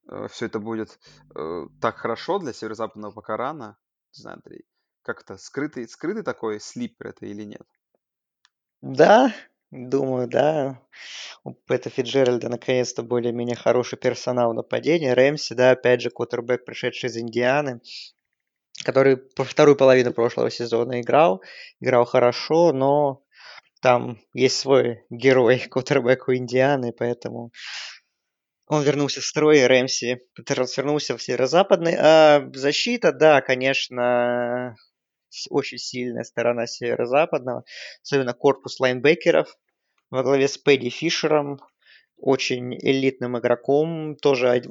[0.09, 0.99] э, все это будет
[1.35, 3.79] э, так хорошо для северо-западного пока рано.
[4.14, 4.67] Не знаю, Андрей,
[5.03, 7.67] как это, скрытый, скрытый такой слипер это или нет?
[8.89, 9.34] Да,
[9.72, 10.80] думаю, да.
[11.43, 15.12] У Пэта Фиджеральда наконец-то более-менее хороший персонал нападения.
[15.12, 17.80] Рэмси, да, опять же, квотербек, пришедший из Индианы,
[18.84, 21.43] который по вторую половину прошлого сезона играл.
[21.80, 23.24] Играл хорошо, но
[23.82, 27.51] там есть свой герой, квотербек у Индианы, поэтому
[28.68, 31.97] он вернулся в строй, Рэмси трансфернулся в северо-западный.
[31.99, 34.76] А защита, да, конечно,
[35.51, 37.64] очень сильная сторона северо-западного,
[38.03, 39.57] особенно корпус лайнбекеров
[40.11, 41.61] во главе с Пэдди Фишером,
[42.16, 44.62] очень элитным игроком, тоже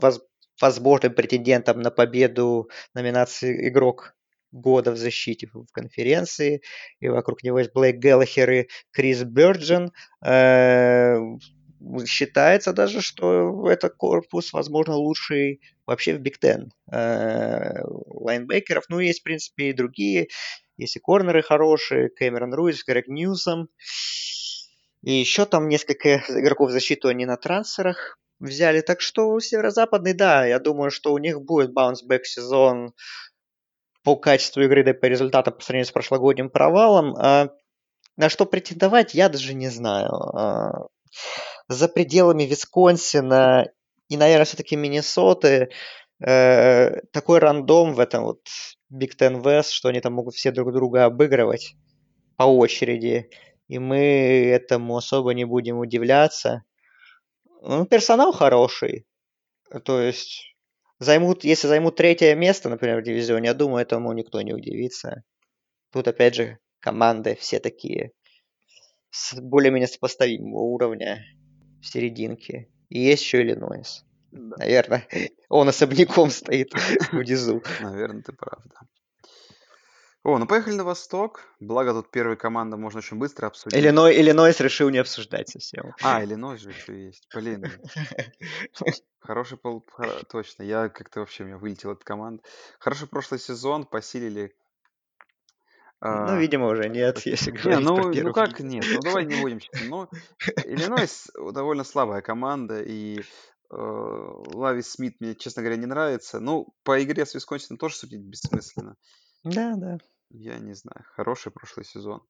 [0.61, 4.15] возможным претендентом на победу номинации «Игрок
[4.51, 6.61] года в защите в конференции,
[6.99, 9.91] и вокруг него есть Блейк Геллахер и Крис Бёрджин.
[12.07, 18.85] Считается даже, что этот корпус, возможно, лучший вообще в Big Ten э, лайнбекеров.
[18.89, 20.27] Ну, есть, в принципе, и другие.
[20.77, 22.09] Есть и корнеры хорошие.
[22.09, 23.69] Кэмерон Руис, Грег Ньюсом.
[25.03, 28.81] И еще там несколько игроков в защиту они на трансферах взяли.
[28.81, 32.93] Так что северо-западный, да, я думаю, что у них будет bounce back сезон
[34.03, 37.15] по качеству игры, да и по результатам по сравнению с прошлогодним провалом.
[37.17, 37.49] А
[38.17, 40.89] на что претендовать, я даже не знаю.
[41.67, 43.69] За пределами Висконсина
[44.09, 45.69] и, наверное, все-таки Миннесоты
[46.19, 48.41] э, такой рандом в этом вот
[48.91, 51.75] Big Ten West, что они там могут все друг друга обыгрывать
[52.37, 53.29] по очереди.
[53.67, 56.63] И мы этому особо не будем удивляться.
[57.61, 59.07] Ну, персонал хороший.
[59.83, 60.55] То есть
[60.99, 65.23] займут, если займут третье место, например, в дивизионе, я думаю, этому никто не удивится.
[65.91, 68.11] Тут, опять же, команды все такие
[69.15, 71.25] с более-менее сопоставимого уровня
[71.81, 72.67] в серединке.
[72.89, 74.03] И есть еще Иллинойс.
[74.31, 74.57] Да.
[74.57, 75.07] Наверное,
[75.49, 76.73] он особняком стоит
[77.11, 77.63] внизу.
[77.81, 78.81] Наверное, ты прав, да.
[80.23, 81.43] О, ну поехали на восток.
[81.59, 83.79] Благо тут первая команда можно очень быстро обсудить.
[83.79, 85.93] Иллиной, Иллинойс решил не обсуждать совсем.
[86.01, 87.27] А, Иллинойс же еще есть.
[87.33, 87.71] Блин.
[89.19, 89.85] Хороший пол...
[90.29, 92.43] Точно, я как-то вообще, у меня вылетел от команд.
[92.79, 94.55] Хороший прошлый сезон, посилили
[96.05, 98.85] ну, а, видимо, уже нет, если говорить не, ну, про ну как нет?
[98.93, 99.59] Ну давай не будем.
[99.87, 100.09] Но
[100.63, 103.23] Иллинойс довольно слабая команда, и э,
[103.71, 106.39] Лави Смит мне, честно говоря, не нравится.
[106.39, 108.95] Ну, по игре с Висконсином тоже судить бессмысленно.
[109.43, 109.97] Да, да.
[110.29, 111.05] Я не знаю.
[111.15, 112.21] Хороший прошлый сезон.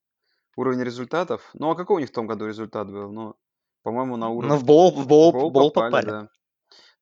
[0.56, 1.42] Уровень результатов.
[1.54, 3.12] Ну, а какой у них в том году результат был?
[3.12, 3.36] Ну,
[3.84, 4.56] по-моему, на уровне...
[4.56, 5.06] Ну, в бол, в
[5.52, 6.06] попали, попали.
[6.06, 6.30] Да.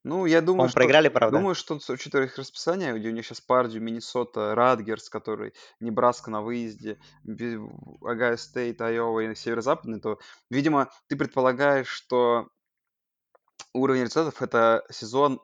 [0.03, 1.37] Ну, я думаю, что, проиграли, правда?
[1.37, 6.41] думаю, что учитывая их расписание, где у них сейчас Пердью, Миннесота, Ратгерс, который Небраска на
[6.41, 6.99] выезде,
[8.01, 12.49] Огайо Стейт, Айова и Северо-Западный, то, видимо, ты предполагаешь, что
[13.73, 15.41] уровень результатов это сезон,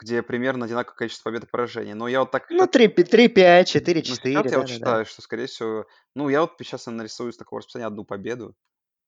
[0.00, 1.94] где примерно одинаковое количество побед и поражений.
[1.94, 2.50] Но я вот так...
[2.50, 5.10] Ну, 3-5, 4-4, ну, сейчас я да, вот да, считаю, да.
[5.10, 5.86] что, скорее всего...
[6.16, 8.56] Ну, я вот сейчас нарисую с такого расписания одну победу.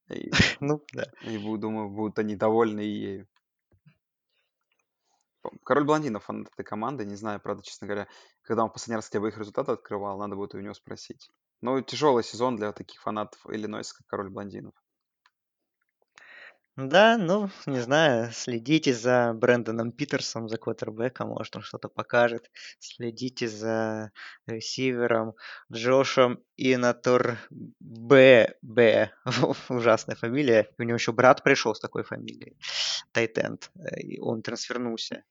[0.09, 0.31] И,
[0.61, 1.07] ну, да.
[1.25, 3.27] И буду, думаю, будут они довольны ею.
[5.65, 8.09] Король блондинов, он этой команды, не знаю, правда, честно говоря,
[8.43, 11.31] когда он последний раз хотя их результаты открывал, надо будет у него спросить.
[11.61, 14.75] Ну, тяжелый сезон для таких фанатов Иллинойса, как Король блондинов.
[16.77, 22.51] Да, ну, не знаю, следите за Брэндоном Питерсом, за квотербеком, может, он что-то покажет.
[22.81, 24.11] Следите за
[24.47, 25.35] ресивером
[25.73, 27.39] Джошем Инатор
[27.79, 28.57] Б.
[28.61, 29.13] Б.
[29.69, 30.69] Ужасная фамилия.
[30.77, 32.59] У него еще брат пришел с такой фамилией.
[33.13, 33.71] Тайтенд.
[33.99, 35.23] И он трансфернулся.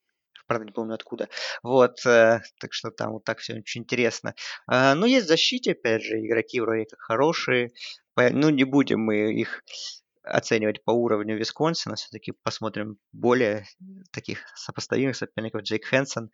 [0.48, 1.30] Правда, не помню откуда.
[1.62, 4.36] Вот, э, так что там вот так все очень интересно.
[4.68, 7.72] А, ну, есть в защите, опять же, игроки вроде как хорошие.
[8.16, 9.64] Ну, не будем мы их
[10.24, 13.66] оценивать по уровню Висконсина, все-таки посмотрим более
[14.12, 15.64] таких сопоставимых соперников.
[15.64, 16.30] Джейк Хэнсон,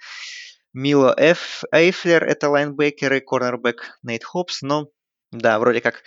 [0.73, 4.89] Мило Эф, Эйфлер, это лайнбекеры, корнербэк Нейт Хопс, но
[5.31, 6.03] да, вроде как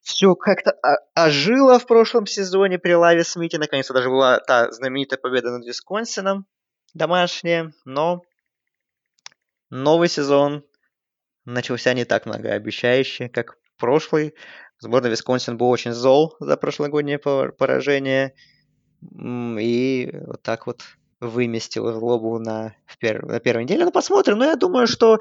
[0.00, 0.78] все как-то
[1.14, 3.58] ожило в прошлом сезоне при Лаве Смите.
[3.58, 6.46] Наконец-то даже была та знаменитая победа над Висконсином
[6.94, 8.22] домашняя, но
[9.70, 10.64] новый сезон
[11.44, 14.34] начался не так многообещающе, как прошлый.
[14.80, 18.34] Возможно, Висконсин был очень зол за прошлогоднее поражение.
[19.02, 20.82] И вот так вот
[21.20, 23.84] выместил злобу на, пер, на первой неделе.
[23.84, 24.38] Ну, посмотрим.
[24.38, 25.18] Но я думаю, что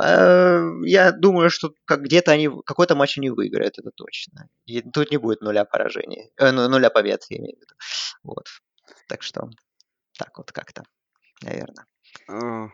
[0.00, 4.48] э, я думаю, что как где-то они какой-то матч они выиграют, это точно.
[4.64, 6.32] И тут не будет нуля поражений.
[6.36, 7.74] Э, ну, нуля побед, я имею в виду.
[8.22, 8.46] Вот.
[9.08, 9.50] Так что
[10.18, 10.82] так вот как-то,
[11.42, 11.86] наверное.
[12.30, 12.68] Uh,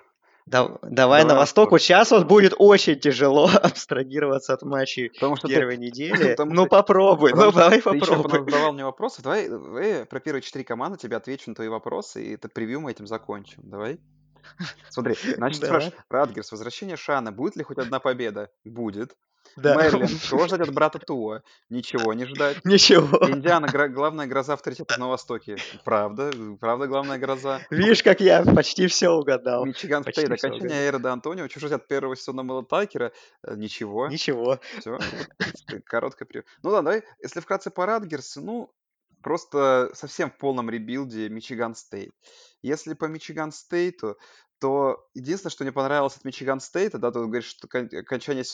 [0.47, 1.71] да, давай, на восток.
[1.71, 6.37] Вот сейчас вот будет очень тяжело абстрагироваться от матчей потому что первой ты, недели.
[6.45, 8.31] Ну попробуй, ну давай попробуй.
[8.31, 9.23] Ты задавал мне вопросы.
[9.23, 12.91] Давай, давай про первые четыре команды тебе отвечу на твои вопросы, и это превью мы
[12.91, 13.63] этим закончим.
[13.63, 14.01] Давай.
[14.91, 18.51] Смотри, значит, спрашиваешь, Радгерс, возвращение Шана, будет ли хоть одна победа?
[18.65, 19.15] Будет.
[19.57, 19.75] Да.
[19.75, 21.43] Мэрилин, чего ждать от брата Туа?
[21.69, 22.65] Ничего не ждать.
[22.65, 23.29] Ничего.
[23.29, 25.57] Индиана, гра- главная гроза авторитета на Востоке.
[25.85, 26.31] Правда,
[26.61, 27.61] правда главная гроза.
[27.71, 29.65] Видишь, как я почти все угадал.
[29.65, 33.13] Мичиган Стейт, окончание эры до Антонио, ждать от первого сезона Мэла Такера?
[33.47, 34.09] Э, ничего.
[34.09, 34.59] Ничего.
[34.79, 34.99] Все,
[35.85, 36.47] короткое превью.
[36.63, 38.73] Ну да, давай, если вкратце по Ратгерсу, ну,
[39.23, 42.13] просто совсем в полном ребилде Мичиган Стейт.
[42.63, 44.17] Если по Мичиган Стейту,
[44.63, 48.45] то единственное, что мне понравилось от Мичиган Стейта, да, тут говоришь, что окончание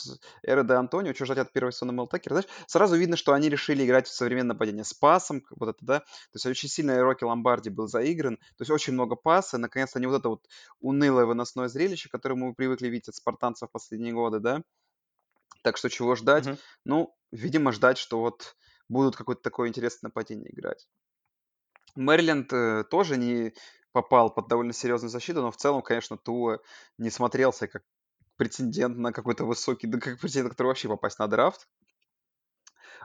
[0.41, 3.85] эры Дантонио, что ждать от первого сезона Мела Такера, знаешь, сразу видно, что они решили
[3.85, 7.69] играть в современное нападение с пасом, вот это, да, то есть очень сильно Рокки Ломбарди
[7.69, 10.47] был заигран, то есть очень много паса, наконец-то не вот это вот
[10.79, 14.63] унылое выносное зрелище, которое мы привыкли видеть от спартанцев в последние годы, да,
[15.61, 16.47] так что чего ждать?
[16.47, 16.59] Mm-hmm.
[16.85, 18.55] Ну, видимо, ждать, что вот
[18.87, 20.87] будут какое-то такое интересное нападение играть.
[21.95, 23.53] Мэриленд э, тоже не
[23.91, 26.59] попал под довольно серьезную защиту, но в целом, конечно, Туа
[26.97, 27.83] не смотрелся как
[28.37, 31.67] претендент на какой-то высокий, да как претендент, который вообще попасть на драфт.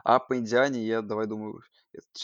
[0.03, 1.61] А по Индиане я, давай, думаю,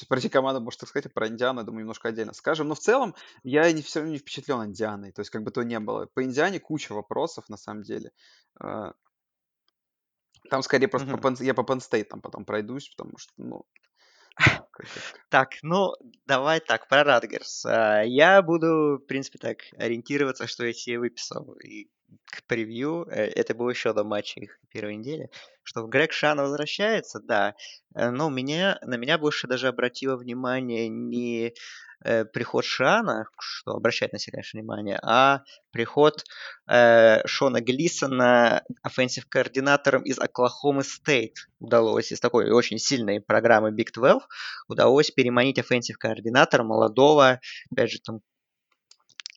[0.08, 2.68] про эти команды, может, так сказать, а про Индиану, я думаю, немножко отдельно скажем.
[2.68, 5.12] Но в целом я не, все равно не впечатлен Индианой.
[5.12, 6.06] То есть, как бы то ни было.
[6.14, 8.12] По Индиане куча вопросов, на самом деле.
[8.60, 8.94] А,
[10.50, 11.38] там скорее просто mm-hmm.
[11.38, 13.66] по я по Penn State там потом пройдусь, потому что, ну,
[15.30, 15.94] так, ну,
[16.26, 17.66] давай так, про Радгерс.
[17.66, 21.54] А, я буду, в принципе, так ориентироваться, что я себе выписал.
[21.64, 21.90] И
[22.26, 25.30] к превью, э, это было еще до матча их первой недели,
[25.64, 27.56] что Грег Шан возвращается, да,
[27.96, 31.54] э, но меня, на меня больше даже обратило внимание не
[32.04, 36.24] э, приход Шана, что обращает на себя, конечно, внимание, а приход
[36.68, 43.92] э, Шона Глисона offensive координатором из Оклахомы Стейт удалось из такой очень сильной программы Big
[43.94, 44.24] 12
[44.68, 47.40] удалось переманить offensive координатора молодого,
[47.72, 48.22] опять же, там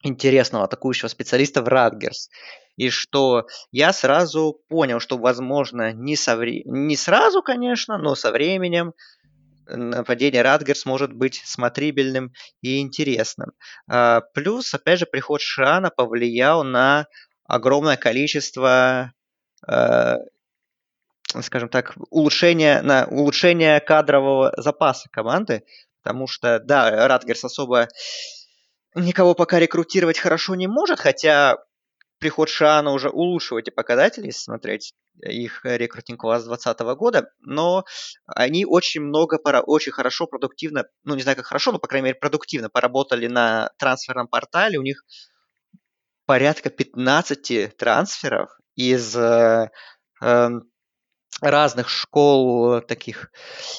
[0.04, 2.30] интересного атакующего специалиста в Ратгерс.
[2.76, 6.62] И что я сразу понял, что, возможно, не, со вре...
[6.64, 8.94] не сразу, конечно, но со временем
[9.66, 13.52] нападение Ратгерс может быть смотрибельным и интересным.
[13.88, 17.06] А, плюс, опять же, приход Шана повлиял на
[17.46, 19.12] огромное количество
[19.66, 20.18] а,
[21.42, 25.64] скажем так, улучшение, на улучшение кадрового запаса команды,
[26.02, 27.88] потому что, да, Радгерс особо
[28.94, 31.56] никого пока рекрутировать хорошо не может, хотя
[32.24, 37.84] приход Шана уже улучшил эти показатели, если смотреть их рекрутинг класс 2020 года, но
[38.24, 42.18] они очень много, очень хорошо, продуктивно, ну не знаю как хорошо, но по крайней мере
[42.18, 44.78] продуктивно поработали на трансферном портале.
[44.78, 45.04] У них
[46.24, 49.68] порядка 15 трансферов из э,
[50.22, 50.48] э,
[51.42, 53.30] разных школ таких,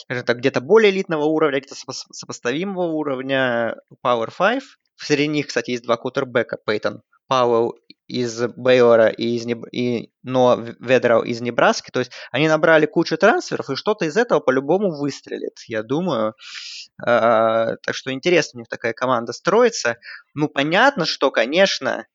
[0.07, 1.77] так, где-то более элитного уровня, где-то
[2.11, 3.75] сопоставимого уровня
[4.05, 4.61] Power 5.
[4.97, 7.75] Среди них, кстати, есть два кутербека, Пейтон Пауэлл
[8.07, 9.65] из Бейора и, из Неб...
[9.71, 11.91] и Ноа Ведроу из Небраски.
[11.91, 16.35] То есть они набрали кучу трансферов, и что-то из этого по-любому выстрелит, я думаю.
[17.03, 19.97] А, так что интересно у них такая команда строится.
[20.33, 22.05] Ну, понятно, что, конечно,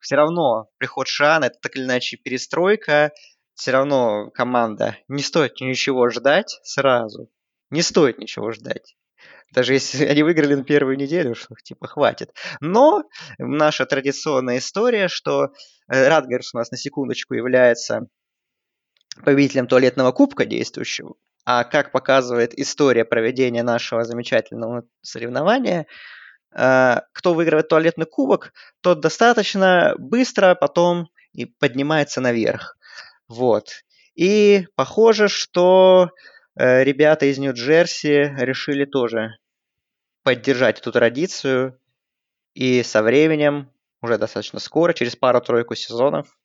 [0.00, 3.12] все равно приход Шана, это так или иначе перестройка,
[3.54, 7.30] все равно команда не стоит ничего ждать сразу.
[7.70, 8.96] Не стоит ничего ждать.
[9.52, 12.34] Даже если они выиграли на первую неделю, что типа хватит.
[12.60, 13.04] Но
[13.38, 15.52] наша традиционная история, что
[15.90, 18.08] э, Радгерс у нас на секундочку является
[19.24, 21.14] победителем туалетного кубка действующего.
[21.44, 25.86] А как показывает история проведения нашего замечательного соревнования,
[26.54, 32.76] э, кто выигрывает туалетный кубок, тот достаточно быстро потом и поднимается наверх.
[33.28, 33.84] Вот.
[34.14, 36.10] И похоже, что
[36.58, 39.38] ребята из Нью-Джерси решили тоже
[40.22, 41.80] поддержать эту традицию.
[42.54, 43.70] И со временем,
[44.02, 46.38] уже достаточно скоро, через пару-тройку сезонов,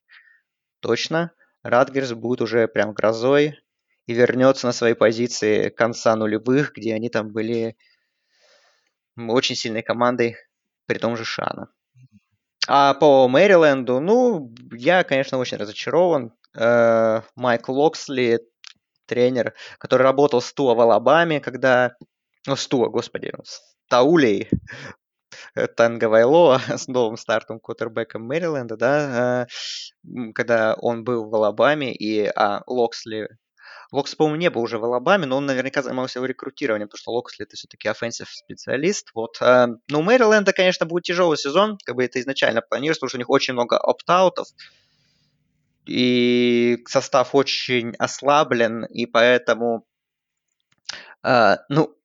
[0.80, 1.32] точно,
[1.64, 3.59] Радгерс будет уже прям грозой
[4.05, 7.76] и вернется на свои позиции конца нулевых, где они там были
[9.18, 10.36] очень сильной командой,
[10.86, 11.70] при том же Шана.
[12.68, 16.34] А по Мэриленду, ну, я, конечно, очень разочарован.
[16.55, 18.39] Э, Майк Локсли,
[19.06, 21.95] тренер, который работал с Туа в Алабаме, когда...
[22.45, 24.49] Ну, с Туа, господи, с Таулей,
[25.76, 32.26] Танго Вайлоа с новым стартом кутербеком Мэриленда, да, э, когда он был в Алабаме, и
[32.26, 33.30] а, Локсли
[33.91, 37.12] Локс, по-моему, не был уже в Алабаме, но он наверняка занимался его рекрутированием, потому что
[37.12, 39.12] Локсли это все-таки offensive специалист.
[39.14, 39.38] Вот.
[39.39, 43.18] Э, ну, у Мэриленда, конечно, будет тяжелый сезон, как бы это изначально планировалось, потому что
[43.18, 44.47] у них очень много опт-аутов,
[45.86, 49.86] и состав очень ослаблен, и поэтому,
[51.24, 51.96] э, ну,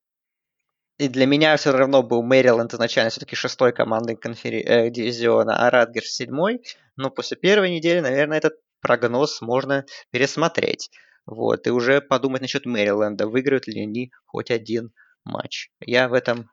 [0.98, 4.62] и для меня все равно был Мэриленд изначально все-таки шестой командой конфери...
[4.62, 6.62] э, дивизиона, а Радгерс седьмой.
[6.96, 10.90] Но после первой недели, наверное, этот прогноз можно пересмотреть.
[11.24, 14.92] Вот, и уже подумать насчет Мэриленда, выиграют ли они хоть один
[15.24, 15.70] матч.
[15.80, 16.50] Я в этом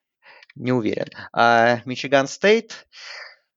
[0.54, 1.08] не уверен.
[1.34, 2.88] А Мичиган Стейт,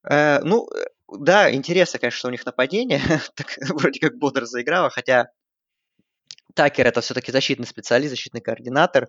[0.08, 0.68] э, ну,
[1.10, 3.00] да, интересно, конечно, что у них нападение,
[3.34, 5.28] так, вроде как бодро заиграло, хотя
[6.54, 9.08] Такер это все-таки защитный специалист, защитный координатор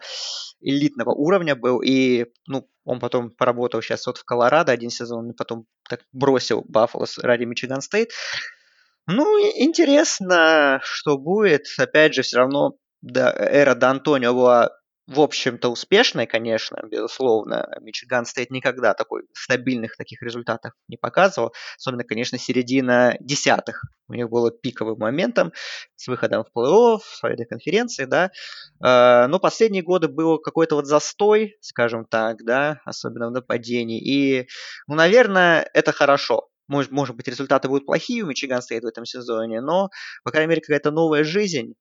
[0.61, 5.33] элитного уровня был, и ну, он потом поработал сейчас вот в Колорадо один сезон, и
[5.33, 8.11] потом так бросил Баффало ради Мичиган Стейт.
[9.07, 9.25] Ну,
[9.57, 11.65] интересно, что будет.
[11.79, 14.69] Опять же, все равно да, эра Д'Антонио была
[15.09, 17.67] в общем-то, успешной, конечно, безусловно.
[17.81, 21.51] Мичиган стоит никогда такой стабильных таких результатов не показывал.
[21.79, 23.83] Особенно, конечно, середина десятых.
[24.07, 25.51] У них было пиковым моментом
[25.95, 28.29] с выходом в плей-офф, в своей конференции, да.
[28.83, 33.99] А, но последние годы был какой-то вот застой, скажем так, да, особенно в нападении.
[33.99, 34.47] И,
[34.87, 36.49] ну, наверное, это хорошо.
[36.67, 39.89] Может, может быть, результаты будут плохие у Мичиган стоит в этом сезоне, но,
[40.23, 41.73] по крайней мере, какая-то новая жизнь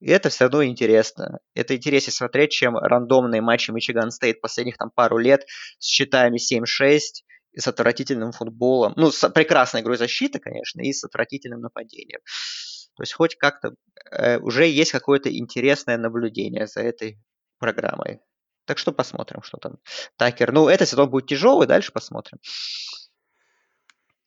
[0.00, 1.40] и это все равно интересно.
[1.54, 5.44] Это интереснее смотреть, чем рандомные матчи Мичиган Стейт последних там пару лет
[5.78, 7.00] с счетами 7-6
[7.52, 8.92] и с отвратительным футболом.
[8.96, 12.20] Ну, с прекрасной игрой защиты, конечно, и с отвратительным нападением.
[12.96, 13.74] То есть хоть как-то
[14.10, 17.18] э, уже есть какое-то интересное наблюдение за этой
[17.58, 18.20] программой.
[18.66, 19.78] Так что посмотрим, что там.
[20.16, 20.52] Такер.
[20.52, 22.38] Ну, этот сезон будет тяжелый, дальше посмотрим.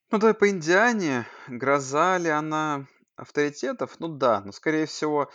[0.10, 1.28] Ну, давай по Индиане.
[1.48, 4.00] Гроза ли она авторитетов?
[4.00, 5.30] Ну да, но скорее всего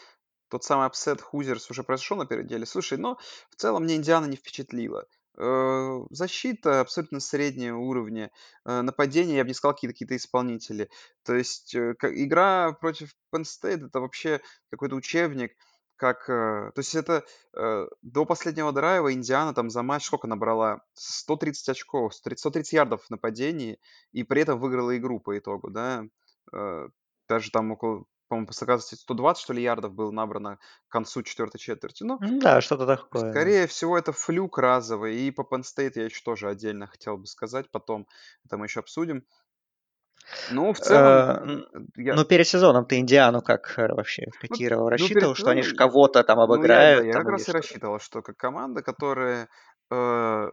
[0.49, 2.67] тот самый upset Hoosiers уже произошел на первой неделе.
[2.67, 3.19] Слушай, но
[3.51, 5.07] в целом мне Индиана не впечатлила.
[5.39, 8.31] Э, защита абсолютно среднего уровня.
[8.65, 10.89] Э, нападение, я бы не сказал, какие-то какие исполнители.
[11.25, 14.41] То есть э, игра против Penn State это вообще
[14.71, 15.53] какой-то учебник,
[15.97, 16.27] как...
[16.27, 17.25] То есть это
[18.03, 20.83] до последнего драйва Индиана там за матч сколько набрала?
[20.93, 23.79] 130 очков, 130, 130 ярдов в нападении,
[24.13, 26.05] и при этом выиграла игру по итогу, да.
[27.29, 30.59] Даже там около по-моему, по оказывается, 120, что ли, ярдов было набрано
[30.89, 32.03] к концу четвертой четверти.
[32.03, 33.31] Ну, да, что-то такое.
[33.31, 35.17] Скорее всего, это флюк разовый.
[35.17, 37.71] И по Penn State я еще тоже отдельно хотел бы сказать.
[37.71, 38.07] Потом
[38.45, 39.25] это мы еще обсудим.
[40.51, 41.67] Ну, в целом...
[41.73, 42.15] Э, я...
[42.15, 44.85] Ну, перед сезоном ты Индиану как э, вообще ну, котировал?
[44.85, 45.39] Ну, рассчитывал, перед...
[45.39, 47.05] что они же кого-то там обыграют?
[47.05, 49.49] Ну, я, я как раз и рассчитывал, что как команда, которая
[49.91, 50.49] э,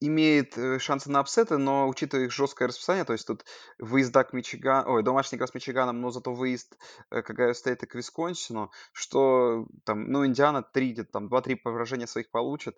[0.00, 3.44] имеет э, шансы на upset ы, но учитывая их жесткое расписание, то есть тут
[3.78, 6.78] выезда к Мичигану, ой, домашний игра с Мичиганом, но зато выезд
[7.10, 11.56] э, к Огайо Стейт и к Висконсину, что там, ну, Индиана 3, где-то там 2-3
[11.56, 12.76] поражения своих получат,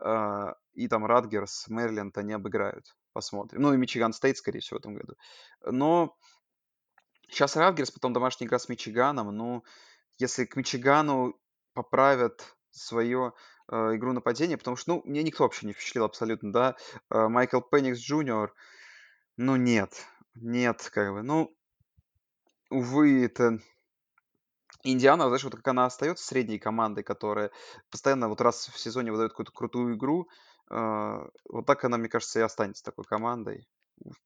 [0.00, 2.94] э, и там Ратгерс, Мэриленд они обыграют.
[3.12, 3.60] Посмотрим.
[3.60, 5.14] Ну, и Мичиган Стейт, скорее всего, в этом году.
[5.64, 6.16] Но
[7.28, 9.64] сейчас Радгерс, потом домашняя игра с Мичиганом, ну,
[10.18, 11.38] если к Мичигану
[11.74, 13.32] поправят свое
[13.72, 16.76] игру нападения, потому что, ну, мне никто вообще не впечатлил абсолютно, да.
[17.10, 18.54] Э, Майкл Пенникс Джуниор,
[19.36, 21.54] ну, нет, нет, как бы, ну,
[22.70, 23.58] увы, это
[24.84, 27.50] Индиана, знаешь, вот как она остается средней командой, которая
[27.90, 30.28] постоянно вот раз в сезоне выдает какую-то крутую игру,
[30.70, 33.68] э, вот так она, мне кажется, и останется такой командой.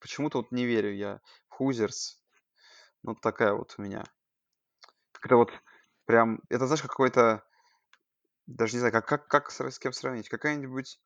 [0.01, 2.21] Почему-то вот не верю я в Хузерс.
[3.03, 4.05] Ну, такая вот у меня.
[5.13, 5.53] Как-то вот
[6.07, 7.46] прям, это, знаешь, какой-то
[8.47, 10.29] Даже не знаю, как как как с кем сравнить?
[10.29, 11.01] Какая-нибудь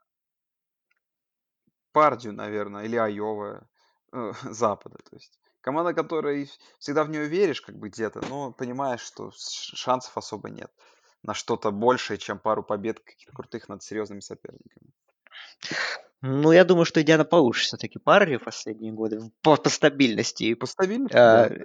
[1.92, 3.68] Пардию, наверное, или Айова,
[4.12, 4.98] э, Запада.
[4.98, 10.16] То есть команда, которой всегда в нее веришь как бы где-то, но понимаешь, что шансов
[10.16, 10.70] особо нет
[11.22, 14.90] на что-то большее, чем пару побед каких-то крутых над серьезными соперниками.
[16.22, 20.54] Ну, я думаю, что Индиана получше все-таки пары в последние годы по, по стабильности.
[20.54, 21.56] По стабильности, А, да.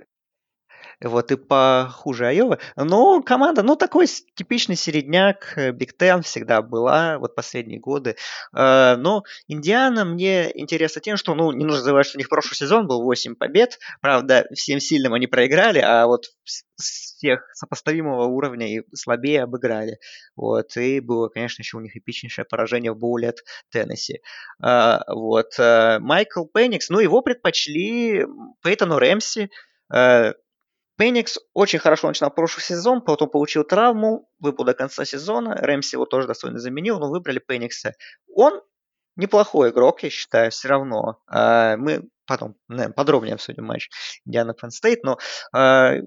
[1.01, 2.59] Вот и похуже Айовы.
[2.75, 8.15] Но команда, ну, такой типичный середняк, Биг Тен всегда была, вот последние годы.
[8.53, 12.55] А, но Индиана мне интересно тем, что, ну, не нужно забывать, что у них прошлый
[12.55, 13.79] сезон был 8 побед.
[14.01, 16.25] Правда, всем сильным они проиграли, а вот
[16.75, 19.97] всех сопоставимого уровня и слабее обыграли.
[20.35, 23.37] Вот, и было, конечно, еще у них эпичнейшее поражение в боуле от
[23.71, 24.21] Теннесси.
[24.61, 28.25] А, вот, Майкл Пенникс, ну, его предпочли
[28.61, 29.49] Пейтону Рэмси,
[30.97, 35.55] Пеникс очень хорошо начинал прошлый сезон, потом получил травму, выпал до конца сезона.
[35.55, 37.95] Рэмси его тоже достойно заменил, но выбрали Пеникса.
[38.33, 38.61] Он
[39.15, 41.19] неплохой игрок, я считаю, все равно.
[41.27, 43.89] А, мы потом наверное, подробнее обсудим матч
[44.25, 45.19] Индиана Фэн Стейт, но
[45.55, 46.01] э,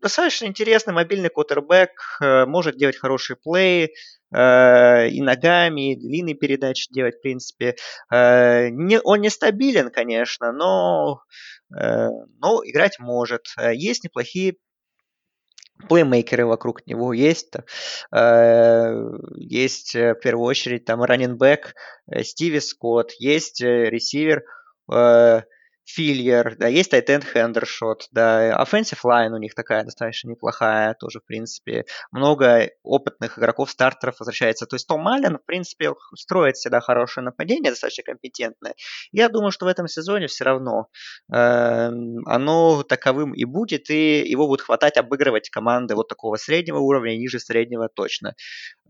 [0.00, 3.94] достаточно интересный мобильный квотербек, э, может делать хорошие плей,
[4.34, 7.76] э, и ногами, и длинные передачи делать, в принципе.
[8.10, 11.20] Э, не, он нестабилен, конечно, но
[11.70, 13.42] но играть может.
[13.58, 14.56] Э, есть неплохие
[15.88, 17.54] плеймейкеры вокруг него есть.
[18.14, 18.94] Э,
[19.36, 21.74] есть в первую очередь там раненбэк
[22.22, 24.44] Стиви Скотт, есть ресивер
[25.88, 31.24] Фильер, да, есть Тайтенд Хендершот, да, offensive line у них такая достаточно неплохая, тоже, в
[31.24, 34.66] принципе, много опытных игроков, стартеров возвращается.
[34.66, 38.74] То есть Том Аллен, в принципе, строит всегда хорошее нападение, достаточно компетентное.
[39.12, 40.88] Я думаю, что в этом сезоне все равно
[41.32, 47.16] э, оно таковым и будет, и его будет хватать обыгрывать команды вот такого среднего уровня,
[47.16, 48.34] ниже среднего точно.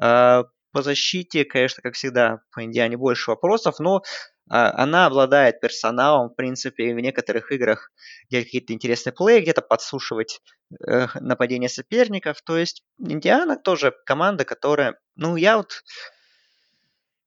[0.03, 4.03] Э, по защите, конечно, как всегда, по Индиане больше вопросов, но
[4.49, 7.91] она обладает персоналом, в принципе, в некоторых играх
[8.31, 10.41] делать какие-то интересные плей, где-то подсушивать
[10.87, 12.43] э, нападение соперников.
[12.43, 15.83] То есть Индиана тоже команда, которая, ну, я вот,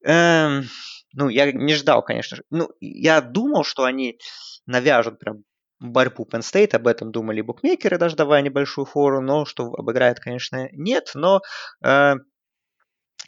[0.04, 0.64] эм,
[1.12, 2.44] ну, я не ждал, конечно же.
[2.50, 4.18] Ну, я думал, что они
[4.66, 5.44] навяжут прям
[5.80, 10.68] борьбу Penn State, об этом думали букмекеры, даже давая небольшую фору, но что обыграет, конечно,
[10.72, 11.40] нет, но
[11.82, 12.14] э,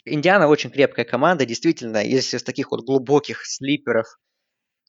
[0.05, 4.07] Индиана очень крепкая команда, действительно, если с таких вот глубоких sleeper ов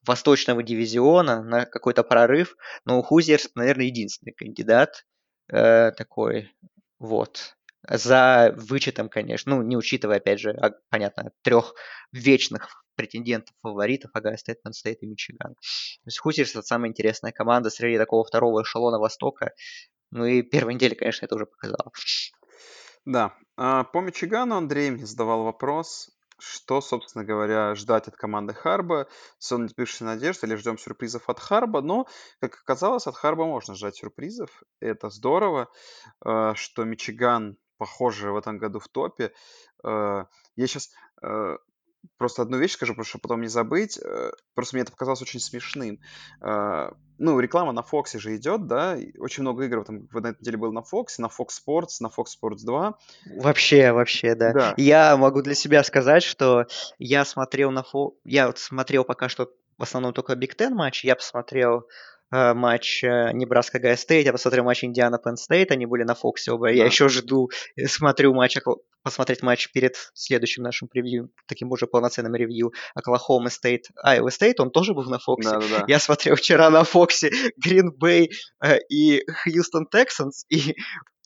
[0.06, 5.04] восточного дивизиона на какой-то прорыв, но Hoosiers, наверное, единственный кандидат
[5.48, 6.50] э, такой,
[6.98, 7.56] вот.
[7.86, 11.74] За вычетом, конечно, ну, не учитывая, опять же, а, понятно, трех
[12.12, 15.54] вечных претендентов, фаворитов, Огайо Стейт, Penn State и Мичиган.
[15.54, 19.52] То есть Hoosiers это самая интересная команда среди такого второго эшелона Востока.
[20.10, 21.90] Ну и первой недели, конечно, это уже показало.
[23.04, 23.34] Да.
[23.56, 29.08] А, по Мичигану Андрей мне задавал вопрос, что, собственно говоря, ждать от команды Харба.
[29.38, 31.82] Сон несбывшихся надежд или ждем сюрпризов от Харба.
[31.82, 32.06] Но,
[32.40, 34.62] как оказалось, от Харба можно ждать сюрпризов.
[34.80, 35.70] Это здорово,
[36.20, 39.32] а, что Мичиган, похоже, в этом году в топе.
[39.82, 40.26] А,
[40.56, 40.90] я сейчас
[42.18, 43.98] просто одну вещь скажу, чтобы потом не забыть.
[43.98, 46.00] Э, просто мне это показалось очень смешным.
[46.40, 48.96] Э, ну, реклама на Фоксе же идет, да?
[49.18, 52.26] Очень много игр там в этой неделе было на Фоксе, на Fox Sports, на Fox
[52.40, 52.98] Sports 2.
[53.36, 54.52] Вообще, вообще, да.
[54.52, 54.74] да.
[54.76, 56.66] Я могу для себя сказать, что
[56.98, 58.16] я смотрел на Фокс...
[58.24, 61.04] Я вот смотрел пока что в основном только Биг Тен матч.
[61.04, 61.88] Я посмотрел
[62.34, 66.52] матч э, Небраска Огайо Стейт, я посмотрел матч Индиана Penn State, они были на Фоксе
[66.52, 66.66] оба.
[66.66, 66.72] Да.
[66.72, 68.56] Я еще жду, э, смотрю матч,
[69.02, 74.70] посмотреть матч перед следующим нашим превью, таким уже полноценным ревью Оклахома Стейт, Айова Стейт, он
[74.70, 75.50] тоже был на Фоксе.
[75.50, 75.84] Да, да, да.
[75.86, 78.30] Я смотрел вчера на Фоксе Грин Бэй
[78.88, 80.74] и Хьюстон Тексанс, и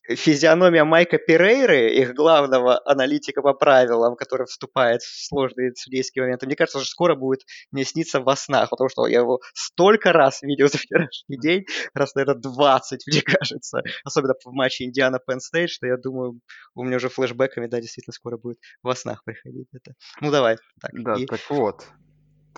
[0.09, 6.57] физиономия Майка Перейры, их главного аналитика по правилам, который вступает в сложные судейские моменты, мне
[6.57, 10.69] кажется, что скоро будет мне сниться во снах, потому что я его столько раз видел
[10.69, 11.65] за вчерашний день,
[11.95, 16.41] раз, наверное, 20, мне кажется, особенно в матче Индиана Пенн Стейт, что я думаю,
[16.75, 19.95] у меня уже флешбеками, да, действительно скоро будет во снах приходить это.
[20.21, 20.57] Ну, давай.
[20.81, 21.27] Так, да, и...
[21.27, 21.85] так вот,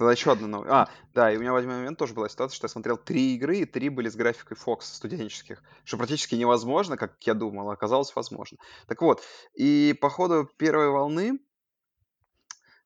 [0.01, 0.71] Тогда еще одна новость.
[0.73, 3.35] А, да, и у меня в один момент тоже была ситуация, что я смотрел три
[3.35, 7.75] игры, и три были с графикой Fox студенческих, что практически невозможно, как я думал, а
[7.75, 8.57] оказалось возможно.
[8.87, 9.23] Так вот,
[9.53, 11.39] и по ходу первой волны,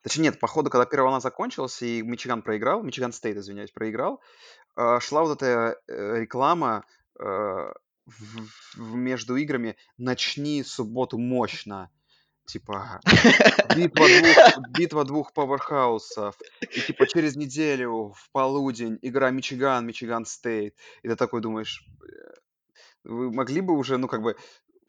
[0.02, 4.20] точнее нет, по ходу, когда первая волна закончилась, и Мичиган проиграл, Мичиган Стейт, извиняюсь, проиграл,
[4.74, 6.84] а, шла вот эта э, реклама
[7.20, 7.72] э,
[8.74, 11.92] между играми «Начни субботу мощно»,
[12.46, 13.00] Типа,
[13.76, 16.36] битва двух, битва двух powerhouse ов.
[16.60, 20.76] И типа через неделю в полудень игра Мичиган, Мичиган Стейт.
[21.02, 21.82] И ты такой думаешь,
[23.04, 24.36] вы могли бы уже, ну, как бы,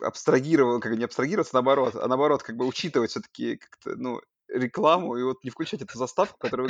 [0.01, 5.17] абстрагировал, как бы не абстрагироваться, наоборот, а наоборот, как бы учитывать все-таки как-то, ну, рекламу
[5.17, 6.67] и вот не включать эту заставку, которая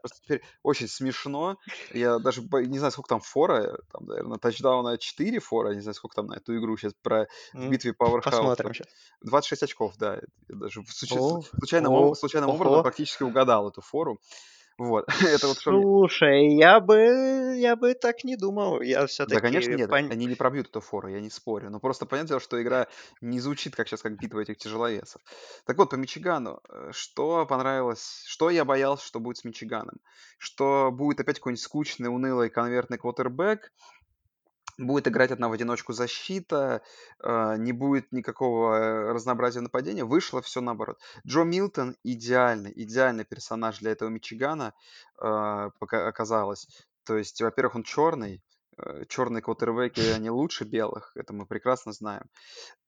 [0.00, 1.58] просто теперь очень смешно.
[1.92, 6.16] Я даже не знаю, сколько там фора, там, наверное, тачдауна 4 фора, не знаю, сколько
[6.16, 7.92] там на эту игру сейчас про в битве
[8.22, 8.74] Посмотрим пауэрхаусов.
[8.74, 8.86] сейчас.
[9.22, 10.20] 26 очков, да.
[10.48, 14.20] Я даже случайным, случайным образом практически угадал эту фору.
[14.78, 15.06] Вот.
[15.22, 15.82] Это вот что мне...
[15.82, 18.80] Слушай, я бы, я бы так не думал.
[18.80, 20.10] Я Да, конечно, все-таки нет, пон...
[20.10, 21.70] они не пробьют эту фору, я не спорю.
[21.70, 22.86] Но просто понятное дело, что игра
[23.20, 25.22] не звучит как сейчас, как битва этих тяжеловесов.
[25.66, 29.96] Так вот, по Мичигану, э, что понравилось, что я боялся, что будет с Мичиганом?
[30.38, 33.72] Что будет опять какой-нибудь скучный, унылый конвертный квотербек,
[34.78, 36.82] будет играть одна в одиночку защита,
[37.22, 40.04] э, не будет никакого э, разнообразия нападения.
[40.04, 40.98] Вышло все наоборот.
[41.26, 44.74] Джо Милтон идеальный, идеальный персонаж для этого Мичигана
[45.20, 45.24] э,
[45.80, 46.66] оказалось.
[47.04, 48.42] То есть, во-первых, он черный,
[49.08, 52.24] черные квотербеки, они лучше белых, это мы прекрасно знаем.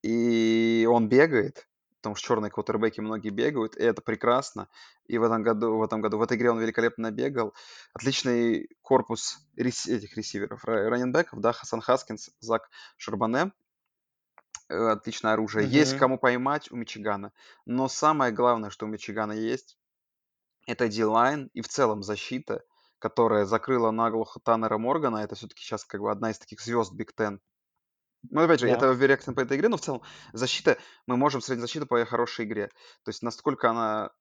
[0.03, 1.67] И он бегает,
[2.05, 4.69] потому что черные квотербеки многие бегают, и это прекрасно.
[5.07, 7.55] И в этом году, в этом году, в этой игре он великолепно бегал.
[7.95, 13.53] Отличный корпус рес- этих ресиверов, ра- раненбеков, да, Хасан Хаскинс, Зак Шарбане.
[14.69, 15.67] Э, Отличное оружие.
[15.67, 15.99] Есть Мгм.
[15.99, 17.33] кому поймать у Мичигана.
[17.65, 19.79] Но самое главное, что у Мичигана есть,
[20.67, 22.63] это D-line и в целом защита,
[22.99, 25.23] которая закрыла наглухо Таннера Моргана.
[25.23, 27.39] Это все-таки сейчас как бы одна из таких звезд Биг Ten.
[28.31, 28.73] Ну, опять же, Да.
[28.73, 30.01] это вероятно по этой игре, но в целом
[30.33, 30.77] защита,
[31.07, 32.67] мы можем сравнить защиту по хорошей игре.
[33.03, 34.11] То есть насколько она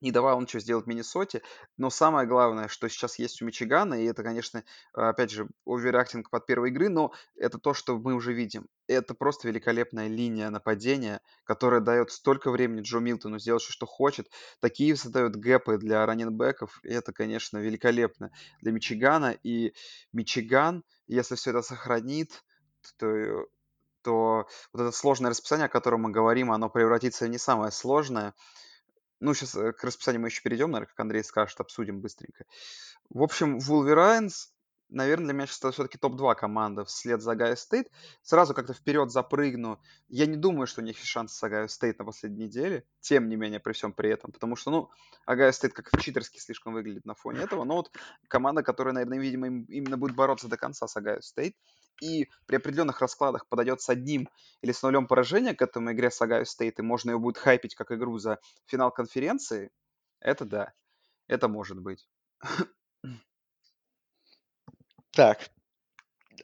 [0.00, 1.42] не давала ничего сделать Миннесоте.
[1.76, 6.46] Но самое главное, что сейчас есть у Мичигана, и это, конечно, опять же, оверактинг под
[6.46, 8.68] первой игры, но это то, что мы уже видим.
[8.86, 14.30] Это просто великолепная линия нападения, которая дает столько времени Джо Милтону сделать, что хочет.
[14.60, 18.30] Такие создают гэпы для раненбеков, и это, конечно, великолепно
[18.62, 19.36] для Мичигана.
[19.42, 19.74] И
[20.12, 22.44] Мичиган, если все это сохранит,
[22.98, 23.46] то
[24.02, 28.34] то вот это сложное расписание, о котором мы говорим, оно превратится в не самое сложное.
[29.20, 32.44] Ну, сейчас к расписанию мы еще перейдем, наверное, как Андрей скажет, обсудим быстренько.
[33.10, 34.48] В общем, Wolverines,
[34.88, 37.90] наверное, для меня сейчас все-таки топ-2 команда вслед за Огайо Стейт.
[38.22, 39.80] Сразу как-то вперед запрыгну.
[40.08, 43.28] Я не думаю, что у них есть шанс с Огайо Стейт на последней неделе, тем
[43.28, 44.90] не менее, при всем при этом, потому что, ну,
[45.26, 47.90] Огайо Стейт как читерски слишком выглядит на фоне этого, но вот
[48.28, 51.54] команда, которая, наверное, видимо, им- именно будет бороться до конца с Огайо Стейт,
[52.00, 54.28] и при определенных раскладах подойдет с одним
[54.62, 57.74] или с нулем поражения к этому игре с Огайо Стейт, и можно ее будет хайпить
[57.74, 59.70] как игру за финал конференции,
[60.20, 60.72] это да,
[61.26, 62.08] это может быть.
[65.18, 65.50] Так,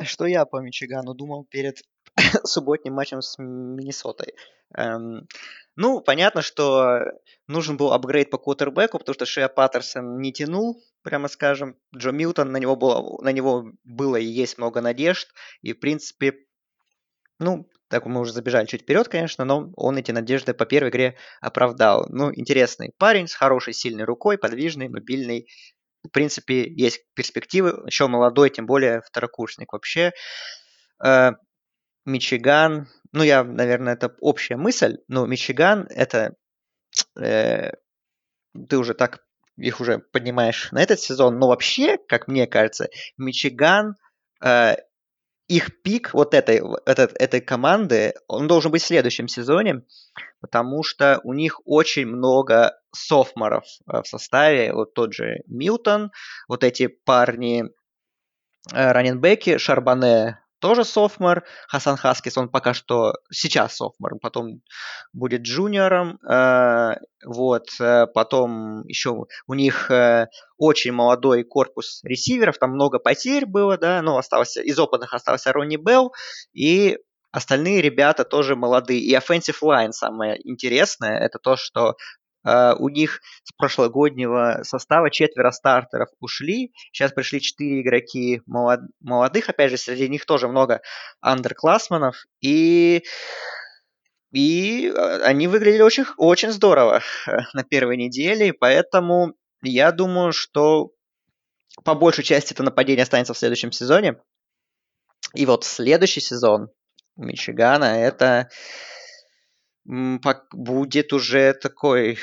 [0.03, 1.77] что я по Мичигану думал перед
[2.43, 4.35] субботним матчем с Миннесотой?
[4.77, 5.29] Эм,
[5.77, 7.03] ну, понятно, что
[7.47, 11.77] нужен был апгрейд по квотербеку, потому что Шея Паттерсон не тянул, прямо скажем.
[11.97, 15.29] Джо Милтон, на него было, на него было и есть много надежд.
[15.63, 16.35] И, в принципе,
[17.39, 21.17] ну, так мы уже забежали чуть вперед, конечно, но он эти надежды по первой игре
[21.41, 22.07] оправдал.
[22.09, 25.47] Ну, интересный парень с хорошей, сильной рукой, подвижный, мобильный.
[26.05, 27.83] В принципе, есть перспективы.
[27.87, 30.13] Еще молодой, тем более второкурсник вообще.
[31.05, 31.33] Э,
[32.05, 36.35] Мичиган, ну, я, наверное, это общая мысль, но Мичиган это
[37.19, 37.71] э,
[38.69, 39.25] ты уже так
[39.57, 43.97] их уже поднимаешь на этот сезон, но вообще, как мне кажется, Мичиган
[44.45, 44.77] э,
[45.49, 49.83] их пик вот этой, этот, этой команды, он должен быть в следующем сезоне,
[50.41, 54.73] потому что у них очень много софморов в составе.
[54.73, 56.13] Вот тот же Милтон,
[56.49, 57.65] вот эти парни
[58.73, 64.63] раненбеки, Шарбане тоже софмор, Хасан Хаскис, он пока что сейчас софмор, потом
[65.13, 72.71] будет джуниором, э, вот, э, потом еще у них э, очень молодой корпус ресиверов, там
[72.71, 76.15] много потерь было, да, но остался, из опытных остался Ронни Белл,
[76.55, 76.97] и
[77.31, 79.01] остальные ребята тоже молодые.
[79.01, 81.97] И offensive line самое интересное, это то, что
[82.45, 86.73] у них с прошлогоднего состава четверо стартеров ушли.
[86.93, 88.81] Сейчас пришли четыре игроки молод...
[89.01, 89.49] молодых.
[89.49, 90.83] Опять же, среди них тоже много
[91.21, 92.25] андерклассманов.
[92.41, 93.05] И
[94.35, 94.93] и
[95.23, 97.03] они выглядели очень, очень здорово
[97.55, 100.91] на первой неделе, поэтому я думаю, что
[101.85, 104.17] по большей части это нападение останется в следующем сезоне.
[105.35, 106.69] И вот следующий сезон
[107.17, 108.49] у Мичигана это
[109.85, 112.19] будет уже такой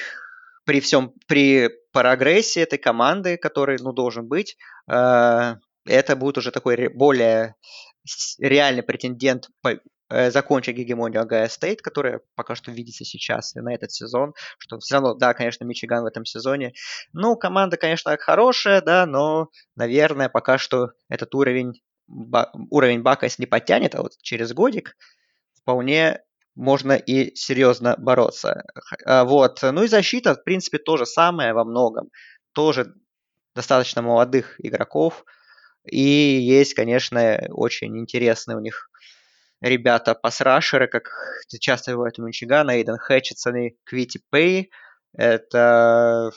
[0.66, 4.58] при всем при прогрессе этой команды, который ну должен быть,
[4.90, 5.56] э,
[5.86, 7.56] это будет уже такой более
[8.40, 9.50] реальный претендент
[10.10, 14.96] э, закончить гегемонию Агая Стейт, которая пока что видится сейчас на этот сезон, что все
[14.96, 16.74] равно, да, конечно, Мичиган в этом сезоне.
[17.14, 23.96] Ну, команда, конечно, хорошая, да, но, наверное, пока что этот уровень, уровень Бакас не потянет,
[23.96, 24.96] а вот через годик
[25.56, 26.22] вполне
[26.56, 28.64] можно и серьезно бороться.
[29.06, 29.60] А, вот.
[29.62, 32.10] Ну и защита, в принципе, то же самое во многом.
[32.54, 32.94] Тоже
[33.56, 35.26] достаточно молодых игроков.
[35.86, 38.90] И есть, конечно, очень интересные у них
[39.62, 41.10] ребята пасрашеры, как
[41.60, 44.72] часто бывает у Мичигана, Эйден Хэтчетсон и Квити Пэй.
[45.14, 46.32] Это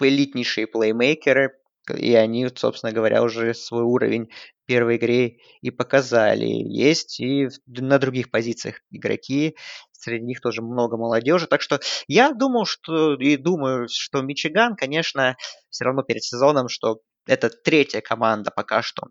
[0.00, 1.58] элитнейшие плеймейкеры,
[1.90, 4.30] и они, собственно говоря, уже свой уровень
[4.62, 6.46] в первой игре и показали.
[6.46, 9.56] Есть и на других позициях игроки,
[9.92, 11.46] среди них тоже много молодежи.
[11.46, 15.36] Так что я думал, что и думаю, что Мичиган, конечно,
[15.70, 19.08] все равно перед сезоном, что это третья команда пока что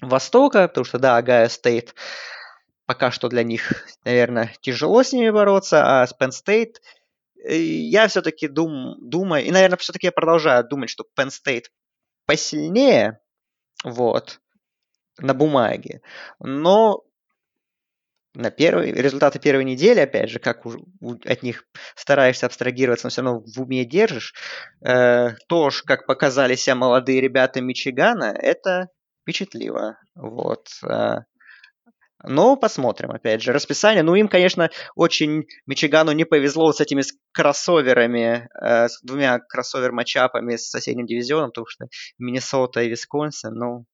[0.00, 1.94] Востока, потому что, да, Агая Стейт
[2.86, 6.76] пока что для них, наверное, тяжело с ними бороться, а Penn State
[7.44, 11.66] я все-таки дум, думаю, и, наверное, все-таки я продолжаю думать, что Penn State
[12.28, 13.20] посильнее,
[13.84, 14.40] вот,
[15.18, 16.02] на бумаге,
[16.38, 17.02] но
[18.34, 21.64] на первый, результаты первой недели, опять же, как у, у, от них
[21.96, 24.34] стараешься абстрагироваться, но все равно в уме держишь,
[24.86, 28.90] э, то, как показали себя молодые ребята Мичигана, это
[29.22, 29.98] впечатливо.
[30.14, 30.68] Вот.
[30.84, 31.20] Э,
[32.24, 33.52] но посмотрим, опять же.
[33.52, 40.56] Расписание, ну им, конечно, очень Мичигану не повезло с этими кроссоверами, э, с двумя кроссовер-матчапами
[40.56, 41.86] с соседним дивизионом, потому что
[42.18, 43.84] Миннесота и Висконсин, ну,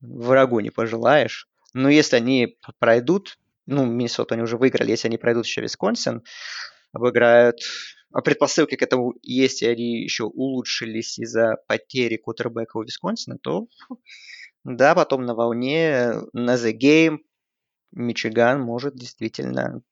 [0.00, 1.48] врагу не пожелаешь.
[1.74, 6.22] Но если они пройдут, ну, Миннесоту они уже выиграли, если они пройдут еще Висконсин,
[6.92, 7.58] обыграют
[8.12, 13.68] а предпосылки к этому есть, и они еще улучшились из-за потери кутербека у Висконсина, то
[14.64, 17.18] да, потом на волне, на The Game
[17.92, 19.82] Мичиган может действительно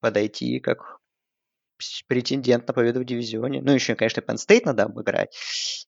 [0.00, 0.98] подойти как
[2.08, 3.62] претендент на победу в дивизионе.
[3.62, 5.36] Ну, еще, конечно, Penn State надо обыграть.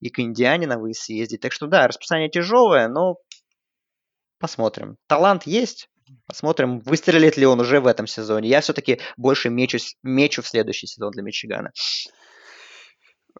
[0.00, 1.40] И к Индиане на выезд съездить.
[1.40, 3.16] Так что, да, расписание тяжелое, но
[4.38, 4.96] посмотрим.
[5.06, 5.88] Талант есть.
[6.26, 8.48] Посмотрим, выстрелит ли он уже в этом сезоне.
[8.48, 11.72] Я все-таки больше мечусь, мечу в следующий сезон для Мичигана.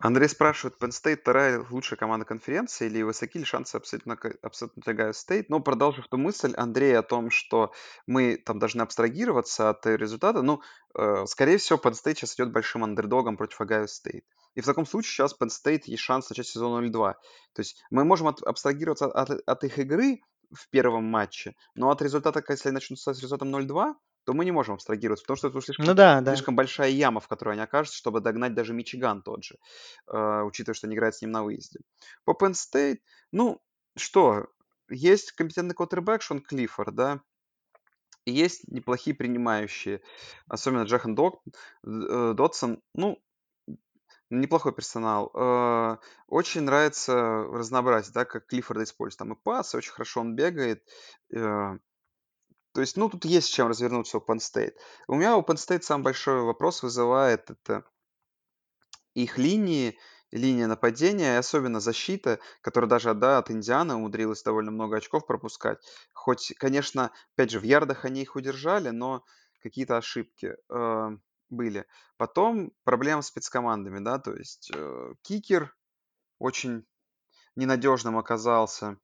[0.01, 5.13] Андрей спрашивает, Penn State вторая лучшая команда конференции или высоки ли шансы абсолютно, абсолютно Ohio
[5.13, 5.47] State?
[5.49, 7.73] Но продолжив ту мысль, Андрей, о том, что
[8.07, 10.63] мы там должны абстрагироваться от результата, ну,
[10.95, 14.25] э, скорее всего, Penn State сейчас идет большим андердогом против Ohio State.
[14.55, 16.91] И в таком случае сейчас Penn State есть шанс начать сезон 0-2.
[16.93, 20.21] То есть мы можем от, абстрагироваться от, от их игры
[20.51, 24.53] в первом матче, но от результата, если они начнут с результатом 0-2, то мы не
[24.53, 26.35] можем абстрагироваться, потому что это слишком, ну, да, да.
[26.35, 29.57] слишком большая яма, в которой они окажутся, чтобы догнать даже Мичиган тот же,
[30.13, 31.81] э, учитывая, что они играют с ним на выезде.
[32.25, 32.99] По Penn State,
[33.33, 33.61] ну,
[33.97, 34.47] что,
[34.89, 37.21] есть компетентный квотербек Шон Клиффорд, да,
[38.25, 40.01] есть неплохие принимающие,
[40.47, 41.43] особенно Джахан Док,
[41.85, 43.19] э, Дотсон, ну,
[44.31, 45.31] неплохой персонал.
[45.35, 45.97] Э,
[46.29, 49.19] очень нравится разнообразие, да, как Клиффорд использует.
[49.19, 50.83] Там и пасы, очень хорошо он бегает.
[52.73, 54.75] То есть, ну, тут есть чем развернуться у Penn State.
[55.07, 57.85] У меня у Penn State самый большой вопрос вызывает это
[59.15, 59.99] их линии,
[60.31, 65.79] линия нападения, и особенно защита, которая даже да, от Индианы умудрилась довольно много очков пропускать.
[66.13, 69.25] Хоть, конечно, опять же, в ярдах они их удержали, но
[69.63, 71.11] какие-то ошибки э,
[71.51, 71.87] были.
[72.17, 75.77] Потом проблема с спецкомандами, да, то есть э, кикер
[76.39, 76.87] очень
[77.57, 78.99] ненадежным оказался.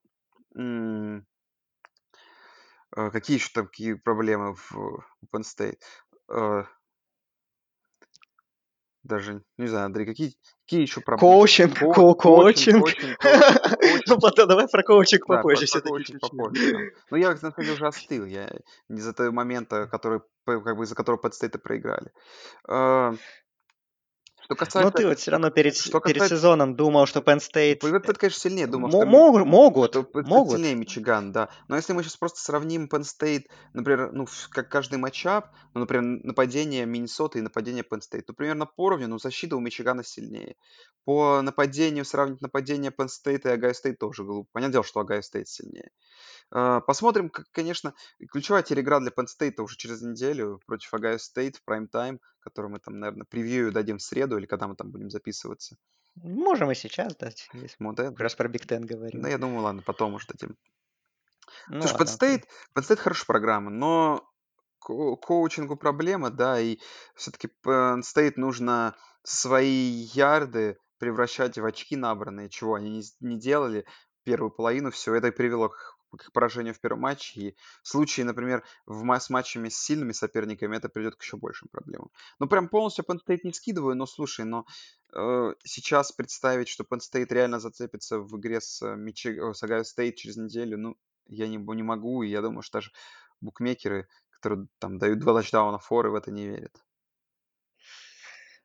[0.54, 1.26] М-
[2.98, 5.78] Э, какие еще там какие проблемы в Penn State?
[6.32, 6.64] Э,
[9.04, 10.34] даже, не знаю, Андрей, какие,
[10.66, 11.32] какие еще проблемы?
[11.32, 12.80] Коучинг, ко- ко- коучинг.
[12.80, 15.88] коучинг, коучинг, Ну, потом давай про коучинг да, попозже все-таки.
[15.90, 16.72] коучинг попозже.
[16.72, 16.78] Да.
[17.12, 18.24] Ну, я, на самом деле, уже остыл.
[18.24, 18.50] Я
[18.88, 22.10] не за того момента, который, как бы, из-за которого State проиграли.
[24.48, 24.90] Что касается...
[24.90, 27.86] Ну, ты вот все равно перед, что перед сезоном думал, что Penn State...
[27.86, 29.04] Это, конечно, сильнее думал, что...
[29.04, 30.54] Могут, могут, что могут.
[30.54, 31.50] сильнее Мичиган, да.
[31.68, 33.44] Но если мы сейчас просто сравним Penn State,
[33.74, 38.64] например, ну, как каждый matchup, ну, например, нападение Миннесоты и нападение Penn State, ну, примерно
[38.64, 40.56] по уровню, ну, защита у Мичигана сильнее.
[41.04, 44.48] По нападению сравнить нападение Penn State и Огайо State тоже глупо.
[44.52, 45.90] Понятное дело, что Огайо State сильнее.
[46.50, 47.94] А, посмотрим, конечно,
[48.30, 52.70] ключевая теперь игра для Penn State уже через неделю против Ohio State в прайм-тайм, который
[52.70, 55.76] мы там, наверное, превью дадим в среду или когда мы там будем записываться.
[56.16, 58.10] Можем и сейчас дать, если это.
[58.10, 59.22] как раз про Биг Тен говорим.
[59.22, 60.56] Да, я думаю, ладно, потом уже дадим.
[61.68, 62.44] Ну, Слушай, Penn State,
[62.74, 64.28] Penn State хорошая программа, но
[64.80, 66.78] ко- коучингу проблема, да, и
[67.14, 73.86] все-таки Penn State нужно свои ярды превращать в очки набранные, чего они не, не делали
[74.24, 77.40] первую половину, все это и привело к к поражению в первом матче.
[77.40, 81.68] И в случае, например, в с матчами с сильными соперниками это приведет к еще большим
[81.68, 82.10] проблемам.
[82.38, 84.66] Ну, прям полностью Penn State не скидываю, но слушай, но
[85.12, 89.38] э, сейчас представить, что Penn State реально зацепится в игре с, э, Мичи...
[89.52, 92.92] с Ohio State через неделю, ну, я не, не могу, и я думаю, что даже
[93.40, 96.82] букмекеры, которые там дают два тачдауна форы, в это не верят.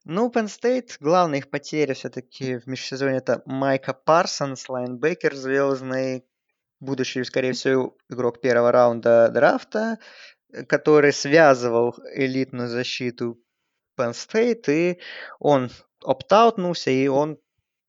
[0.06, 6.26] Ну, Penn State, главная их потеря все-таки в межсезонье это Майка Парсонс, лайнбекер звездный,
[6.84, 9.99] будущий, скорее всего, игрок первого раунда драфта,
[10.68, 13.39] который связывал элитную защиту
[13.99, 14.99] Penn State, и
[15.39, 15.69] он
[16.03, 17.38] опт-аутнулся, и он,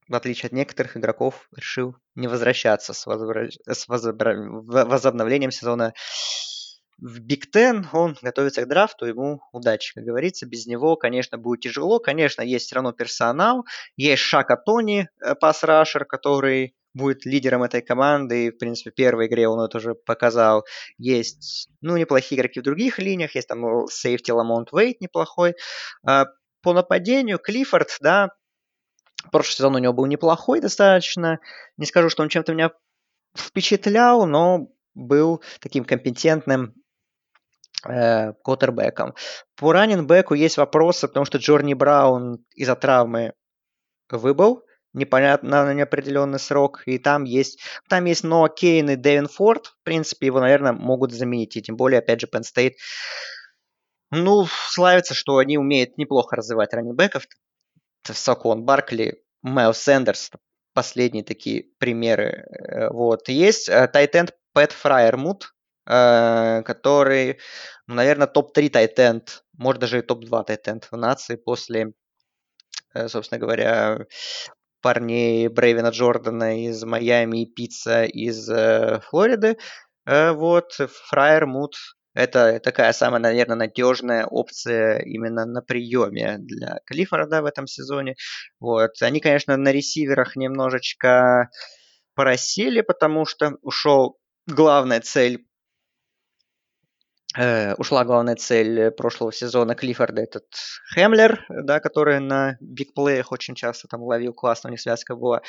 [0.09, 3.49] в отличие от некоторых игроков, решил не возвращаться с, возобра...
[3.69, 4.37] с возобра...
[4.37, 5.95] возобновлением сезона
[6.99, 10.47] в Биг Тен, он готовится к драфту, ему удачи, как говорится.
[10.47, 11.99] Без него, конечно, будет тяжело.
[11.99, 13.65] Конечно, есть все равно персонал.
[13.97, 18.47] Есть Шака Тони, э, pass rusher, который будет лидером этой команды.
[18.47, 20.65] И, в принципе, в первой игре он это уже показал.
[20.97, 23.35] Есть, ну, неплохие игроки в других линиях.
[23.35, 25.55] Есть там safety Ламонт Уэйд неплохой.
[26.07, 26.27] А,
[26.63, 28.31] по нападению Клиффорд, да,
[29.31, 31.41] прошлый сезон у него был неплохой достаточно.
[31.77, 32.71] Не скажу, что он чем-то меня
[33.37, 36.75] впечатлял, но был таким компетентным
[37.87, 39.15] э, квотербеком.
[39.57, 43.35] По раненбеку есть вопросы, потому что Джорни Браун из-за травмы
[44.11, 44.63] выбыл
[44.95, 49.83] непонятно на неопределенный срок, и там есть, там есть Ноа Кейн и Дэвин Форд, в
[49.83, 52.75] принципе, его, наверное, могут заменить, и тем более, опять же, Penn State,
[54.11, 57.27] ну, славится, что они умеют неплохо развивать раненбеков,
[58.05, 60.31] Сакон Баркли, Мэл Сэндерс,
[60.73, 63.29] последние такие примеры, э, вот.
[63.29, 65.55] Есть Тайтенд Пэт Фраермут,
[65.87, 67.39] который,
[67.87, 71.93] ну, наверное, топ-3 тайтенд, может даже и топ-2 тайтенд в нации после,
[72.95, 74.07] э, собственно говоря,
[74.85, 79.57] парней Брейвина Джордана из Майами и Пицца из э, Флориды.
[80.05, 80.73] Э, вот,
[81.09, 81.75] Фраер Мут
[82.13, 88.15] это такая самая, наверное, надежная опция именно на приеме для Клиффорда в этом сезоне.
[88.61, 88.91] Вот.
[89.01, 91.49] Они, конечно, на ресиверах немножечко
[92.15, 95.47] просели, потому что ушел главная цель
[97.79, 100.45] ушла главная цель прошлого сезона Клиффорда, этот
[100.95, 105.43] Хемлер, да, который на бигплеях очень часто там ловил, классно у них связка была.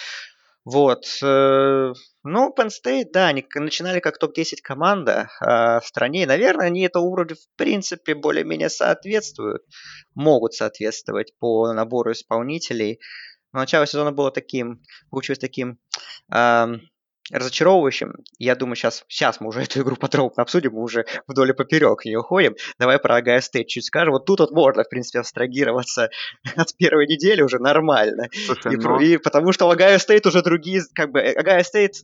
[0.65, 1.05] Вот.
[1.21, 1.93] Э,
[2.23, 6.23] ну, Penn State, да, они начинали как топ-10 команда э, в стране.
[6.23, 9.61] И, наверное, они это уровню, в принципе, более-менее соответствуют.
[10.15, 12.99] Могут соответствовать по набору исполнителей.
[13.53, 14.81] Но начало сезона было таким,
[15.11, 15.77] получилось таким
[16.33, 16.65] э,
[17.31, 18.13] разочаровывающим.
[18.37, 22.05] Я думаю, сейчас, сейчас мы уже эту игру подробно обсудим, мы уже вдоль и поперек
[22.05, 22.55] не уходим.
[22.79, 24.13] Давай про Огайо Стейт чуть скажем.
[24.13, 26.09] Вот тут вот можно, в принципе, абстрагироваться
[26.55, 28.29] от первой недели уже нормально.
[28.45, 28.99] Слушай, и, но...
[28.99, 32.03] и потому что у Огайо Стейт уже другие, как бы, Огайо Стейт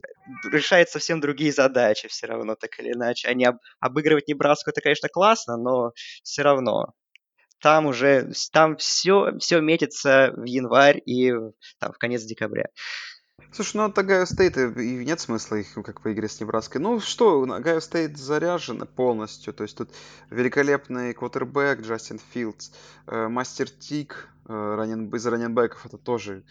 [0.52, 3.27] решает совсем другие задачи все равно, так или иначе.
[3.27, 5.91] Они об, обыгрывать Небраску, это, конечно, классно, но
[6.23, 6.93] все равно
[7.61, 11.31] там уже, там все, все метится в январь и
[11.80, 12.65] там, в конец декабря.
[13.51, 16.80] Слушай, ну от Огайо Стейт и нет смысла их как по игре с Небраской.
[16.80, 19.53] Ну что, Огайо Стейт заряжен полностью.
[19.53, 19.89] То есть тут
[20.30, 22.72] великолепный квотербек Джастин Филдс,
[23.07, 25.85] э, Мастер Тиг э, из раннинбеков.
[25.85, 26.43] Это тоже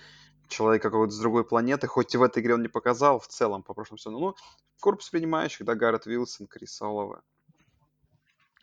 [0.49, 1.87] человек какой-то с другой планеты.
[1.87, 4.19] Хоть и в этой игре он не показал в целом по прошлому сезону.
[4.19, 4.35] Ну,
[4.81, 7.23] корпус принимающих, да, Гаррет Вилсон, Крис Олаве.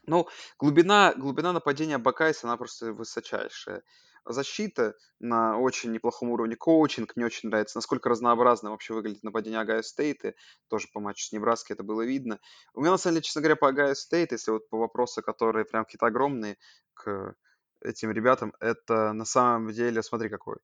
[0.06, 0.28] Ну,
[0.60, 3.84] глубина, глубина нападения Бакайса, она просто высочайшая
[4.28, 6.56] защита на очень неплохом уровне.
[6.56, 7.78] Коучинг мне очень нравится.
[7.78, 10.34] Насколько разнообразно вообще выглядит нападение Огайо Стейта.
[10.68, 12.40] Тоже по матчу с Небраски это было видно.
[12.74, 15.66] У меня, на самом деле, честно говоря, по Огайо Стейт, если вот по вопросу, которые
[15.66, 16.58] прям какие-то огромные
[16.94, 17.36] к
[17.82, 20.58] этим ребятам, это на самом деле, смотри, какой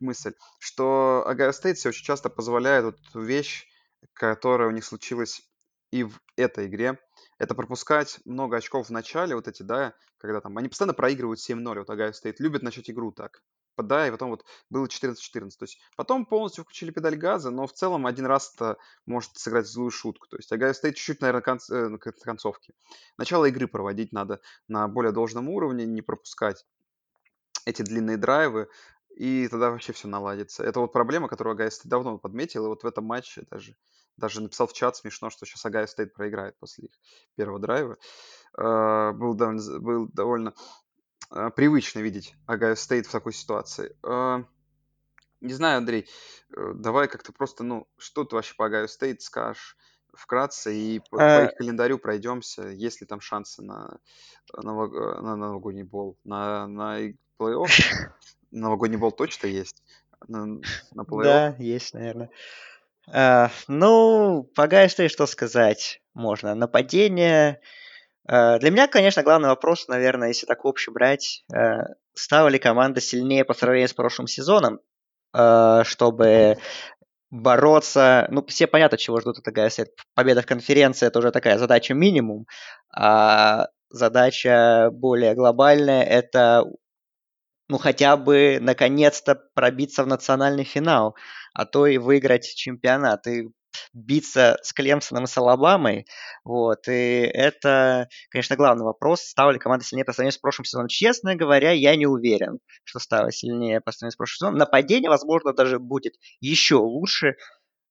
[0.00, 3.66] мысль, что Огайо Стейт все очень часто позволяет вот вещь,
[4.12, 5.42] которая у них случилась
[5.90, 6.98] и в этой игре,
[7.38, 11.78] это пропускать много очков в начале, вот эти, да, когда там, они постоянно проигрывают 7-0,
[11.78, 13.42] вот Огайо Стейт, любят начать игру так,
[13.76, 17.72] да, и потом вот было 14-14, то есть потом полностью включили педаль газа, но в
[17.72, 21.70] целом один раз это может сыграть злую шутку, то есть Огайо Стейт чуть-чуть, наверное, конц,
[21.70, 22.74] э, к концовке.
[23.16, 26.66] Начало игры проводить надо на более должном уровне, не пропускать
[27.64, 28.68] эти длинные драйвы,
[29.14, 30.64] и тогда вообще все наладится.
[30.64, 33.76] Это вот проблема, которую Огайо давно подметил, и вот в этом матче даже
[34.18, 36.92] даже написал в чат смешно, что сейчас Огайо Стейт проиграет после их
[37.36, 37.96] первого драйва.
[38.58, 40.54] Э, был довольно, был довольно
[41.30, 43.96] э, привычно видеть Огайо Стейт в такой ситуации.
[44.02, 44.44] Э,
[45.40, 46.08] не знаю, Андрей,
[46.56, 49.76] э, давай как-то просто, ну, что ты вообще по Огайо Стейт скажешь
[50.12, 53.98] вкратце и по, по их календарю пройдемся, есть ли там шансы на,
[54.52, 56.98] на, на новогодний бол, на, на
[57.38, 57.68] плей-офф.
[58.50, 59.82] Новогодний бол точно есть.
[60.26, 61.22] На, на плей-офф.
[61.22, 62.30] Да, есть, наверное.
[63.14, 66.54] Э, ну, что и что сказать можно.
[66.54, 67.60] Нападение.
[68.30, 73.00] Uh, для меня, конечно, главный вопрос, наверное, если так общий брать, uh, стала ли команда
[73.00, 74.80] сильнее по сравнению с прошлым сезоном,
[75.32, 76.56] чтобы
[77.30, 78.26] бороться.
[78.30, 79.80] Ну, все понятно, чего ждут от АГС.
[80.14, 82.46] Победа в конференции– это уже такая задача минимум.
[82.94, 86.64] А задача более глобальная– это
[87.68, 91.16] ну, хотя бы наконец-то пробиться в национальный финал,
[91.54, 93.26] а то и выиграть чемпионат.
[93.26, 93.48] И
[93.92, 96.06] биться с Клемсоном и с Алабамой.
[96.44, 99.22] Вот, и это, конечно, главный вопрос.
[99.22, 100.88] Стала ли команда сильнее по сравнению с прошлым сезоном?
[100.88, 104.58] Честно говоря, я не уверен, что стала сильнее по сравнению с прошлым сезоном.
[104.58, 107.36] Нападение, возможно, даже будет еще лучше,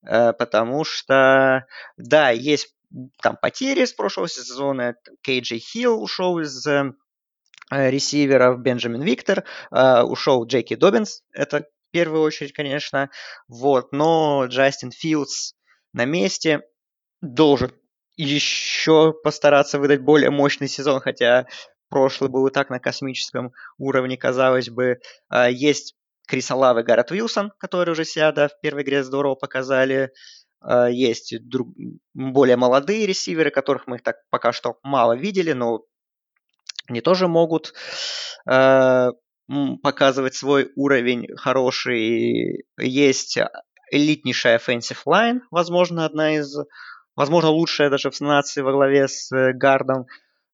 [0.05, 1.65] э, потому что,
[1.97, 2.73] да, есть
[3.21, 4.95] там потери с прошлого сезона.
[5.21, 6.93] Кейджи Хилл ушел из э,
[7.69, 13.09] ресиверов, Бенджамин Виктор, э, ушел Джеки Добинс, это в первую очередь, конечно,
[13.47, 15.53] вот, но Джастин Филдс
[15.93, 16.61] на месте,
[17.21, 17.71] должен
[18.15, 21.47] еще постараться выдать более мощный сезон, хотя
[21.89, 24.99] прошлый был и так на космическом уровне, казалось бы.
[25.29, 25.95] А, есть
[26.27, 30.11] Крис Алав и Гаррет Уилсон, которые уже себя да, в первой игре здорово показали.
[30.89, 31.69] Есть друг...
[32.13, 35.83] более молодые ресиверы, которых мы так пока что мало видели, но
[36.87, 37.73] они тоже могут
[38.49, 39.11] э,
[39.83, 42.65] показывать свой уровень хороший.
[42.79, 43.37] Есть
[43.91, 46.55] элитнейшая offensive line, возможно, одна из,
[47.15, 50.05] возможно, лучшая даже в нации во главе с э, Гардом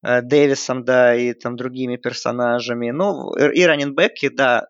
[0.05, 2.91] э, Дэвисом, да, и там другими персонажами.
[2.91, 4.67] Ну, и раненбеки, да,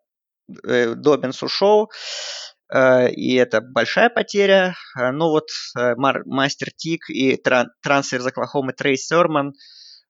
[0.65, 1.91] э, Добинс ушел,
[2.73, 4.73] и это большая потеря.
[4.95, 9.53] Ну вот Мастер Тик и тран- трансфер из Оклахомы Трей Серман,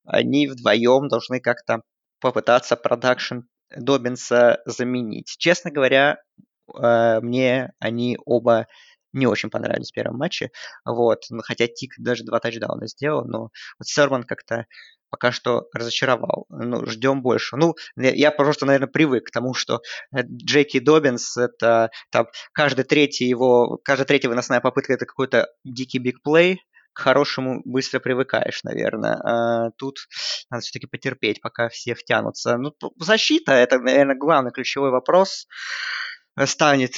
[0.05, 1.81] они вдвоем должны как-то
[2.19, 3.39] попытаться продакшн
[3.75, 5.35] Добинса заменить.
[5.37, 6.17] Честно говоря,
[6.81, 8.67] Э, мне они оба
[9.13, 10.51] не очень понравились в первом матче.
[10.85, 11.23] Вот.
[11.43, 13.39] Хотя Тик даже два тачдауна сделал, но
[13.79, 14.65] вот Серман как-то
[15.09, 16.47] пока что разочаровал.
[16.49, 17.55] Ну, ждем больше.
[17.55, 19.81] Ну, я просто, наверное, привык к тому, что
[20.15, 25.99] э, Джеки Добинс, это там каждый третий его, каждая третья выносная попытка это какой-то дикий
[25.99, 26.61] бигплей,
[26.93, 29.15] к хорошему быстро привыкаешь, наверное.
[29.15, 29.97] А тут
[30.49, 32.57] надо все-таки потерпеть, пока все втянутся.
[32.57, 35.47] Ну, защита это, наверное, главный ключевой вопрос
[36.45, 36.93] станет,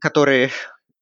[0.00, 0.50] который,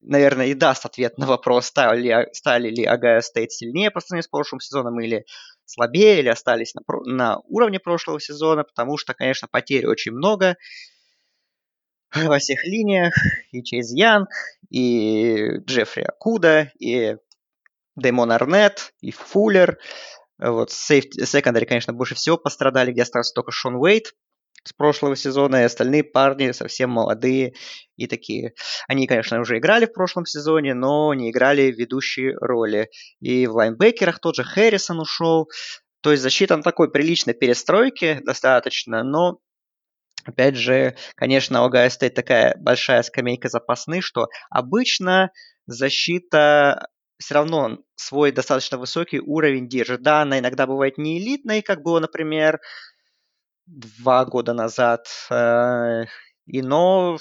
[0.00, 4.24] наверное, и даст ответ на вопрос, стали ли, стали ли Огайо Стейт сильнее по сравнению
[4.24, 5.24] с прошлым сезоном или
[5.64, 10.56] слабее, или остались на, на уровне прошлого сезона, потому что, конечно, потерь очень много
[12.14, 13.14] во всех линиях.
[13.52, 14.28] И Чейз Янг,
[14.70, 17.16] и Джеффри Акуда, и
[17.98, 19.78] Дэймон Арнет, и Фуллер.
[20.38, 24.14] Вот, секондари, конечно, больше всего пострадали, где остался только Шон Уэйт
[24.64, 27.54] с прошлого сезона, и остальные парни совсем молодые
[27.96, 28.54] и такие.
[28.86, 32.90] Они, конечно, уже играли в прошлом сезоне, но не играли ведущие роли.
[33.20, 35.48] И в лайнбекерах тот же Хэррисон ушел.
[36.00, 39.40] То есть защита на такой приличной перестройке достаточно, но
[40.24, 45.30] Опять же, конечно, у Ohio State такая большая скамейка запасных, что обычно
[45.66, 46.88] защита
[47.18, 50.02] все равно свой достаточно высокий уровень держит.
[50.02, 52.60] Да, она иногда бывает не элитной, как было, например,
[53.66, 55.06] два года назад.
[55.30, 56.04] Э,
[56.46, 57.18] и но,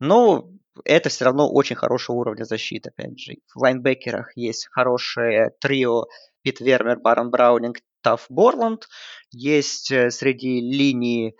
[0.00, 0.50] но
[0.84, 3.34] это все равно очень хорошего уровня защиты, опять же.
[3.54, 6.06] В лайнбекерах есть хорошее трио
[6.42, 8.88] Пит Вермер, Барон Браунинг, Таф Борланд.
[9.30, 11.36] Есть э, среди линии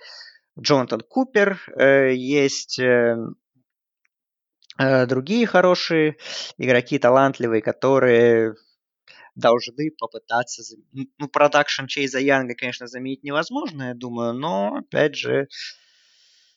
[0.60, 2.80] Джонатан Купер, э, есть
[4.78, 6.16] другие хорошие
[6.56, 8.55] игроки, талантливые, которые
[9.34, 10.62] должны попытаться...
[10.92, 15.48] Ну, продакшн Чейза Янга, конечно, заменить невозможно, я думаю, но, опять же,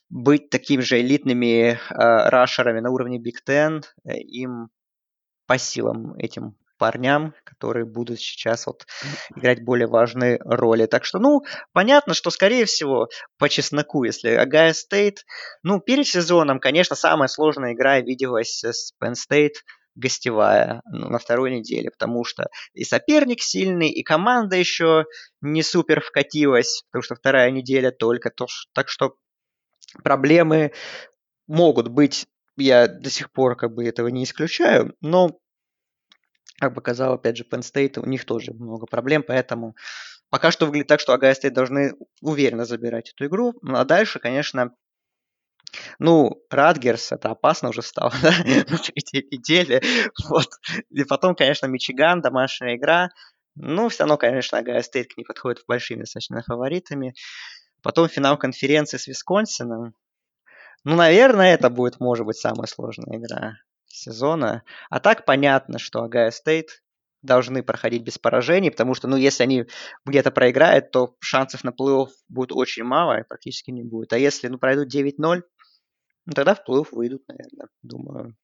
[0.10, 4.70] быть такими же элитными э, рашерами на уровне Big Ten э, им
[5.46, 8.88] по силам этим парням, которые будут сейчас вот
[9.36, 10.88] играть более важные роли.
[10.88, 11.44] Так что, ну,
[11.74, 15.24] понятно, что, скорее всего, по чесноку, если Агая Стейт,
[15.62, 19.54] ну, перед сезоном, конечно, самая сложная игра виделась с Penn State–
[19.96, 25.04] гостевая ну, на второй неделе, потому что и соперник сильный, и команда еще
[25.42, 28.30] не супер вкатилась, потому что вторая неделя только.
[28.30, 29.16] То, так что
[30.04, 30.72] проблемы
[31.46, 32.26] могут быть,
[32.58, 35.40] я до сих пор как бы этого не исключаю, но,
[36.62, 39.76] как показал, опять же, Penn State, у них тоже много проблем, поэтому
[40.30, 44.20] пока что выглядит так, что Огайо Стейт должны уверенно забирать эту игру, ну, а дальше,
[44.20, 44.72] конечно,
[45.98, 48.32] ну, Ратгерс, это опасно уже стало, да,
[48.70, 49.82] на третьей неделе.
[50.30, 50.50] Вот.
[50.90, 53.10] И потом, конечно, Мичиган, домашняя игра.
[53.56, 57.16] Ну, все равно, конечно, Огайо Стейт к ней подходит большими достаточно фаворитами.
[57.82, 59.96] Потом финал конференции с Висконсином.
[60.84, 63.56] Ну, наверное, это будет, может быть, самая сложная игра
[63.96, 64.64] сезона.
[64.90, 66.82] А так понятно, что Огайо Стейт
[67.22, 69.66] должны проходить без поражений, потому что, ну, если они
[70.06, 74.14] где-то проиграют, то шансов на плей-офф будет очень мало, практически не будет.
[74.14, 75.44] А если, ну, пройдут 9-0,
[76.26, 78.36] ну, тогда в плей-офф выйдут, наверное, думаю.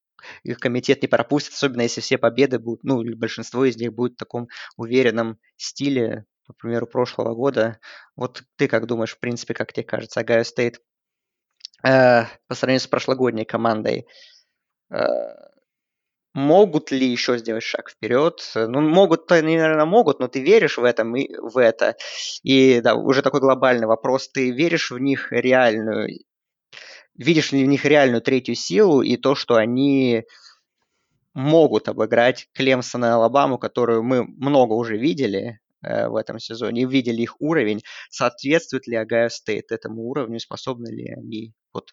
[0.43, 4.13] их комитет не пропустит, особенно если все победы будут, ну, или большинство из них будет
[4.13, 7.79] в таком уверенном стиле, по примеру, прошлого года.
[8.15, 10.81] Вот ты как думаешь, в принципе, как тебе кажется, Огайо Стейт
[11.83, 14.07] э, по сравнению с прошлогодней командой
[16.33, 18.51] могут ли еще сделать шаг вперед?
[18.55, 21.95] Ну, могут-то, наверное, могут, но ты веришь в, этом, и, в это.
[22.43, 24.29] И да, уже такой глобальный вопрос.
[24.29, 26.07] Ты веришь в них реальную,
[27.15, 30.25] видишь ли в них реальную третью силу и то, что они
[31.33, 36.85] могут обыграть Клемсона и Алабаму, которую мы много уже видели э, в этом сезоне, и
[36.85, 41.91] видели их уровень, соответствует ли Огайо Стейт этому уровню, способны ли они вот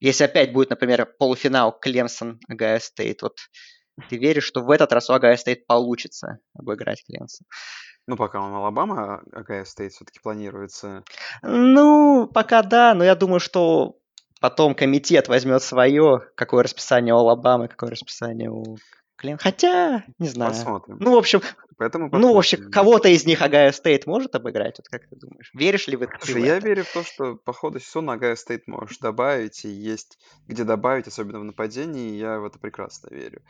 [0.00, 3.36] если опять будет, например, полуфинал Клемсон Огайо Стейт, вот
[4.08, 7.46] ты веришь, что в этот раз у Огайо Стейт получится обыграть Клемсон?
[8.06, 11.04] Ну, пока он Алабама, Огайо Стейт все-таки планируется.
[11.42, 13.98] Ну, пока да, но я думаю, что
[14.40, 18.76] потом комитет возьмет свое, какое расписание у Алабамы, какое расписание у
[19.20, 19.36] Клин.
[19.36, 20.52] Хотя, не знаю.
[20.52, 20.96] Посмотрим.
[20.98, 21.42] Ну, в общем,
[21.76, 24.78] Поэтому ну, в общем, кого-то из них Огайо Стейт может обыграть?
[24.78, 25.50] Вот как ты думаешь?
[25.54, 26.66] Веришь ли в Слушай, я это?
[26.66, 31.06] верю в то, что по ходу сезона Огайо Стейт может добавить, и есть где добавить,
[31.06, 33.42] особенно в нападении, я в это прекрасно верю.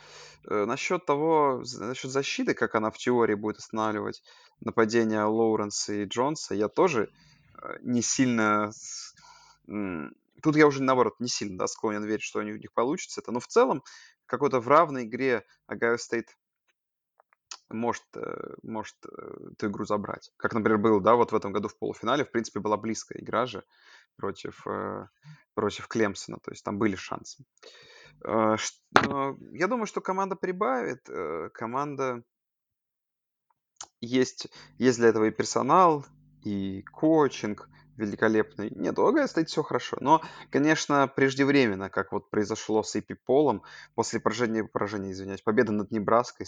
[0.49, 4.23] Э, насчет того, насчет защиты, как она в теории будет останавливать
[4.61, 7.11] нападение Лоуренса и Джонса, я тоже
[7.61, 8.73] э, не сильно...
[10.43, 13.31] Тут я уже, наоборот, не сильно да, склонен верить, что у них получится это.
[13.31, 13.83] Но в целом,
[14.31, 16.37] какой-то в равной игре Огайо Стейт
[17.69, 20.33] может, э, может эту игру забрать.
[20.37, 23.47] Как, например, было, да, вот в этом году в полуфинале, в принципе, была близкая игра
[23.47, 23.65] же
[24.17, 25.07] против, э,
[25.55, 27.45] против Клемсона, то есть там были шансы.
[28.25, 28.57] Э,
[29.53, 31.09] Я думаю, что команда прибавит,
[31.55, 32.23] команда
[34.01, 34.49] есть,
[34.79, 36.07] есть для этого и персонал,
[36.45, 37.69] и коучинг
[38.01, 38.71] великолепный.
[38.71, 39.97] Нет, у Огайо стоит все хорошо.
[40.01, 43.63] Но, конечно, преждевременно, как вот произошло с AP Полом,
[43.95, 46.47] после поражения, поражения, извиняюсь, победы над Небраской,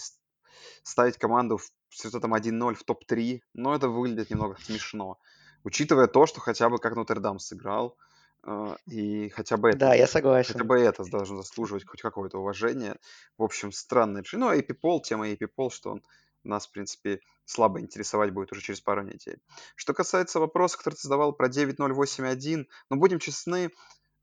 [0.83, 1.59] ставить команду
[1.89, 5.19] с результатом 1-0 в топ-3, но это выглядит немного смешно.
[5.63, 7.97] Учитывая то, что хотя бы как Нотр-Дам сыграл,
[8.45, 10.07] э, и хотя бы это, Да, я
[10.45, 10.67] хотя согласен.
[10.67, 12.97] бы это должно заслуживать хоть какое-то уважение.
[13.37, 14.45] В общем, странное решение.
[14.47, 16.03] Ну, а AP Poll, тема AP Poll, что он
[16.49, 19.41] нас, в принципе, слабо интересовать будет уже через пару недель.
[19.75, 23.71] Что касается вопроса, который ты задавал про 9-0-8-1, ну, будем честны,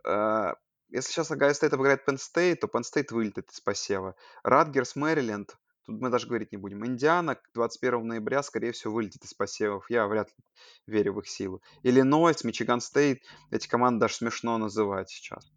[0.04, 0.54] э,
[0.88, 4.16] если сейчас Огайо Стейт обыграет Penn State, то Penn State вылетит из посева.
[4.42, 5.56] Радгерс, Мэриленд,
[5.86, 6.84] тут мы даже говорить не будем.
[6.84, 9.88] Индиана к 21 ноября, скорее всего, вылетит из посевов.
[9.88, 10.44] Я вряд ли
[10.86, 11.62] верю в их силу.
[11.82, 15.50] Иллинойс, Мичиган Стейт, эти команды даже смешно называть сейчас.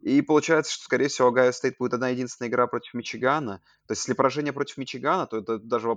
[0.00, 3.58] И получается, что, скорее всего, Огайо Стейт будет одна единственная игра против Мичигана.
[3.86, 5.94] То есть, если поражение против Мичигана, то это даже,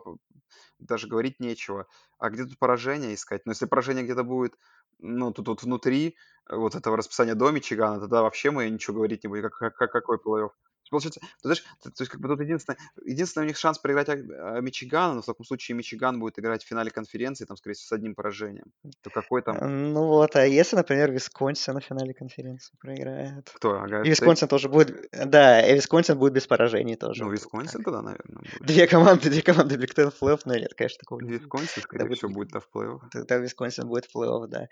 [0.79, 1.87] даже говорить нечего.
[2.19, 3.45] А где тут поражение искать?
[3.45, 4.55] Но если поражение где-то будет,
[4.99, 6.15] ну, тут вот внутри
[6.49, 9.49] э, вот этого расписания до Мичигана, тогда вообще мы ничего говорить не будем.
[9.49, 10.49] Как, как- какой плей-офф?
[10.89, 14.09] Получается, ты знаешь, то, то есть как бы тут единственное, единственный у них шанс проиграть
[14.09, 14.13] а,
[14.57, 17.87] а, Мичигана, но в таком случае Мичиган будет играть в финале конференции, там, скорее всего,
[17.87, 18.71] с одним поражением.
[19.01, 23.49] То какой там, Э, Ну вот, а если, например, Висконсин на финале конференции проиграет?
[23.53, 24.09] кто, Огайо И?
[24.09, 27.23] Висконсин тоже будет, да, и Висконсин будет без поражений тоже.
[27.23, 27.31] Ну.
[27.31, 28.61] Висконсин тогда, наверное, будет.
[28.61, 31.41] Две команды, две команды Big Ten в плей-офф, но нет, конечно, такого не будет.
[31.41, 32.99] Висконсин, скорее будет, всего, будет да, в плей-офф.
[33.11, 34.67] тогда Висконсин будет в плей-офф, да.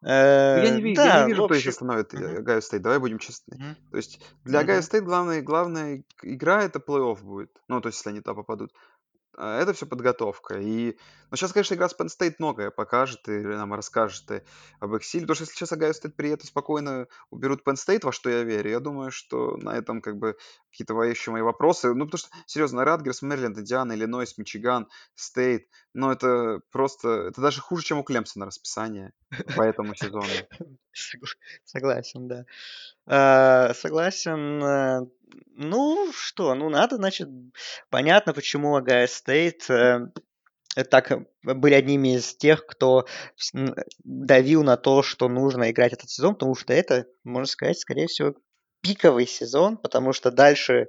[0.00, 2.60] Ну, я Э, не, ви- я Да, не вижу, кто здесь общем, остановит мгм, Огайо
[2.60, 2.82] Стейт.
[2.82, 3.76] Давай будем честны.
[3.90, 4.82] То есть для Огайо мгм.
[4.84, 7.50] Стейт главная, главная игра это плей-офф будет.
[7.68, 8.72] Ну, то есть, если они туда попадут.
[9.36, 10.58] А Это все подготовка.
[10.58, 10.96] И...
[11.30, 14.42] Но сейчас, конечно, игра с Penn State многое покажет и нам расскажет и
[14.80, 15.22] об их силе.
[15.22, 18.70] Потому что если сейчас Огайо Стейт приедет спокойно уберут Penn State, во что я верю,
[18.70, 20.36] я думаю, что на этом как бы
[20.78, 21.92] какие-то еще мои вопросы.
[21.94, 27.08] Ну, потому что, серьезно, Радгерс, Мэриленд, Индиана, Иллинойс, Мичиган, Стейт, ну, это просто...
[27.28, 29.12] Это даже хуже, чем у Клемсона расписание
[29.56, 30.26] по этому сезону.
[30.92, 32.44] Согла- Согласен, да.
[33.06, 34.62] Э, Согласен.
[34.62, 35.06] э,
[35.56, 37.28] Ну что, ну надо, значит,
[37.90, 40.06] понятно, почему Огайо Стейт э,
[40.90, 43.06] так э, были одними из тех, кто
[44.04, 48.34] давил на то, что нужно играть этот сезон, потому что это, можно сказать, скорее всего,
[48.80, 50.88] пиковый сезон, потому что дальше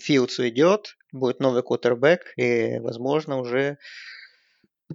[0.00, 3.78] Филдс уйдет, будет новый квотербек, и, возможно, уже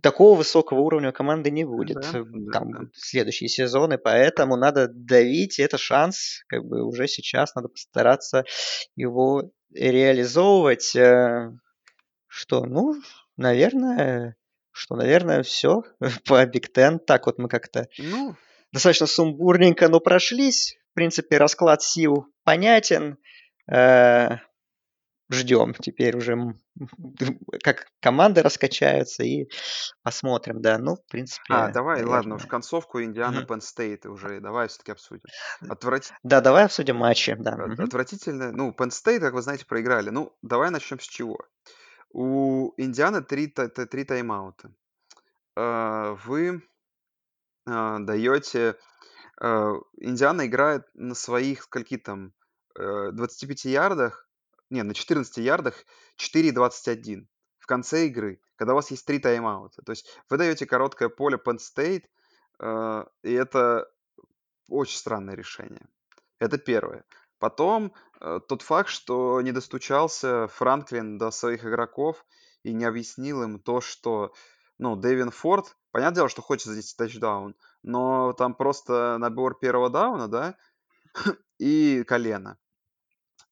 [0.02, 2.80] такого высокого уровня команды не будет Да, э, да, там да.
[2.94, 8.46] следующие сезоны, поэтому надо давить, это шанс, как бы уже сейчас надо постараться
[8.96, 10.96] его реализовывать.
[10.96, 11.52] э,
[12.28, 12.96] Что, ну,
[13.36, 14.38] наверное,
[14.72, 15.84] что, наверное, все
[16.26, 17.00] по Биг Тен.
[17.00, 18.36] Так вот мы как-то Ну,
[18.72, 20.78] достаточно сумбурненько, но прошлись.
[20.92, 23.18] В принципе, расклад сил понятен.
[23.72, 24.38] Э,
[25.34, 26.38] Ждем теперь уже
[27.64, 29.48] как команды раскачаются и
[30.04, 30.78] посмотрим, да.
[30.78, 32.50] Ну, в принципе, А, давай, ладно, уж наверное.
[32.50, 33.46] концовку Индиана.
[33.48, 35.24] Penn State уже давай все-таки обсудим.
[35.70, 37.54] Отврати- Да, давай обсудим матчи, да.
[37.78, 38.52] Отвратительно.
[38.52, 40.10] Ну, Penn State, как вы знаете, проиграли.
[40.10, 41.38] Ну, давай начнем с чего.
[42.12, 44.74] У Индианы три, три тайм-аута.
[45.56, 46.62] А, Вы
[47.66, 48.76] а, даете...
[49.42, 52.32] а, Индиана играет на своих, скольки там,
[52.76, 54.30] э, 25 ярдах,
[54.70, 55.84] не, на 14 ярдах
[56.18, 57.28] 4,21
[57.58, 59.82] в конце игры, когда у вас есть три тайм-аута.
[59.82, 62.06] То есть вы даете короткое поле Penn State,
[62.60, 63.92] э, и это
[64.70, 65.88] очень странное решение.
[66.38, 67.04] Это первое.
[67.40, 72.24] Потом э, тот факт, что не достучался Франклин до своих игроков
[72.62, 74.36] и не объяснил им то, что,
[74.82, 80.28] ну, Дэвин Форд, понятное дело, что хочет здесь тачдаун, но там просто набор первого дауна,
[80.28, 80.56] да,
[81.60, 82.58] и колено.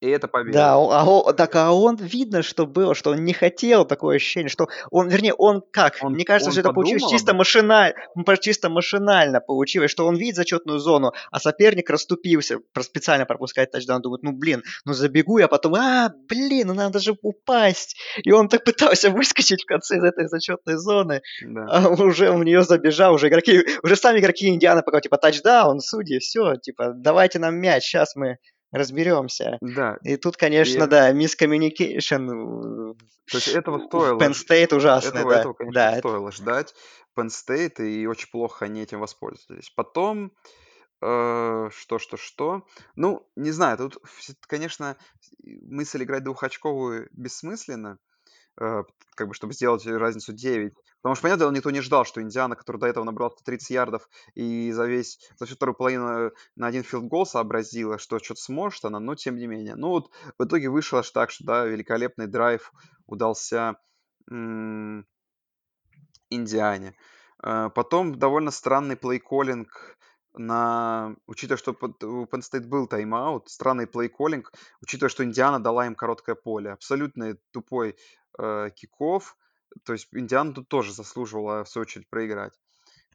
[0.01, 0.57] И это победа.
[0.57, 4.47] Да, а о- так а он видно, что было, что он не хотел такое ощущение,
[4.49, 5.97] что он, вернее, он как?
[6.01, 7.95] Он, Мне кажется, он что это получилось чисто машинально,
[8.41, 14.23] чисто машинально получилось, что он видит зачетную зону, а соперник расступился, специально пропускает тачдаун, думает,
[14.23, 17.97] ну блин, ну забегу я, потом, а, блин, ну надо же упасть.
[18.23, 21.65] И он так пытался выскочить в конце из этой зачетной зоны, Да.
[21.69, 26.19] а уже в нее забежал, уже игроки, уже сами игроки Индианы пока типа тачдаун, судьи,
[26.19, 28.37] все, типа, давайте нам мяч, сейчас мы
[28.71, 29.57] разберемся.
[29.61, 29.97] Да.
[30.03, 32.95] И тут, И конечно, это- да, мискоммуникейшн То
[33.37, 34.19] есть этого стоило.
[34.19, 35.39] Penn State ужасный, Этого, да.
[35.39, 36.73] этого, конечно, да, стоило ждать.
[37.17, 39.69] Penn State, и очень плохо они этим воспользовались.
[39.75, 40.31] Потом,
[41.01, 42.65] э, что, что, что.
[42.95, 43.97] Ну, не знаю, тут,
[44.47, 44.97] конечно,
[45.43, 47.97] мысль играть двухочковую бессмысленно,
[48.59, 48.83] э,
[49.15, 50.73] как бы, чтобы сделать разницу 9.
[51.01, 54.71] Потому что, понятно, никто не ждал, что Индиана, который до этого набрал 30 ярдов и
[54.71, 59.15] за весь, за всю вторую половину на один филдгол сообразила, что что-то сможет она, но
[59.15, 59.75] тем не менее.
[59.75, 62.73] Ну вот в итоге вышло аж так, что, да, великолепный драйв
[63.05, 63.77] удался
[64.29, 65.05] м,
[66.29, 66.95] Индиане.
[67.43, 69.67] Э, Потом довольно странный плей-коллинг
[70.33, 71.15] на...
[71.27, 74.51] Учитывая, что у Penn State был тайм-аут, странный плей-коллинг,
[74.81, 76.71] учитывая, что Индиана дала им короткое поле.
[76.71, 77.95] Абсолютно тупой
[78.37, 79.35] э, киков.
[79.83, 82.53] То есть Индиана тут тоже заслуживала, в свою очередь, проиграть.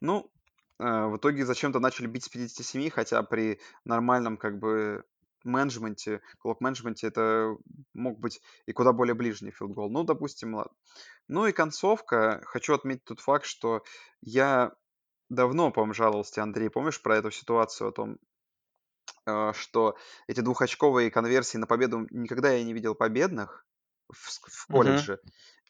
[0.01, 0.31] Ну,
[0.79, 5.03] э, в итоге зачем-то начали бить с 57, хотя при нормальном, как бы,
[5.45, 7.55] менеджменте, клок-менеджменте это
[7.93, 9.89] мог быть и куда более ближний филдгол.
[9.89, 10.73] Ну, допустим, ладно.
[11.27, 12.41] Ну и концовка.
[12.45, 13.83] Хочу отметить тот факт, что
[14.21, 14.73] я
[15.29, 18.17] давно, по-моему, жаловался Андрей, помнишь про эту ситуацию о том,
[19.25, 19.95] э, что
[20.27, 23.65] эти двухочковые конверсии на победу никогда я не видел победных
[24.11, 25.19] в, в колледже.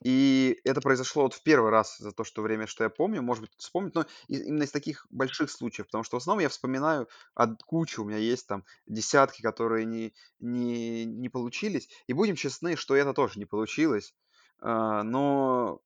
[0.03, 3.41] И это произошло вот в первый раз за то, что время, что я помню, может
[3.41, 7.63] быть, вспомнить, но именно из таких больших случаев, потому что в основном я вспоминаю от
[7.63, 12.95] кучи, у меня есть там десятки, которые не, не, не получились, и будем честны, что
[12.95, 14.13] это тоже не получилось,
[14.59, 15.81] А, но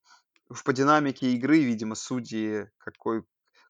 [0.50, 3.24] в по динамике игры, видимо, судьи какой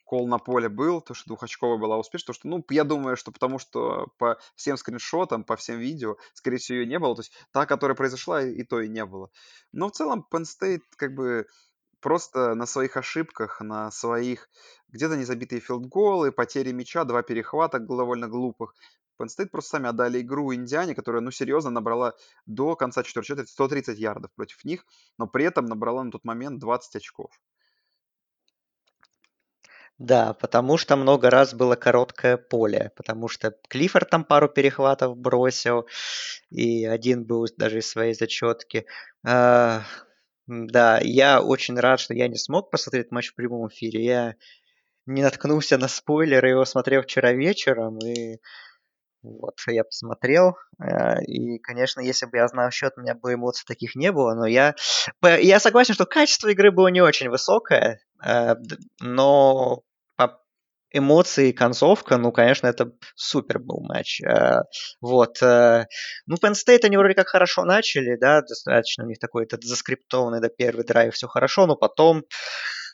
[0.10, 3.31] кол на поле был, то, что двухочковая была успешна, то, что, ну, я думаю, что
[3.31, 7.15] потому что по всем скриншотам, по всем видео, скорее всего, ее не было.
[7.15, 9.30] То есть та, которая произошла, и то и не было.
[9.72, 11.45] Но в целом Penn State как бы
[11.99, 14.49] просто на своих ошибках, на своих
[14.88, 18.73] где-то незабитые филдголы, потери мяча, два перехвата довольно глупых.
[19.22, 22.15] Penn State просто сами отдали игру Индиане, которая, ну, серьезно набрала
[22.48, 24.86] до конца четвертой четверти 130 ярдов против них,
[25.19, 27.30] но при этом набрала на тот момент 20 очков.
[29.99, 35.88] Да, потому что много раз было короткое поле, потому что Клиффорд там пару перехватов бросил,
[36.49, 38.85] и один был даже из своей зачетки.
[39.27, 39.81] А,
[40.47, 44.05] да, я очень рад, что я не смог посмотреть матч в прямом эфире.
[44.05, 44.35] Я
[45.07, 48.38] не наткнулся на спойлеры, его смотрел вчера вечером, и
[49.23, 50.55] вот я посмотрел.
[50.81, 54.34] э, И, конечно, если бы я знал счет, у меня бы эмоций таких не было,
[54.35, 54.76] но я,
[55.23, 59.84] я согласен, что качество игры было не очень высокое, д- но
[60.91, 64.22] эмоции концовка, ну, конечно, это супер был матч.
[64.22, 64.61] Э,
[65.02, 65.41] Вот.
[65.41, 65.86] э,
[66.28, 70.41] Ну, Penn State они вроде как хорошо начали, да, достаточно у них такой этот заскриптованный,
[70.41, 72.24] да, первый драйв, все хорошо, но потом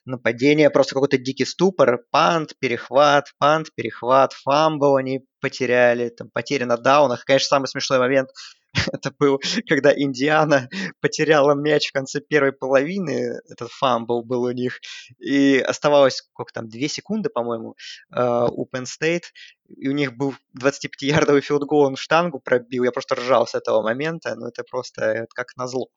[0.06, 6.78] нападение, просто какой-то дикий ступор, пант, перехват, пант, перехват, фамбл они потеряли, там, потери на
[6.78, 7.26] даунах.
[7.26, 8.30] Конечно, самый смешной момент
[8.94, 10.70] это был, когда Индиана
[11.02, 14.80] потеряла мяч в конце первой половины, этот фамбл был у них,
[15.20, 17.76] и оставалось, сколько там, две секунды, по-моему,
[18.16, 19.26] э, у Penn State,
[19.68, 24.36] и у них был 25-ярдовый филдгол, он штангу пробил, я просто ржал с этого момента,
[24.36, 25.90] но это просто это как назло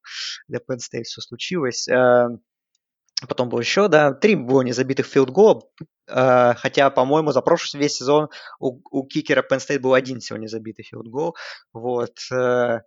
[0.47, 1.89] для Penn State все случилось.
[3.27, 5.63] Потом было еще, да, три было незабитых филдгола,
[6.07, 8.29] э, хотя, по-моему, за прошлый весь сезон
[8.61, 11.37] у, у кикера Penn State был один всего незабитый филдгол.
[11.73, 12.17] Вот.
[12.33, 12.81] э,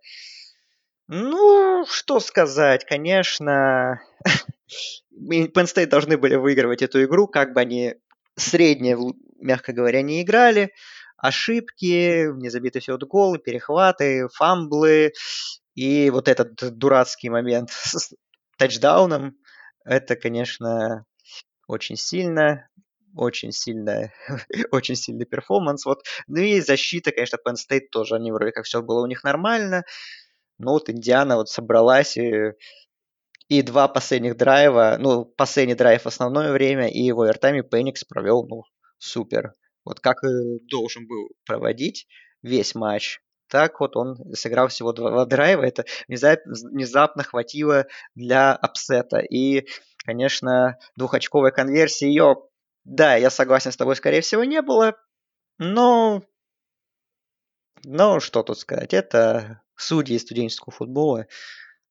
[1.08, 4.00] Ну, что сказать, конечно,
[5.12, 7.94] Penn State должны были выигрывать эту игру, как бы они
[8.36, 8.96] средние,
[9.38, 10.72] мягко говоря, не играли.
[11.18, 15.12] Ошибки, незабитый филдголы, перехваты, фамблы
[15.74, 18.12] и вот этот дурацкий момент с
[18.56, 19.36] тачдауном.
[19.84, 21.04] Это, конечно,
[21.66, 22.68] очень сильно,
[23.16, 24.12] очень сильно,
[24.72, 25.84] очень сильный перформанс.
[25.86, 26.04] Вот.
[26.26, 29.84] Ну и защита, конечно, Penn State тоже, они вроде как все было у них нормально.
[30.58, 32.52] Но вот Индиана вот собралась и
[33.48, 38.46] и два последних драйва, ну, последний драйв в основное время, и в овертайме Пеникс провел,
[38.46, 38.62] ну,
[38.98, 39.52] супер.
[39.84, 42.06] Вот как и должен был проводить
[42.42, 43.20] весь матч.
[43.52, 45.62] Так вот он сыграл всего два драйва.
[45.62, 49.18] Это внезапно хватило для апсета.
[49.18, 49.68] И,
[50.06, 52.36] конечно, двухочковая конверсия ее,
[52.84, 54.96] да, я согласен с тобой, скорее всего, не было.
[55.58, 56.22] Но,
[57.84, 61.26] но что тут сказать, это судьи студенческого футбола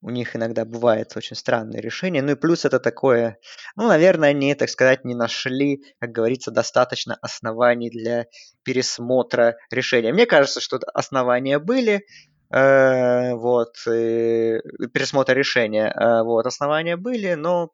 [0.01, 2.21] у них иногда бывает очень странные решения.
[2.21, 3.37] Ну и плюс это такое,
[3.75, 8.25] ну, наверное, они, так сказать, не нашли, как говорится, достаточно оснований для
[8.63, 10.11] пересмотра решения.
[10.11, 12.05] Мне кажется, что основания были,
[12.51, 17.69] э, вот, пересмотра решения, э, вот, основания были, но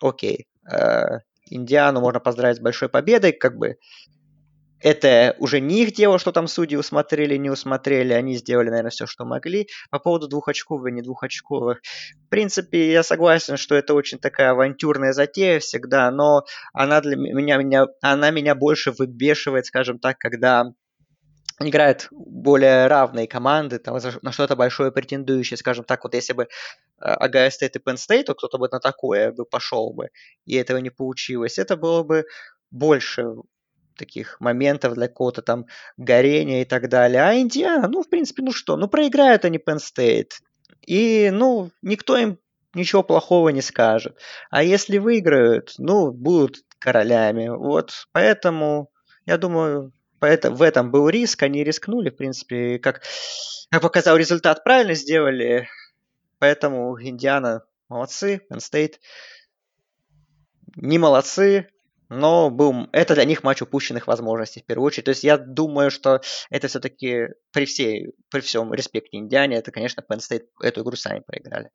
[0.00, 0.46] окей.
[0.70, 1.18] Э,
[1.50, 3.76] Индиану можно поздравить с большой победой, как бы
[4.82, 8.12] это уже не их дело, что там судьи усмотрели, не усмотрели.
[8.12, 9.68] Они сделали, наверное, все, что могли.
[9.90, 11.80] По поводу двухочковых и не двухочковых.
[12.26, 17.56] В принципе, я согласен, что это очень такая авантюрная затея всегда, но она для меня,
[17.56, 20.72] меня, она меня больше выбешивает, скажем так, когда
[21.60, 26.48] играют более равные команды, там, на что-то большое претендующее, скажем так, вот если бы
[26.98, 30.08] Огайо Стейт и Penn State, то кто-то бы на такое бы пошел бы,
[30.44, 31.58] и этого не получилось.
[31.58, 32.24] Это было бы
[32.70, 33.34] больше
[33.96, 35.66] таких моментов для какого-то там
[35.96, 37.22] горения и так далее.
[37.22, 40.30] А Индиана, ну, в принципе, ну что, ну, проиграют они Penn State.
[40.86, 42.38] И, ну, никто им
[42.74, 44.18] ничего плохого не скажет.
[44.50, 47.48] А если выиграют, ну, будут королями.
[47.48, 48.90] Вот, поэтому,
[49.26, 53.02] я думаю, поэтому, в этом был риск, они рискнули, в принципе, как,
[53.70, 55.68] как показал результат, правильно сделали.
[56.38, 58.94] Поэтому Индиана молодцы, Penn State
[60.76, 61.68] не молодцы,
[62.12, 65.06] но был, это для них матч упущенных возможностей в первую очередь.
[65.06, 66.20] То есть я думаю, что
[66.50, 71.20] это все-таки при, всей, при всем респекте Индиане, это, конечно, Penn State эту игру сами
[71.20, 71.70] проиграли.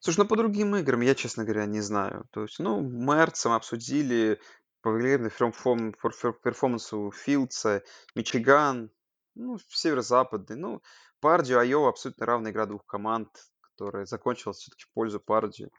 [0.00, 2.26] Слушай, ну по другим играм я, честно говоря, не знаю.
[2.32, 4.38] То есть, ну, Мерцем обсудили,
[4.82, 7.82] поговорили по перформансу Филдса,
[8.14, 8.90] Мичиган,
[9.34, 10.56] ну, северо-западный.
[10.56, 10.82] Ну,
[11.20, 13.30] Пардию, Айова абсолютно равная игра двух команд,
[13.62, 15.70] которая закончилась все-таки в пользу Пардию.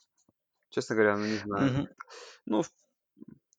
[0.69, 1.69] Честно говоря, ну не знаю.
[1.69, 1.87] Mm-hmm.
[2.47, 2.63] Ну,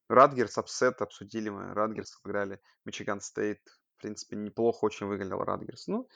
[0.08, 1.74] Rutgers, upset обсудили мы.
[1.74, 2.60] Rutgers сыграли.
[2.84, 3.60] Michigan State.
[3.96, 5.86] В принципе, неплохо очень выглядел Rutgers.
[5.86, 6.08] Ну,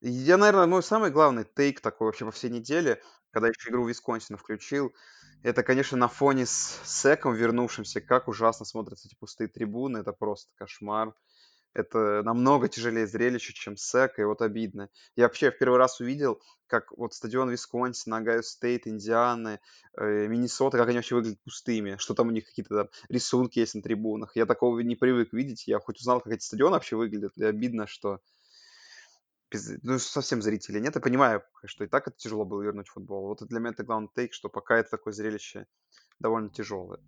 [0.00, 4.38] я, наверное, мой самый главный take такой вообще по всей неделе, когда еще игру Висконсина
[4.38, 4.94] включил,
[5.42, 9.98] это, конечно, на фоне с Секом вернувшимся, как ужасно смотрятся эти пустые трибуны.
[9.98, 11.14] Это просто кошмар.
[11.74, 14.88] Это намного тяжелее зрелище, чем Сек, и вот обидно.
[15.16, 19.60] Я вообще в первый раз увидел, как вот стадион Висконсин, Ohio State, Индианы,
[19.96, 23.74] э, Миннесота, как они вообще выглядят пустыми, что там у них какие-то там рисунки есть
[23.74, 24.34] на трибунах.
[24.34, 27.86] Я такого не привык видеть, я хоть узнал, как эти стадионы вообще выглядят, и обидно,
[27.86, 28.20] что
[29.50, 30.94] без, ну, совсем зрителей нет.
[30.94, 33.26] Я понимаю, что и так это тяжело было вернуть футбол.
[33.28, 35.66] Вот для меня это главный тейк, что пока это такое зрелище
[36.18, 37.00] довольно тяжелое.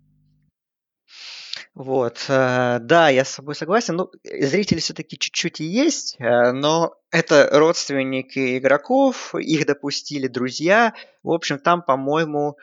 [1.73, 3.95] Вот, э, да, я с собой согласен.
[3.95, 10.93] Ну, зрители все-таки чуть-чуть и есть, э, но это родственники игроков, их допустили друзья.
[11.23, 12.57] В общем, там, по-моему,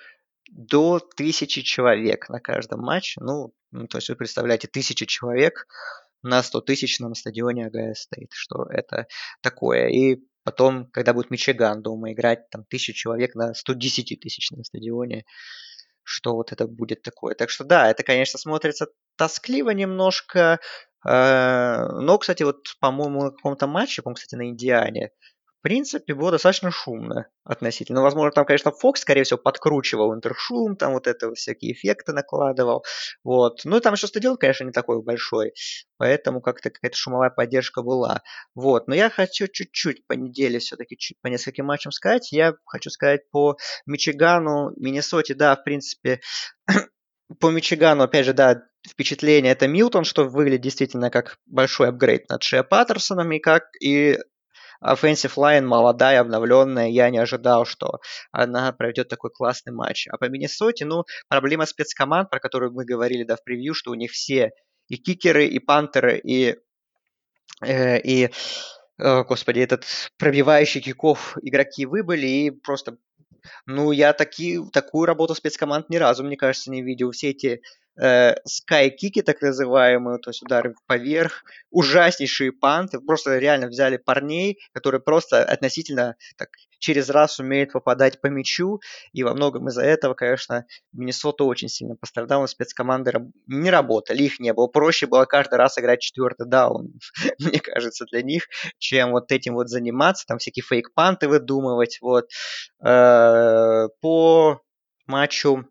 [0.50, 3.20] до тысячи человек на каждом матче.
[3.22, 5.66] Ну, ну, то есть вы представляете, тысяча человек
[6.22, 9.06] на 100 тысячном стадионе Агая Стейт, что это
[9.40, 9.88] такое.
[9.88, 15.24] И потом, когда будет Мичиган дома играть, там тысяча человек на 110 тысячном стадионе
[16.08, 17.34] что вот это будет такое.
[17.34, 20.58] Так что да, это, конечно, смотрится тоскливо немножко.
[21.06, 25.10] Э, но, кстати, вот, по-моему, на каком-то матче, по-моему, кстати, на Индиане,
[25.58, 27.98] в принципе, было достаточно шумно относительно.
[27.98, 32.84] Ну, возможно, там, конечно, Фокс, скорее всего, подкручивал интершум, там вот это всякие эффекты накладывал.
[33.24, 33.62] Вот.
[33.64, 35.52] Ну, и там еще стадион, конечно, не такой большой,
[35.96, 38.22] поэтому как-то какая-то шумовая поддержка была.
[38.54, 38.86] Вот.
[38.86, 42.30] Но я хочу чуть-чуть по неделе все-таки по нескольким матчам сказать.
[42.30, 46.20] Я хочу сказать по Мичигану, Миннесоте, да, в принципе,
[47.40, 52.44] по Мичигану, опять же, да, впечатление это Милтон, что выглядит действительно как большой апгрейд над
[52.44, 54.18] Шея Паттерсоном, и как и
[54.84, 58.00] offensive line молодая, обновленная, я не ожидал, что
[58.32, 60.06] она проведет такой классный матч.
[60.08, 63.94] А по Миннесоте, ну, проблема спецкоманд, про которую мы говорили, да, в превью, что у
[63.94, 64.52] них все
[64.88, 66.56] и кикеры, и пантеры, и,
[67.62, 68.30] э, и
[68.98, 69.84] Э, господи, этот
[70.18, 72.98] пробивающий киков игроки выбыли и просто
[73.66, 77.12] ну, я таки, такую работу спецкоманд ни разу, мне кажется, не видел.
[77.12, 77.62] Все эти
[78.00, 83.00] э, скай-кики, так называемые, то есть удары поверх, ужаснейшие punt ы.
[83.00, 86.48] Просто реально взяли парней, которые просто относительно так,
[86.78, 88.80] через раз умеют попадать по мячу.
[89.12, 92.46] И во многом из-за этого, конечно, Миннесота очень сильно пострадала.
[92.46, 93.12] Спецкоманды
[93.46, 94.66] не работали, их не было.
[94.68, 96.94] Проще было каждый раз играть четвертый down,
[97.38, 98.48] мне кажется, для них,
[98.78, 101.98] чем вот этим вот заниматься, там всякие fake punt ы выдумывать.
[102.00, 102.26] Вот.
[102.84, 104.60] Э, по
[105.06, 105.66] матчу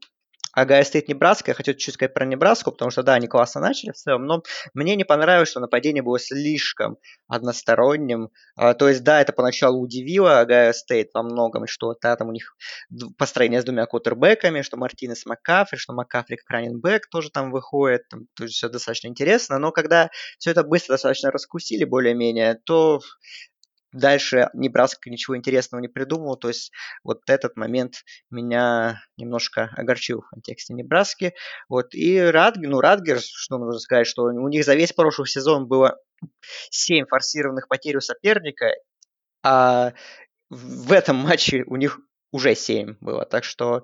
[0.58, 1.52] Ohio State Небраска.
[1.52, 4.42] Я хочу чуть сказать про Небраску, потому что, да, они классно начали в целом, но
[4.74, 6.98] мне не понравилось, что нападение было слишком
[7.28, 8.32] односторонним.
[8.56, 12.32] А, то есть, да, это поначалу удивило Ohio State во многом, что да, там у
[12.32, 12.56] них
[13.20, 18.10] построение с двумя квотербеками, что Мартинес Маккафри, что Маккафри как running back тоже там выходит,
[18.10, 20.10] там, то есть все достаточно интересно, но когда
[20.40, 23.02] все это быстро достаточно раскусили более-менее, то
[23.92, 26.38] дальше Небраска ничего интересного не придумал.
[26.38, 26.72] То есть
[27.04, 31.34] вот этот момент меня немножко огорчил в контексте Небраски.
[31.70, 31.94] Вот.
[31.94, 35.98] И Радгер, ну, Радгер, что нужно сказать, что у них за весь прошлый сезон было
[36.72, 38.72] 7 форсированных потерь у соперника,
[39.44, 39.94] а
[40.50, 42.00] в этом матче у них
[42.32, 43.26] уже 7 было.
[43.26, 43.84] Так что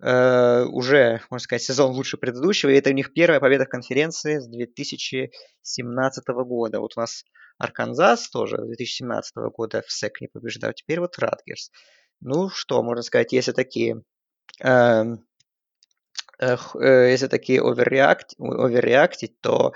[0.00, 2.70] э, уже, можно сказать, сезон лучше предыдущего.
[2.70, 6.80] И это у них первая победа в конференции с 2017 года.
[6.80, 7.24] Вот у нас
[7.58, 10.72] Арканзас тоже 2017 года в СЭК не побеждал.
[10.72, 11.70] Теперь вот Радгерс.
[12.20, 14.02] Ну, что можно сказать, если такие...
[14.62, 15.04] Э,
[16.38, 16.56] э,
[17.10, 19.72] если такие оверреакт, оверреактить, то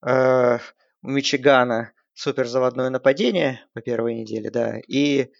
[0.00, 5.32] у Мичигана супер заводное нападение по первой неделе, да, и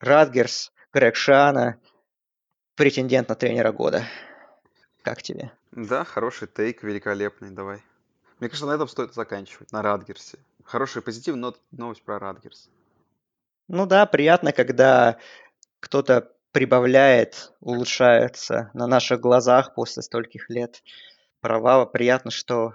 [0.00, 1.80] Радгерс, Грег Шана,
[2.78, 4.04] претендент на тренера года.
[5.02, 5.50] Как тебе?
[5.72, 7.82] Да, хороший тейк, великолепный, давай.
[8.38, 10.38] Мне кажется, на этом стоит заканчивать, на Радгерсе.
[10.64, 12.70] Хорошая позитивная новость про Радгерс.
[13.66, 15.18] Ну да, приятно, когда
[15.80, 20.82] кто-то прибавляет, улучшается на наших глазах после стольких лет
[21.40, 21.84] провала.
[21.84, 22.74] Приятно, что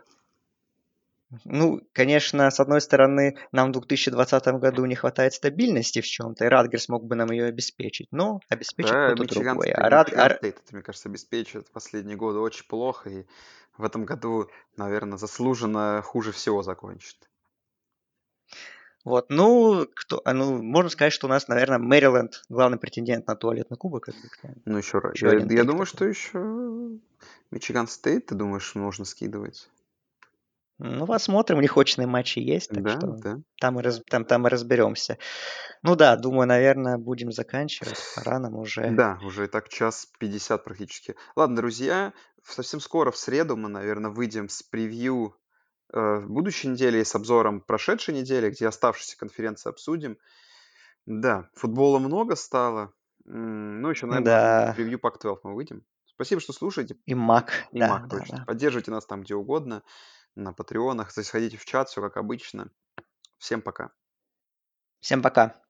[1.46, 6.48] ну, конечно, с одной стороны, нам в 2020 году не хватает стабильности в чем-то, и
[6.48, 9.72] Радгер смог бы нам ее обеспечить, но обеспечит Да, кто-то другой.
[9.72, 10.12] А Рад...
[10.14, 13.26] а- Стейт, это, мне кажется, обеспечивает последние годы очень плохо, и
[13.78, 17.18] в этом году, наверное, заслуженно хуже всего закончит.
[19.04, 23.36] Вот, ну, кто, а, ну, можно сказать, что у нас, наверное, Мэриленд главный претендент на
[23.36, 24.08] туалетный кубок.
[24.64, 25.16] Ну, еще раз.
[25.16, 25.86] Еще Я, я думаю, такой.
[25.86, 27.00] что еще
[27.52, 29.70] Мичиган Стейт, ты думаешь, можно скидывать?
[30.86, 33.40] Ну, посмотрим, у них очные матчи есть, так Да, что да.
[33.62, 35.18] там и, раз- там, там и разберемся.
[35.82, 37.98] Ну да, думаю, наверное, будем заканчивать.
[38.18, 38.90] Пора нам уже.
[38.92, 41.16] Да, уже так час 50 практически.
[41.38, 42.12] Ладно, друзья,
[42.44, 45.38] совсем скоро, в среду, мы, наверное, выйдем с превью
[45.94, 50.18] э, будущей недели и с обзором прошедшей недели, где оставшиеся конференции обсудим.
[51.06, 52.92] Да, футбола много стало.
[53.24, 54.26] Ну, еще, наверное,
[54.68, 55.84] Да, превью Пак-12 мы выйдем.
[56.06, 56.98] Спасибо, что слушаете.
[57.06, 58.38] и Мак, И да, Мак, да, точно.
[58.40, 58.44] да.
[58.46, 59.82] Поддерживайте нас там где угодно,
[60.36, 61.12] на Патреонах.
[61.12, 62.72] Заходите в чат, все как обычно.
[63.38, 63.92] Всем пока.
[65.00, 65.63] Всем пока.